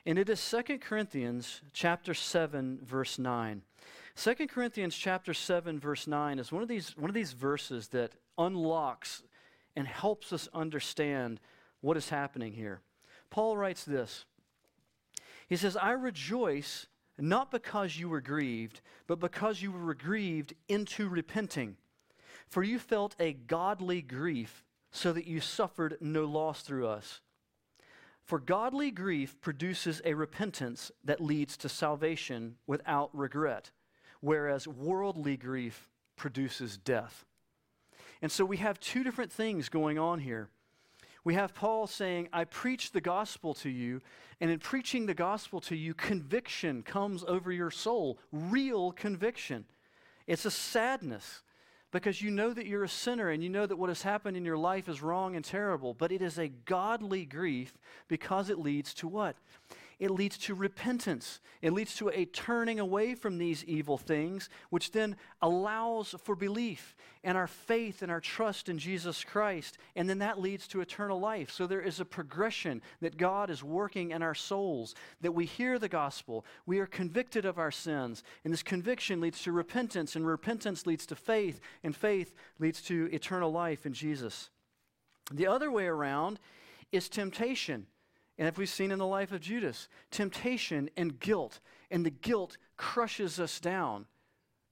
And 0.06 0.20
it 0.20 0.30
is 0.30 0.56
2 0.68 0.78
Corinthians 0.80 1.62
chapter 1.72 2.14
7 2.14 2.80
verse 2.84 3.18
9. 3.18 3.62
2 4.16 4.48
Corinthians 4.48 4.96
chapter 4.96 5.34
7 5.34 5.80
verse 5.80 6.06
9 6.06 6.40
is 6.40 6.52
one 6.52 6.62
of 6.62 6.68
these 6.68 6.96
one 6.98 7.10
of 7.10 7.16
these 7.16 7.32
verses 7.32 7.88
that 7.90 8.12
unlocks 8.38 9.24
and 9.76 9.88
helps 9.88 10.32
us 10.34 10.48
understand 10.54 11.40
what 11.82 11.98
is 11.98 12.10
happening 12.10 12.54
here. 12.54 12.82
Paul 13.30 13.58
writes 13.58 13.84
this 13.84 14.26
He 15.48 15.56
says, 15.56 15.76
I 15.76 15.92
rejoice 15.92 16.88
not 17.18 17.52
because 17.52 17.98
you 17.98 18.10
were 18.10 18.22
grieved, 18.22 18.82
but 19.08 19.20
because 19.20 19.62
you 19.62 19.72
were 19.72 19.94
grieved 19.94 20.54
into 20.68 21.08
repenting. 21.08 21.78
For 22.48 22.64
you 22.64 22.80
felt 22.80 23.16
a 23.20 23.34
godly 23.34 24.02
grief, 24.02 24.64
so 24.92 25.12
that 25.12 25.26
you 25.26 25.40
suffered 25.40 25.98
no 26.00 26.24
loss 26.26 26.62
through 26.62 26.88
us. 26.88 27.22
For 28.24 28.40
godly 28.40 28.92
grief 28.92 29.40
produces 29.42 30.02
a 30.06 30.14
repentance 30.14 30.92
that 31.04 31.20
leads 31.20 31.58
to 31.58 31.70
salvation 31.70 32.56
without 32.68 33.10
regret, 33.14 33.72
whereas 34.22 34.68
worldly 34.68 35.36
grief 35.36 35.90
produces 36.16 36.78
death. 36.78 37.26
And 38.24 38.32
so 38.32 38.46
we 38.46 38.56
have 38.58 38.80
two 38.80 39.04
different 39.04 39.34
things 39.34 39.68
going 39.68 40.00
on 40.00 40.18
here. 40.18 40.48
We 41.26 41.34
have 41.34 41.54
Paul 41.54 41.88
saying, 41.88 42.30
I 42.32 42.46
preach 42.46 42.92
the 42.92 43.02
gospel 43.02 43.54
to 43.56 43.70
you, 43.70 44.02
and 44.40 44.50
in 44.50 44.60
preaching 44.60 45.06
the 45.06 45.14
gospel 45.14 45.60
to 45.62 45.76
you, 45.76 45.94
conviction 45.94 46.84
comes 46.84 47.26
over 47.26 47.52
your 47.52 47.70
soul, 47.70 48.18
real 48.32 48.94
conviction. 48.94 49.66
It's 50.26 50.46
a 50.46 50.52
sadness 50.52 51.42
because 51.92 52.22
you 52.22 52.32
know 52.32 52.54
that 52.54 52.66
you're 52.66 52.86
a 52.86 52.90
sinner 52.90 53.30
and 53.30 53.44
you 53.44 53.50
know 53.50 53.66
that 53.66 53.76
what 53.76 53.90
has 53.90 54.04
happened 54.04 54.38
in 54.38 54.46
your 54.46 54.58
life 54.58 54.88
is 54.88 55.02
wrong 55.02 55.36
and 55.36 55.44
terrible, 55.44 55.94
but 55.94 56.14
it 56.14 56.22
is 56.22 56.40
a 56.40 56.48
godly 56.48 57.26
grief 57.26 57.78
because 58.08 58.50
it 58.50 58.58
leads 58.58 58.94
to 58.96 59.08
what? 59.10 59.36
It 60.00 60.12
leads 60.12 60.38
to 60.40 60.56
repentance. 60.56 61.40
It 61.62 61.74
leads 61.74 61.96
to 61.96 62.10
a 62.10 62.26
turning 62.26 62.80
away 62.80 63.16
from 63.16 63.38
these 63.38 63.64
evil 63.66 63.98
things, 63.98 64.50
which 64.70 64.92
then 64.92 65.16
allows 65.42 66.16
for 66.24 66.36
belief 66.36 66.96
and 67.24 67.38
our 67.38 67.48
faith 67.48 68.02
and 68.02 68.12
our 68.12 68.20
trust 68.20 68.68
in 68.70 68.78
Jesus 68.78 69.24
Christ. 69.24 69.78
And 69.96 70.10
then 70.10 70.20
that 70.20 70.42
leads 70.42 70.68
to 70.70 70.82
eternal 70.82 71.20
life. 71.20 71.52
So 71.52 71.68
there 71.68 71.82
is 71.82 72.00
a 72.00 72.06
progression 72.06 72.82
that 73.02 73.18
God 73.18 73.50
is 73.50 73.64
working 73.64 74.12
in 74.12 74.22
our 74.22 74.36
souls, 74.36 74.96
that 75.22 75.32
we 75.34 75.46
hear 75.46 75.80
the 75.80 75.90
gospel, 75.90 76.46
we 76.66 76.80
are 76.80 76.86
convicted 76.86 77.46
of 77.46 77.58
our 77.58 77.72
sins, 77.72 78.24
and 78.44 78.52
this 78.52 78.64
conviction 78.64 79.22
leads 79.22 79.42
to 79.44 79.52
repentance, 79.52 80.16
and 80.16 80.28
repentance 80.28 80.86
leads 80.86 81.06
to 81.06 81.16
faith, 81.16 81.62
and 81.84 81.96
faith 81.96 82.34
leads 82.60 82.82
to 82.84 83.10
eternal 83.12 83.52
life 83.52 83.86
in 83.86 83.94
Jesus. 83.94 84.50
The 85.32 85.48
other 85.48 85.72
way 85.72 85.86
around 85.86 86.40
is 86.92 87.10
temptation. 87.10 87.88
And 88.38 88.48
if 88.48 88.58
we've 88.58 88.70
seen 88.70 88.92
in 88.92 89.00
the 89.00 89.06
life 89.06 89.32
of 89.32 89.42
Judas, 89.42 89.88
temptation 90.10 90.90
and 90.98 91.20
guilt, 91.20 91.60
and 91.92 92.06
the 92.06 92.10
guilt 92.10 92.58
crushes 92.78 93.40
us 93.40 93.60
down. 93.60 94.08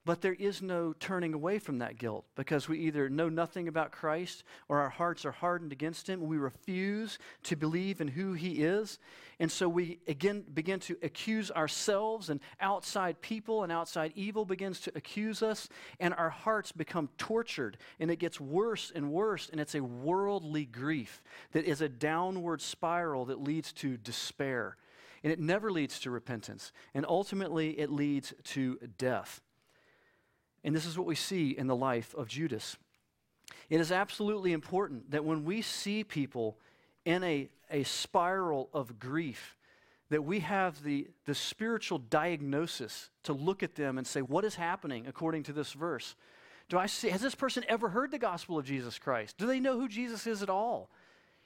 But 0.04 0.22
there 0.22 0.34
is 0.34 0.64
no 0.64 0.94
turning 0.94 1.36
away 1.36 1.60
from 1.60 1.78
that 1.78 2.00
guilt 2.00 2.26
because 2.36 2.68
we 2.68 2.80
either 2.80 3.08
know 3.08 3.30
nothing 3.30 3.68
about 3.68 3.92
Christ 3.92 4.44
or 4.68 4.80
our 4.80 4.90
hearts 4.90 5.26
are 5.26 5.32
hardened 5.32 5.72
against 5.72 6.10
Him. 6.10 6.22
We 6.22 6.38
refuse 6.38 7.20
to 7.44 7.56
believe 7.56 8.02
in 8.02 8.08
who 8.08 8.34
He 8.34 8.64
is. 8.64 8.98
And 9.40 9.52
so 9.52 9.70
we 9.70 10.00
again 10.08 10.44
begin 10.54 10.80
to 10.82 10.98
accuse 11.04 11.52
ourselves, 11.52 12.32
and 12.32 12.40
outside 12.60 13.22
people 13.22 13.62
and 13.62 13.72
outside 13.72 14.12
evil 14.16 14.44
begins 14.44 14.80
to 14.82 14.92
accuse 14.96 15.44
us, 15.44 15.70
and 16.00 16.16
our 16.16 16.32
hearts 16.32 16.72
become 16.72 17.10
tortured, 17.20 17.78
and 18.00 18.10
it 18.10 18.18
gets 18.18 18.42
worse 18.42 18.92
and 18.94 19.12
worse. 19.12 19.50
And 19.52 19.62
it's 19.62 19.76
a 19.76 19.84
worldly 19.84 20.66
grief 20.66 21.22
that 21.52 21.66
is 21.66 21.82
a 21.82 21.90
downward 21.90 22.62
spiral 22.62 23.26
that 23.26 23.42
leads 23.42 23.72
to 23.74 23.98
despair. 23.98 24.78
And 25.24 25.32
it 25.32 25.40
never 25.40 25.72
leads 25.72 26.00
to 26.00 26.10
repentance. 26.10 26.72
And 26.96 27.06
ultimately, 27.08 27.80
it 27.80 27.92
leads 27.92 28.34
to 28.46 28.80
death. 28.98 29.42
And 30.64 30.76
this 30.76 30.86
is 30.86 30.98
what 30.98 31.08
we 31.08 31.16
see 31.16 31.50
in 31.50 31.68
the 31.68 31.76
life 31.76 32.14
of 32.16 32.28
Judas. 32.28 32.78
It 33.70 33.80
is 33.80 33.92
absolutely 33.92 34.54
important 34.54 35.12
that 35.12 35.26
when 35.26 35.44
we 35.44 35.62
see 35.62 36.04
people 36.04 36.58
in 37.06 37.24
a, 37.24 37.50
a 37.70 37.84
spiral 37.84 38.70
of 38.74 39.00
grief, 39.00 39.58
that 40.10 40.24
we 40.24 40.42
have 40.42 40.84
the, 40.84 41.08
the 41.26 41.34
spiritual 41.34 41.98
diagnosis 41.98 43.10
to 43.24 43.34
look 43.34 43.64
at 43.64 43.76
them 43.76 43.98
and 43.98 44.06
say, 44.06 44.22
what 44.22 44.44
is 44.44 44.56
happening 44.56 45.08
according 45.08 45.44
to 45.44 45.54
this 45.54 45.72
verse? 45.72 46.16
Do 46.70 46.78
I 46.78 46.86
see, 46.86 47.10
has 47.10 47.22
this 47.22 47.36
person 47.36 47.64
ever 47.68 47.90
heard 47.90 48.12
the 48.12 48.20
gospel 48.20 48.58
of 48.58 48.66
Jesus 48.66 49.00
Christ? 49.00 49.38
Do 49.38 49.48
they 49.48 49.60
know 49.60 49.80
who 49.80 49.88
Jesus 49.88 50.28
is 50.28 50.44
at 50.44 50.50
all? 50.50 50.90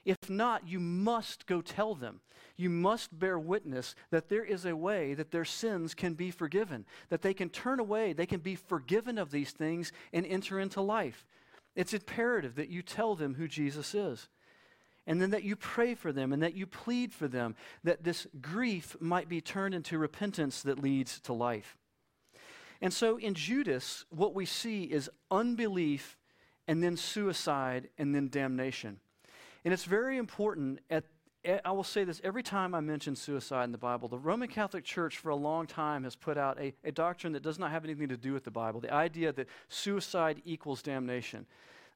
If 0.06 0.30
not, 0.30 0.68
you 0.68 0.80
must 0.80 1.48
go 1.48 1.62
tell 1.62 1.96
them. 1.96 2.22
You 2.56 2.70
must 2.70 3.18
bear 3.18 3.38
witness 3.38 3.96
that 4.12 4.30
there 4.30 4.46
is 4.46 4.66
a 4.66 4.76
way 4.76 5.16
that 5.16 5.32
their 5.32 5.44
sins 5.44 5.94
can 5.94 6.14
be 6.14 6.32
forgiven, 6.32 6.86
that 7.10 7.24
they 7.24 7.34
can 7.34 7.50
turn 7.50 7.80
away, 7.80 8.14
they 8.14 8.28
can 8.28 8.40
be 8.40 8.56
forgiven 8.56 9.18
of 9.18 9.32
these 9.32 9.52
things 9.52 9.92
and 10.14 10.26
enter 10.26 10.60
into 10.60 10.80
life. 10.80 11.26
It's 11.76 11.94
imperative 11.94 12.56
that 12.56 12.70
you 12.70 12.82
tell 12.82 13.16
them 13.16 13.34
who 13.34 13.48
Jesus 13.48 13.94
is. 13.94 14.30
And 15.08 15.22
then 15.22 15.32
that 15.32 15.44
you 15.44 15.56
pray 15.56 15.94
for 15.94 16.12
them 16.12 16.32
and 16.32 16.42
that 16.42 16.56
you 16.56 16.66
plead 16.66 17.14
for 17.14 17.28
them, 17.28 17.56
that 17.84 18.04
this 18.04 18.26
grief 18.42 18.96
might 19.00 19.28
be 19.28 19.42
turned 19.42 19.76
into 19.76 19.98
repentance 19.98 20.62
that 20.64 20.80
leads 20.80 21.20
to 21.22 21.34
life. 21.34 21.78
And 22.82 22.94
so 22.94 23.18
in 23.18 23.34
Judas, 23.34 24.06
what 24.10 24.34
we 24.34 24.46
see 24.46 24.84
is 24.84 25.10
unbelief 25.30 26.18
and 26.68 26.84
then 26.84 26.98
suicide 26.98 27.90
and 27.98 28.16
then 28.16 28.30
damnation. 28.30 29.00
And 29.66 29.74
it's 29.74 29.84
very 29.84 30.18
important 30.18 30.80
at 30.90 31.04
I 31.64 31.72
will 31.72 31.84
say 31.84 32.04
this 32.04 32.22
every 32.24 32.42
time 32.42 32.74
I 32.74 32.80
mention 32.80 33.16
suicide 33.16 33.66
in 33.66 33.72
the 33.72 33.78
Bible. 33.78 34.08
The 34.08 34.18
Roman 34.18 34.48
Catholic 34.48 34.84
Church, 34.84 35.18
for 35.18 35.30
a 35.30 35.36
long 35.36 35.68
time, 35.68 36.04
has 36.04 36.16
put 36.16 36.40
out 36.40 36.60
a, 36.60 36.74
a 36.84 36.92
doctrine 36.92 37.34
that 37.34 37.44
does 37.44 37.60
not 37.60 37.70
have 37.70 37.84
anything 37.84 38.10
to 38.10 38.18
do 38.18 38.34
with 38.34 38.44
the 38.46 38.52
Bible 38.52 38.80
the 38.80 38.92
idea 38.92 39.32
that 39.32 39.48
suicide 39.70 40.42
equals 40.44 40.82
damnation. 40.82 41.46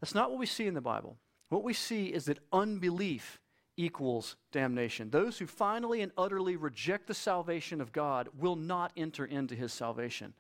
That's 0.02 0.14
not 0.14 0.30
what 0.30 0.40
we 0.40 0.46
see 0.46 0.68
in 0.68 0.76
the 0.76 0.82
Bible. 0.82 1.18
What 1.50 1.64
we 1.64 1.74
see 1.74 2.08
is 2.08 2.26
that 2.26 2.38
unbelief 2.54 3.40
equals 3.76 4.36
damnation. 4.52 5.10
Those 5.10 5.40
who 5.40 5.48
finally 5.48 6.02
and 6.02 6.12
utterly 6.18 6.56
reject 6.56 7.08
the 7.08 7.14
salvation 7.14 7.82
of 7.82 7.92
God 7.92 8.30
will 8.38 8.56
not 8.56 8.92
enter 8.96 9.26
into 9.26 9.56
his 9.56 9.74
salvation. 9.74 10.34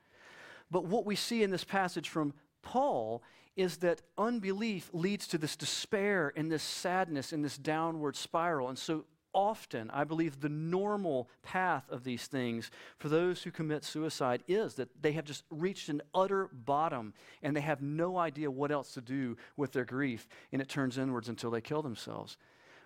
But 0.69 0.85
what 0.85 1.05
we 1.05 1.15
see 1.15 1.41
in 1.41 1.49
this 1.49 1.63
passage 1.63 2.09
from 2.09 2.33
Paul 2.61 3.23
is 3.59 3.77
that 3.77 4.01
unbelief 4.17 4.89
leads 4.93 5.27
to 5.27 5.37
this 5.37 5.57
despair 5.57 6.31
and 6.37 6.49
this 6.49 6.63
sadness 6.63 7.33
and 7.33 7.43
this 7.43 7.57
downward 7.57 8.15
spiral. 8.15 8.69
And 8.69 8.79
so 8.79 9.03
often, 9.33 9.89
I 9.91 10.05
believe 10.05 10.39
the 10.39 10.47
normal 10.47 11.29
path 11.43 11.83
of 11.89 12.05
these 12.05 12.25
things 12.27 12.71
for 12.97 13.09
those 13.09 13.43
who 13.43 13.51
commit 13.51 13.83
suicide 13.83 14.43
is 14.47 14.75
that 14.75 15.01
they 15.01 15.11
have 15.11 15.25
just 15.25 15.43
reached 15.49 15.89
an 15.89 16.01
utter 16.15 16.49
bottom 16.53 17.13
and 17.43 17.53
they 17.53 17.61
have 17.61 17.81
no 17.81 18.17
idea 18.17 18.49
what 18.49 18.71
else 18.71 18.93
to 18.93 19.01
do 19.01 19.35
with 19.57 19.73
their 19.73 19.83
grief, 19.83 20.29
and 20.53 20.61
it 20.61 20.69
turns 20.69 20.97
inwards 20.97 21.27
until 21.27 21.51
they 21.51 21.59
kill 21.59 21.81
themselves. 21.81 22.37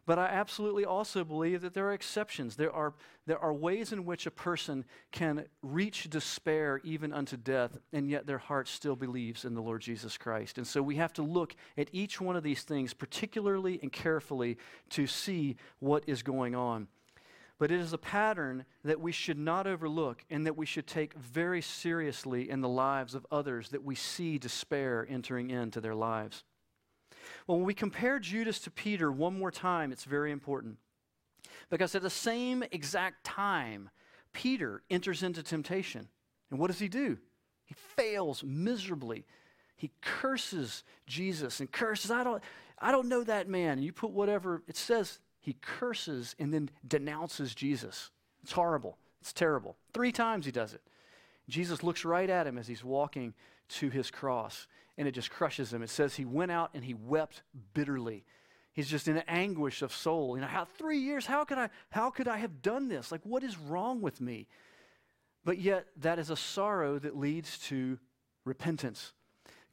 But 0.05 0.19
I 0.19 0.25
absolutely 0.25 0.83
also 0.83 1.23
believe 1.23 1.61
that 1.61 1.73
there 1.73 1.87
are 1.87 1.93
exceptions. 1.93 2.57
There 2.57 2.73
are, 2.73 2.93
there 3.25 3.39
are 3.39 3.53
ways 3.53 3.93
in 3.93 4.03
which 4.03 4.25
a 4.25 4.31
person 4.31 4.83
can 5.11 5.45
reach 5.61 6.09
despair 6.09 6.81
even 6.83 7.13
unto 7.13 7.37
death, 7.37 7.77
and 7.93 8.09
yet 8.09 8.27
their 8.27 8.37
heart 8.37 8.67
still 8.67 8.97
believes 8.97 9.45
in 9.45 9.53
the 9.53 9.61
Lord 9.61 9.81
Jesus 9.81 10.17
Christ. 10.17 10.57
And 10.57 10.67
so 10.67 10.81
we 10.81 10.97
have 10.97 11.13
to 11.13 11.21
look 11.23 11.55
at 11.77 11.87
each 11.93 12.19
one 12.19 12.35
of 12.35 12.43
these 12.43 12.63
things 12.63 12.93
particularly 12.93 13.79
and 13.81 13.91
carefully 13.91 14.57
to 14.89 15.07
see 15.07 15.55
what 15.79 16.03
is 16.05 16.21
going 16.21 16.53
on. 16.53 16.87
But 17.57 17.71
it 17.71 17.79
is 17.79 17.93
a 17.93 17.97
pattern 17.97 18.65
that 18.83 18.99
we 18.99 19.13
should 19.13 19.37
not 19.37 19.67
overlook 19.67 20.25
and 20.29 20.45
that 20.45 20.57
we 20.57 20.65
should 20.65 20.87
take 20.87 21.13
very 21.13 21.61
seriously 21.61 22.49
in 22.49 22.59
the 22.59 22.67
lives 22.67 23.15
of 23.15 23.25
others 23.31 23.69
that 23.69 23.85
we 23.85 23.95
see 23.95 24.37
despair 24.37 25.07
entering 25.09 25.49
into 25.49 25.79
their 25.79 25.95
lives. 25.95 26.43
Well, 27.47 27.57
when 27.57 27.65
we 27.65 27.73
compare 27.73 28.19
Judas 28.19 28.59
to 28.59 28.71
Peter 28.71 29.11
one 29.11 29.37
more 29.37 29.51
time, 29.51 29.91
it's 29.91 30.05
very 30.05 30.31
important. 30.31 30.77
Because 31.69 31.95
at 31.95 32.01
the 32.01 32.09
same 32.09 32.63
exact 32.71 33.23
time, 33.23 33.89
Peter 34.31 34.81
enters 34.89 35.23
into 35.23 35.43
temptation. 35.43 36.07
And 36.49 36.59
what 36.59 36.67
does 36.67 36.79
he 36.79 36.87
do? 36.87 37.17
He 37.65 37.73
fails 37.73 38.43
miserably. 38.43 39.25
He 39.75 39.91
curses 40.01 40.83
Jesus 41.07 41.59
and 41.59 41.71
curses, 41.71 42.11
I 42.11 42.23
don't, 42.23 42.41
I 42.79 42.91
don't 42.91 43.09
know 43.09 43.23
that 43.23 43.47
man. 43.47 43.73
And 43.73 43.83
you 43.83 43.91
put 43.91 44.11
whatever, 44.11 44.63
it 44.67 44.77
says 44.77 45.19
he 45.39 45.53
curses 45.61 46.35
and 46.39 46.53
then 46.53 46.69
denounces 46.87 47.53
Jesus. 47.53 48.11
It's 48.43 48.51
horrible. 48.51 48.97
It's 49.21 49.33
terrible. 49.33 49.77
Three 49.93 50.11
times 50.11 50.45
he 50.45 50.51
does 50.51 50.73
it. 50.73 50.81
Jesus 51.49 51.83
looks 51.83 52.05
right 52.05 52.29
at 52.29 52.47
him 52.47 52.57
as 52.57 52.67
he's 52.67 52.83
walking 52.83 53.33
to 53.69 53.89
his 53.89 54.11
cross 54.11 54.67
and 54.97 55.07
it 55.07 55.11
just 55.11 55.31
crushes 55.31 55.73
him. 55.73 55.81
It 55.81 55.89
says 55.89 56.15
he 56.15 56.25
went 56.25 56.51
out 56.51 56.71
and 56.73 56.83
he 56.83 56.93
wept 56.93 57.41
bitterly. 57.73 58.25
He's 58.73 58.89
just 58.89 59.07
in 59.07 59.17
anguish 59.27 59.81
of 59.81 59.93
soul. 59.93 60.35
You 60.35 60.41
know, 60.41 60.47
how 60.47 60.65
three 60.65 60.99
years, 60.99 61.25
how 61.25 61.43
could 61.45 61.57
I 61.57 61.69
how 61.91 62.09
could 62.09 62.27
I 62.27 62.37
have 62.37 62.61
done 62.61 62.89
this? 62.89 63.11
Like 63.11 63.21
what 63.23 63.43
is 63.43 63.57
wrong 63.57 64.01
with 64.01 64.19
me? 64.19 64.47
But 65.45 65.59
yet 65.59 65.85
that 65.97 66.19
is 66.19 66.29
a 66.29 66.35
sorrow 66.35 66.97
that 66.99 67.17
leads 67.17 67.57
to 67.69 67.99
repentance, 68.45 69.13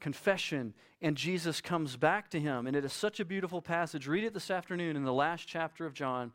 confession, 0.01 0.75
and 1.01 1.17
Jesus 1.17 1.61
comes 1.61 1.97
back 1.97 2.31
to 2.31 2.41
him. 2.41 2.67
And 2.67 2.77
it 2.77 2.85
is 2.85 2.93
such 2.93 3.21
a 3.21 3.25
beautiful 3.25 3.63
passage. 3.63 4.07
Read 4.07 4.25
it 4.25 4.35
this 4.35 4.51
afternoon 4.51 4.97
in 4.97 5.05
the 5.05 5.13
last 5.13 5.47
chapter 5.47 5.87
of 5.87 5.95
John, 5.95 6.33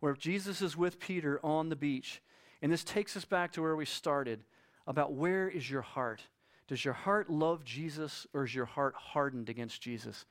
where 0.00 0.14
Jesus 0.14 0.62
is 0.62 0.76
with 0.76 0.98
Peter 0.98 1.38
on 1.44 1.68
the 1.68 1.76
beach. 1.76 2.22
And 2.62 2.72
this 2.72 2.84
takes 2.84 3.16
us 3.16 3.24
back 3.24 3.52
to 3.52 3.62
where 3.62 3.76
we 3.76 3.84
started 3.84 4.44
about 4.86 5.12
where 5.12 5.48
is 5.48 5.70
your 5.70 5.82
heart? 5.82 6.22
Does 6.70 6.84
your 6.84 6.94
heart 6.94 7.28
love 7.28 7.64
Jesus 7.64 8.28
or 8.32 8.44
is 8.44 8.54
your 8.54 8.64
heart 8.64 8.94
hardened 8.94 9.48
against 9.48 9.82
Jesus? 9.82 10.24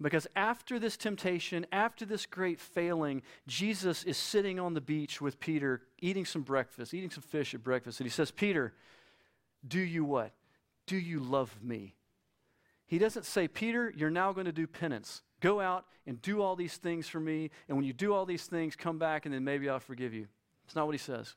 Because 0.00 0.26
after 0.34 0.78
this 0.78 0.96
temptation, 0.96 1.66
after 1.72 2.06
this 2.06 2.24
great 2.24 2.58
failing, 2.58 3.20
Jesus 3.46 4.02
is 4.02 4.16
sitting 4.16 4.58
on 4.58 4.72
the 4.72 4.80
beach 4.80 5.20
with 5.20 5.38
Peter, 5.38 5.82
eating 6.00 6.24
some 6.24 6.40
breakfast, 6.40 6.94
eating 6.94 7.10
some 7.10 7.22
fish 7.22 7.52
at 7.52 7.62
breakfast. 7.62 8.00
And 8.00 8.06
he 8.06 8.10
says, 8.10 8.30
Peter, 8.30 8.72
do 9.68 9.78
you 9.78 10.06
what? 10.06 10.32
Do 10.86 10.96
you 10.96 11.20
love 11.20 11.54
me? 11.62 11.94
He 12.86 12.96
doesn't 12.96 13.26
say, 13.26 13.46
Peter, 13.46 13.92
you're 13.94 14.08
now 14.08 14.32
going 14.32 14.46
to 14.46 14.52
do 14.52 14.66
penance. 14.66 15.20
Go 15.40 15.60
out 15.60 15.84
and 16.06 16.22
do 16.22 16.40
all 16.40 16.56
these 16.56 16.78
things 16.78 17.08
for 17.08 17.20
me. 17.20 17.50
And 17.68 17.76
when 17.76 17.84
you 17.84 17.92
do 17.92 18.14
all 18.14 18.24
these 18.24 18.46
things, 18.46 18.74
come 18.74 18.98
back 18.98 19.26
and 19.26 19.34
then 19.34 19.44
maybe 19.44 19.68
I'll 19.68 19.80
forgive 19.80 20.14
you. 20.14 20.28
It's 20.64 20.74
not 20.74 20.86
what 20.86 20.94
he 20.94 20.98
says. 20.98 21.34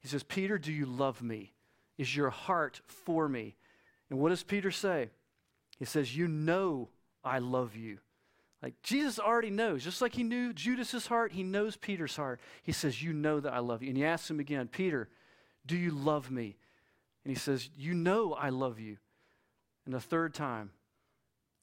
He 0.00 0.08
says, 0.08 0.22
Peter, 0.22 0.56
do 0.56 0.72
you 0.72 0.86
love 0.86 1.20
me? 1.20 1.52
Is 1.98 2.16
your 2.16 2.30
heart 2.30 2.80
for 2.86 3.28
me? 3.28 3.54
And 4.10 4.18
what 4.18 4.30
does 4.30 4.42
Peter 4.42 4.70
say? 4.70 5.10
He 5.78 5.84
says, 5.84 6.16
You 6.16 6.28
know 6.28 6.88
I 7.24 7.38
love 7.38 7.76
you. 7.76 7.98
Like 8.62 8.74
Jesus 8.82 9.18
already 9.18 9.50
knows, 9.50 9.84
just 9.84 10.00
like 10.00 10.14
he 10.14 10.22
knew 10.22 10.52
Judas's 10.52 11.06
heart, 11.06 11.32
he 11.32 11.42
knows 11.42 11.76
Peter's 11.76 12.16
heart. 12.16 12.40
He 12.62 12.72
says, 12.72 13.02
You 13.02 13.12
know 13.12 13.40
that 13.40 13.52
I 13.52 13.58
love 13.58 13.82
you. 13.82 13.88
And 13.88 13.96
he 13.96 14.04
asks 14.04 14.30
him 14.30 14.40
again, 14.40 14.68
Peter, 14.68 15.08
do 15.66 15.76
you 15.76 15.90
love 15.90 16.30
me? 16.30 16.56
And 17.24 17.30
he 17.30 17.38
says, 17.38 17.68
You 17.76 17.94
know 17.94 18.32
I 18.32 18.48
love 18.48 18.78
you. 18.78 18.96
And 19.84 19.94
the 19.94 20.00
third 20.00 20.34
time, 20.34 20.70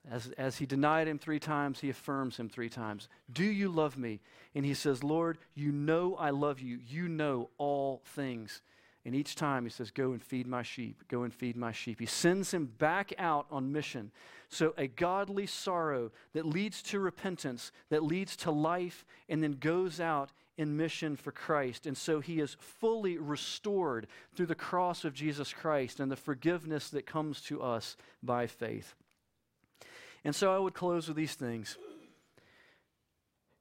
as, 0.10 0.32
as 0.38 0.58
he 0.58 0.66
denied 0.66 1.08
him 1.08 1.18
three 1.18 1.40
times, 1.40 1.80
he 1.80 1.90
affirms 1.90 2.38
him 2.38 2.50
three 2.50 2.70
times. 2.70 3.08
Do 3.32 3.44
you 3.44 3.70
love 3.70 3.98
me? 3.98 4.20
And 4.54 4.66
he 4.66 4.74
says, 4.74 5.04
Lord, 5.04 5.38
you 5.56 5.72
know 5.72 6.16
I 6.16 6.32
love 6.32 6.60
you. 6.60 6.80
You 6.86 7.08
know 7.08 7.50
all 7.58 8.02
things. 8.06 8.62
And 9.06 9.14
each 9.14 9.36
time 9.36 9.64
he 9.64 9.70
says, 9.70 9.92
Go 9.92 10.12
and 10.12 10.22
feed 10.22 10.48
my 10.48 10.64
sheep, 10.64 11.04
go 11.10 11.24
and 11.24 11.34
feed 11.34 11.58
my 11.58 11.72
sheep. 11.72 12.00
He 12.00 12.06
sends 12.06 12.54
him 12.54 12.66
back 12.78 13.14
out 13.18 13.46
on 13.52 13.72
mission. 13.72 14.12
So, 14.50 14.74
a 14.78 14.88
godly 14.88 15.46
sorrow 15.46 16.12
that 16.34 16.46
leads 16.46 16.82
to 16.84 17.00
repentance, 17.00 17.72
that 17.90 18.04
leads 18.04 18.36
to 18.38 18.52
life, 18.52 19.06
and 19.28 19.44
then 19.44 19.54
goes 19.54 20.00
out 20.00 20.32
in 20.58 20.78
mission 20.78 21.16
for 21.16 21.32
Christ. 21.32 21.86
And 21.86 21.98
so 21.98 22.20
he 22.20 22.40
is 22.40 22.56
fully 22.60 23.18
restored 23.18 24.08
through 24.36 24.46
the 24.46 24.56
cross 24.56 25.04
of 25.04 25.14
Jesus 25.14 25.52
Christ 25.52 26.00
and 26.00 26.12
the 26.12 26.16
forgiveness 26.16 26.90
that 26.90 27.06
comes 27.06 27.42
to 27.42 27.62
us 27.62 27.98
by 28.22 28.48
faith. 28.48 28.94
And 30.24 30.36
so 30.36 30.56
I 30.56 30.60
would 30.60 30.74
close 30.74 31.08
with 31.08 31.18
these 31.18 31.36
things 31.36 31.78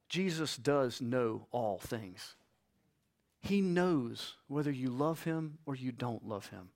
Jesus 0.07 0.57
does 0.57 1.01
know 1.01 1.47
all 1.51 1.79
things. 1.79 2.35
He 3.43 3.59
knows 3.59 4.35
whether 4.47 4.71
you 4.71 4.89
love 4.89 5.23
him 5.23 5.57
or 5.65 5.75
you 5.75 5.91
don't 5.91 6.25
love 6.25 6.47
him. 6.47 6.69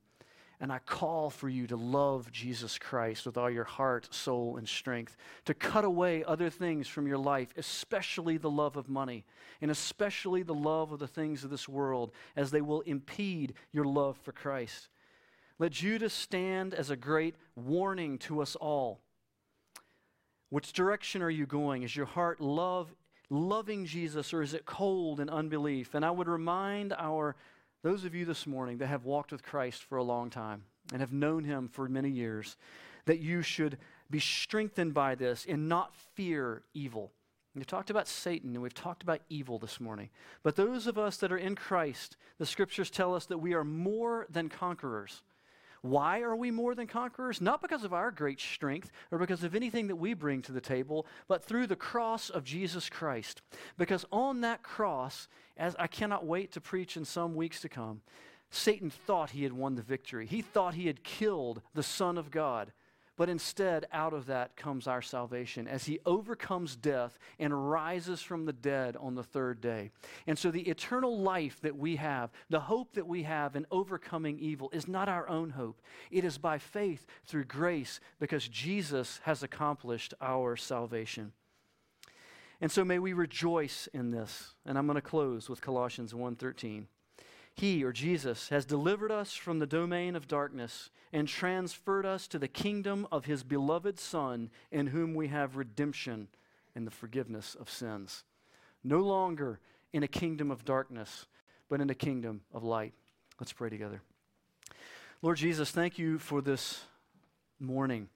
And 0.60 0.70
I 0.70 0.80
call 0.80 1.30
for 1.30 1.48
you 1.48 1.66
to 1.68 1.76
love 1.76 2.30
Jesus 2.30 2.78
Christ 2.78 3.24
with 3.24 3.38
all 3.38 3.48
your 3.48 3.64
heart, 3.64 4.12
soul, 4.12 4.58
and 4.58 4.68
strength, 4.68 5.16
to 5.46 5.54
cut 5.54 5.84
away 5.84 6.24
other 6.24 6.50
things 6.50 6.86
from 6.86 7.06
your 7.06 7.16
life, 7.16 7.54
especially 7.56 8.36
the 8.36 8.50
love 8.50 8.76
of 8.76 8.88
money, 8.88 9.24
and 9.62 9.70
especially 9.70 10.42
the 10.42 10.54
love 10.54 10.92
of 10.92 10.98
the 10.98 11.06
things 11.06 11.42
of 11.42 11.50
this 11.50 11.68
world, 11.68 12.10
as 12.36 12.50
they 12.50 12.60
will 12.60 12.82
impede 12.82 13.54
your 13.72 13.84
love 13.84 14.18
for 14.18 14.32
Christ. 14.32 14.88
Let 15.58 15.72
Judas 15.72 16.12
stand 16.12 16.74
as 16.74 16.90
a 16.90 16.96
great 16.96 17.36
warning 17.56 18.18
to 18.18 18.42
us 18.42 18.56
all. 18.56 19.00
Which 20.50 20.72
direction 20.72 21.22
are 21.22 21.30
you 21.30 21.46
going? 21.46 21.82
Is 21.82 21.96
your 21.96 22.06
heart 22.06 22.40
love 22.40 22.94
loving 23.30 23.86
Jesus 23.86 24.32
or 24.32 24.42
is 24.42 24.54
it 24.54 24.66
cold 24.66 25.20
and 25.20 25.30
unbelief? 25.30 25.94
And 25.94 26.04
I 26.04 26.10
would 26.10 26.28
remind 26.28 26.92
our 26.92 27.36
those 27.82 28.04
of 28.04 28.14
you 28.14 28.24
this 28.24 28.46
morning 28.46 28.78
that 28.78 28.88
have 28.88 29.04
walked 29.04 29.30
with 29.30 29.42
Christ 29.42 29.84
for 29.84 29.98
a 29.98 30.02
long 30.02 30.30
time 30.30 30.64
and 30.92 31.00
have 31.00 31.12
known 31.12 31.44
him 31.44 31.68
for 31.68 31.88
many 31.88 32.10
years 32.10 32.56
that 33.06 33.20
you 33.20 33.40
should 33.40 33.78
be 34.10 34.20
strengthened 34.20 34.94
by 34.94 35.14
this 35.14 35.46
and 35.48 35.68
not 35.68 35.94
fear 36.14 36.62
evil. 36.74 37.12
We've 37.54 37.66
talked 37.66 37.90
about 37.90 38.06
Satan 38.06 38.50
and 38.54 38.62
we've 38.62 38.74
talked 38.74 39.02
about 39.02 39.20
evil 39.28 39.58
this 39.58 39.80
morning. 39.80 40.10
But 40.42 40.56
those 40.56 40.86
of 40.86 40.98
us 40.98 41.16
that 41.18 41.32
are 41.32 41.38
in 41.38 41.54
Christ, 41.54 42.16
the 42.38 42.46
scriptures 42.46 42.90
tell 42.90 43.14
us 43.14 43.26
that 43.26 43.38
we 43.38 43.54
are 43.54 43.64
more 43.64 44.26
than 44.30 44.48
conquerors. 44.48 45.22
Why 45.82 46.20
are 46.20 46.36
we 46.36 46.50
more 46.50 46.74
than 46.74 46.86
conquerors? 46.86 47.40
Not 47.40 47.62
because 47.62 47.84
of 47.84 47.92
our 47.92 48.10
great 48.10 48.40
strength 48.40 48.90
or 49.10 49.18
because 49.18 49.44
of 49.44 49.54
anything 49.54 49.88
that 49.88 49.96
we 49.96 50.14
bring 50.14 50.42
to 50.42 50.52
the 50.52 50.60
table, 50.60 51.06
but 51.28 51.44
through 51.44 51.66
the 51.66 51.76
cross 51.76 52.30
of 52.30 52.44
Jesus 52.44 52.88
Christ. 52.88 53.42
Because 53.76 54.04
on 54.10 54.40
that 54.42 54.62
cross, 54.62 55.28
as 55.56 55.74
I 55.78 55.86
cannot 55.86 56.26
wait 56.26 56.52
to 56.52 56.60
preach 56.60 56.96
in 56.96 57.04
some 57.04 57.34
weeks 57.34 57.60
to 57.60 57.68
come, 57.68 58.00
Satan 58.50 58.90
thought 58.90 59.30
he 59.30 59.42
had 59.42 59.52
won 59.52 59.74
the 59.74 59.82
victory. 59.82 60.26
He 60.26 60.42
thought 60.42 60.74
he 60.74 60.86
had 60.86 61.04
killed 61.04 61.60
the 61.74 61.82
Son 61.82 62.16
of 62.16 62.30
God. 62.30 62.72
But 63.18 63.28
instead, 63.28 63.86
out 63.92 64.14
of 64.14 64.26
that 64.26 64.56
comes 64.56 64.86
our 64.86 65.02
salvation 65.02 65.66
as 65.66 65.86
he 65.86 65.98
overcomes 66.06 66.76
death 66.76 67.18
and 67.40 67.68
rises 67.68 68.22
from 68.22 68.44
the 68.44 68.52
dead 68.52 68.96
on 68.96 69.16
the 69.16 69.24
third 69.24 69.60
day. 69.60 69.90
And 70.28 70.38
so, 70.38 70.52
the 70.52 70.68
eternal 70.68 71.18
life 71.18 71.60
that 71.62 71.76
we 71.76 71.96
have, 71.96 72.30
the 72.48 72.60
hope 72.60 72.92
that 72.94 73.08
we 73.08 73.24
have 73.24 73.56
in 73.56 73.66
overcoming 73.72 74.38
evil, 74.38 74.70
is 74.72 74.86
not 74.86 75.08
our 75.08 75.28
own 75.28 75.50
hope. 75.50 75.82
It 76.12 76.24
is 76.24 76.38
by 76.38 76.58
faith 76.58 77.06
through 77.26 77.46
grace 77.46 77.98
because 78.20 78.46
Jesus 78.46 79.18
has 79.24 79.42
accomplished 79.42 80.14
our 80.20 80.56
salvation. 80.56 81.32
And 82.60 82.70
so 82.70 82.84
may 82.84 83.00
we 83.00 83.14
rejoice 83.14 83.88
in 83.92 84.12
this. 84.12 84.54
And 84.64 84.78
I'm 84.78 84.86
going 84.86 84.94
to 84.94 85.02
close 85.02 85.48
with 85.48 85.60
Colossians 85.60 86.14
1:13. 86.14 86.86
He, 87.58 87.82
or 87.82 87.90
Jesus, 87.90 88.50
has 88.50 88.64
delivered 88.64 89.10
us 89.10 89.34
from 89.34 89.58
the 89.58 89.66
domain 89.66 90.14
of 90.14 90.28
darkness 90.28 90.90
and 91.12 91.26
transferred 91.26 92.06
us 92.06 92.28
to 92.28 92.38
the 92.38 92.46
kingdom 92.46 93.04
of 93.10 93.24
His 93.24 93.42
beloved 93.42 93.98
Son, 93.98 94.50
in 94.70 94.86
whom 94.86 95.12
we 95.12 95.26
have 95.26 95.56
redemption 95.56 96.28
and 96.76 96.86
the 96.86 96.92
forgiveness 96.92 97.56
of 97.58 97.68
sins. 97.68 98.22
No 98.84 99.00
longer 99.00 99.58
in 99.92 100.04
a 100.04 100.08
kingdom 100.08 100.52
of 100.52 100.64
darkness, 100.64 101.26
but 101.68 101.80
in 101.80 101.90
a 101.90 101.96
kingdom 101.96 102.42
of 102.54 102.62
light. 102.62 102.94
Let's 103.40 103.52
pray 103.52 103.70
together. 103.70 104.02
Lord 105.20 105.38
Jesus, 105.38 105.72
thank 105.72 105.98
you 105.98 106.20
for 106.20 106.40
this 106.40 106.84
morning. 107.58 108.08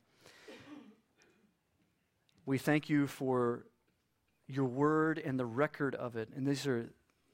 We 2.47 2.59
thank 2.59 2.88
you 2.88 3.09
for 3.09 3.66
your 4.47 4.66
word 4.66 5.18
and 5.18 5.36
the 5.36 5.47
record 5.47 5.97
of 5.97 6.14
it. 6.14 6.28
And 6.36 6.47
these 6.47 6.64
are 6.64 6.90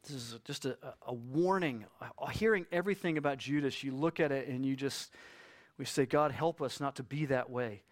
this 0.08 0.32
is 0.32 0.38
just 0.44 0.64
a, 0.64 0.76
a 1.06 1.14
warning. 1.14 1.84
Hearing 2.32 2.66
everything 2.72 3.18
about 3.18 3.38
Judas, 3.38 3.82
you 3.84 3.92
look 3.92 4.20
at 4.20 4.32
it 4.32 4.48
and 4.48 4.64
you 4.64 4.76
just, 4.76 5.12
we 5.76 5.84
say, 5.84 6.06
God, 6.06 6.32
help 6.32 6.62
us 6.62 6.80
not 6.80 6.96
to 6.96 7.02
be 7.02 7.26
that 7.26 7.50
way. 7.50 7.82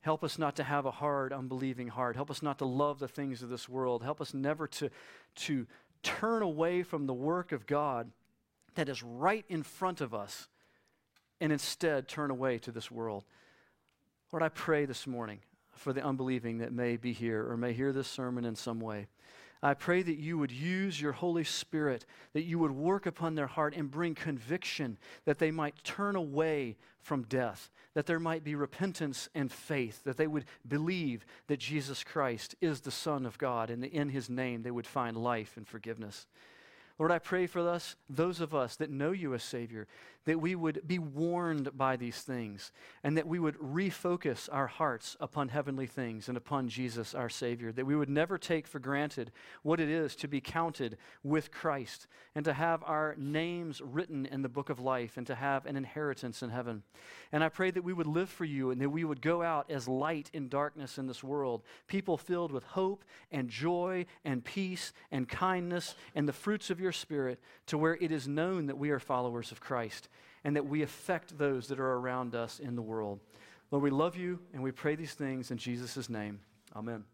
Help 0.00 0.24
us 0.24 0.38
not 0.38 0.56
to 0.56 0.64
have 0.64 0.86
a 0.86 0.90
hard, 0.90 1.32
unbelieving 1.32 1.88
heart. 1.88 2.16
Help 2.16 2.30
us 2.30 2.42
not 2.42 2.58
to 2.58 2.64
love 2.64 2.98
the 2.98 3.08
things 3.08 3.42
of 3.42 3.48
this 3.50 3.68
world. 3.68 4.02
Help 4.02 4.20
us 4.20 4.32
never 4.32 4.66
to, 4.66 4.90
to 5.36 5.66
turn 6.02 6.42
away 6.42 6.82
from 6.82 7.06
the 7.06 7.14
work 7.14 7.52
of 7.52 7.66
God 7.66 8.10
that 8.74 8.88
is 8.88 9.02
right 9.02 9.44
in 9.48 9.62
front 9.62 10.00
of 10.00 10.14
us 10.14 10.48
and 11.40 11.52
instead 11.52 12.08
turn 12.08 12.30
away 12.30 12.58
to 12.58 12.72
this 12.72 12.90
world. 12.90 13.24
Lord, 14.32 14.42
I 14.42 14.48
pray 14.48 14.86
this 14.86 15.06
morning 15.06 15.40
for 15.72 15.92
the 15.92 16.02
unbelieving 16.02 16.58
that 16.58 16.72
may 16.72 16.96
be 16.96 17.12
here 17.12 17.46
or 17.50 17.56
may 17.56 17.72
hear 17.72 17.92
this 17.92 18.08
sermon 18.08 18.44
in 18.44 18.54
some 18.54 18.80
way. 18.80 19.08
I 19.62 19.74
pray 19.74 20.02
that 20.02 20.18
you 20.18 20.38
would 20.38 20.52
use 20.52 21.00
your 21.00 21.12
Holy 21.12 21.44
Spirit, 21.44 22.06
that 22.32 22.44
you 22.44 22.58
would 22.58 22.70
work 22.70 23.04
upon 23.04 23.34
their 23.34 23.46
heart 23.46 23.74
and 23.76 23.90
bring 23.90 24.14
conviction, 24.14 24.96
that 25.26 25.38
they 25.38 25.50
might 25.50 25.84
turn 25.84 26.16
away 26.16 26.76
from 26.98 27.24
death, 27.24 27.70
that 27.94 28.06
there 28.06 28.18
might 28.18 28.42
be 28.42 28.54
repentance 28.54 29.28
and 29.34 29.52
faith, 29.52 30.02
that 30.04 30.16
they 30.16 30.26
would 30.26 30.46
believe 30.66 31.26
that 31.48 31.58
Jesus 31.58 32.02
Christ 32.02 32.54
is 32.62 32.80
the 32.80 32.90
Son 32.90 33.26
of 33.26 33.36
God, 33.36 33.68
and 33.68 33.82
that 33.82 33.92
in 33.92 34.08
his 34.08 34.30
name 34.30 34.62
they 34.62 34.70
would 34.70 34.86
find 34.86 35.16
life 35.16 35.56
and 35.56 35.68
forgiveness. 35.68 36.26
Lord, 37.00 37.12
I 37.12 37.18
pray 37.18 37.46
for 37.46 37.66
us, 37.66 37.96
those 38.10 38.42
of 38.42 38.54
us 38.54 38.76
that 38.76 38.90
know 38.90 39.12
you 39.12 39.32
as 39.32 39.42
Savior, 39.42 39.88
that 40.26 40.38
we 40.38 40.54
would 40.54 40.86
be 40.86 40.98
warned 40.98 41.76
by 41.76 41.96
these 41.96 42.20
things 42.20 42.72
and 43.02 43.16
that 43.16 43.26
we 43.26 43.38
would 43.38 43.58
refocus 43.58 44.50
our 44.52 44.66
hearts 44.66 45.16
upon 45.18 45.48
heavenly 45.48 45.86
things 45.86 46.28
and 46.28 46.36
upon 46.36 46.68
Jesus, 46.68 47.14
our 47.14 47.30
Savior, 47.30 47.72
that 47.72 47.86
we 47.86 47.96
would 47.96 48.10
never 48.10 48.36
take 48.36 48.66
for 48.66 48.78
granted 48.78 49.32
what 49.62 49.80
it 49.80 49.88
is 49.88 50.14
to 50.16 50.28
be 50.28 50.42
counted 50.42 50.98
with 51.24 51.50
Christ 51.50 52.06
and 52.34 52.44
to 52.44 52.52
have 52.52 52.82
our 52.84 53.14
names 53.16 53.80
written 53.80 54.26
in 54.26 54.42
the 54.42 54.48
book 54.50 54.68
of 54.68 54.78
life 54.78 55.16
and 55.16 55.26
to 55.26 55.34
have 55.34 55.64
an 55.64 55.76
inheritance 55.76 56.42
in 56.42 56.50
heaven. 56.50 56.82
And 57.32 57.42
I 57.42 57.48
pray 57.48 57.70
that 57.70 57.84
we 57.84 57.94
would 57.94 58.06
live 58.06 58.28
for 58.28 58.44
you 58.44 58.70
and 58.70 58.80
that 58.80 58.90
we 58.90 59.04
would 59.04 59.22
go 59.22 59.42
out 59.42 59.70
as 59.70 59.88
light 59.88 60.30
in 60.34 60.50
darkness 60.50 60.98
in 60.98 61.06
this 61.06 61.24
world, 61.24 61.62
people 61.86 62.18
filled 62.18 62.52
with 62.52 62.64
hope 62.64 63.04
and 63.32 63.48
joy 63.48 64.04
and 64.22 64.44
peace 64.44 64.92
and 65.10 65.26
kindness 65.26 65.94
and 66.14 66.28
the 66.28 66.32
fruits 66.34 66.68
of 66.68 66.78
your 66.78 66.89
your 66.90 66.94
Spirit 66.94 67.38
to 67.66 67.78
where 67.78 67.96
it 68.00 68.10
is 68.10 68.26
known 68.26 68.66
that 68.66 68.76
we 68.76 68.90
are 68.90 68.98
followers 68.98 69.52
of 69.52 69.60
Christ 69.60 70.08
and 70.42 70.56
that 70.56 70.66
we 70.66 70.82
affect 70.82 71.38
those 71.38 71.68
that 71.68 71.78
are 71.78 71.92
around 71.92 72.34
us 72.34 72.58
in 72.58 72.74
the 72.74 72.82
world. 72.82 73.20
Lord, 73.70 73.84
we 73.84 73.90
love 73.90 74.16
you 74.16 74.40
and 74.52 74.60
we 74.60 74.72
pray 74.72 74.96
these 74.96 75.14
things 75.14 75.52
in 75.52 75.56
Jesus' 75.56 76.10
name. 76.10 76.40
Amen. 76.74 77.04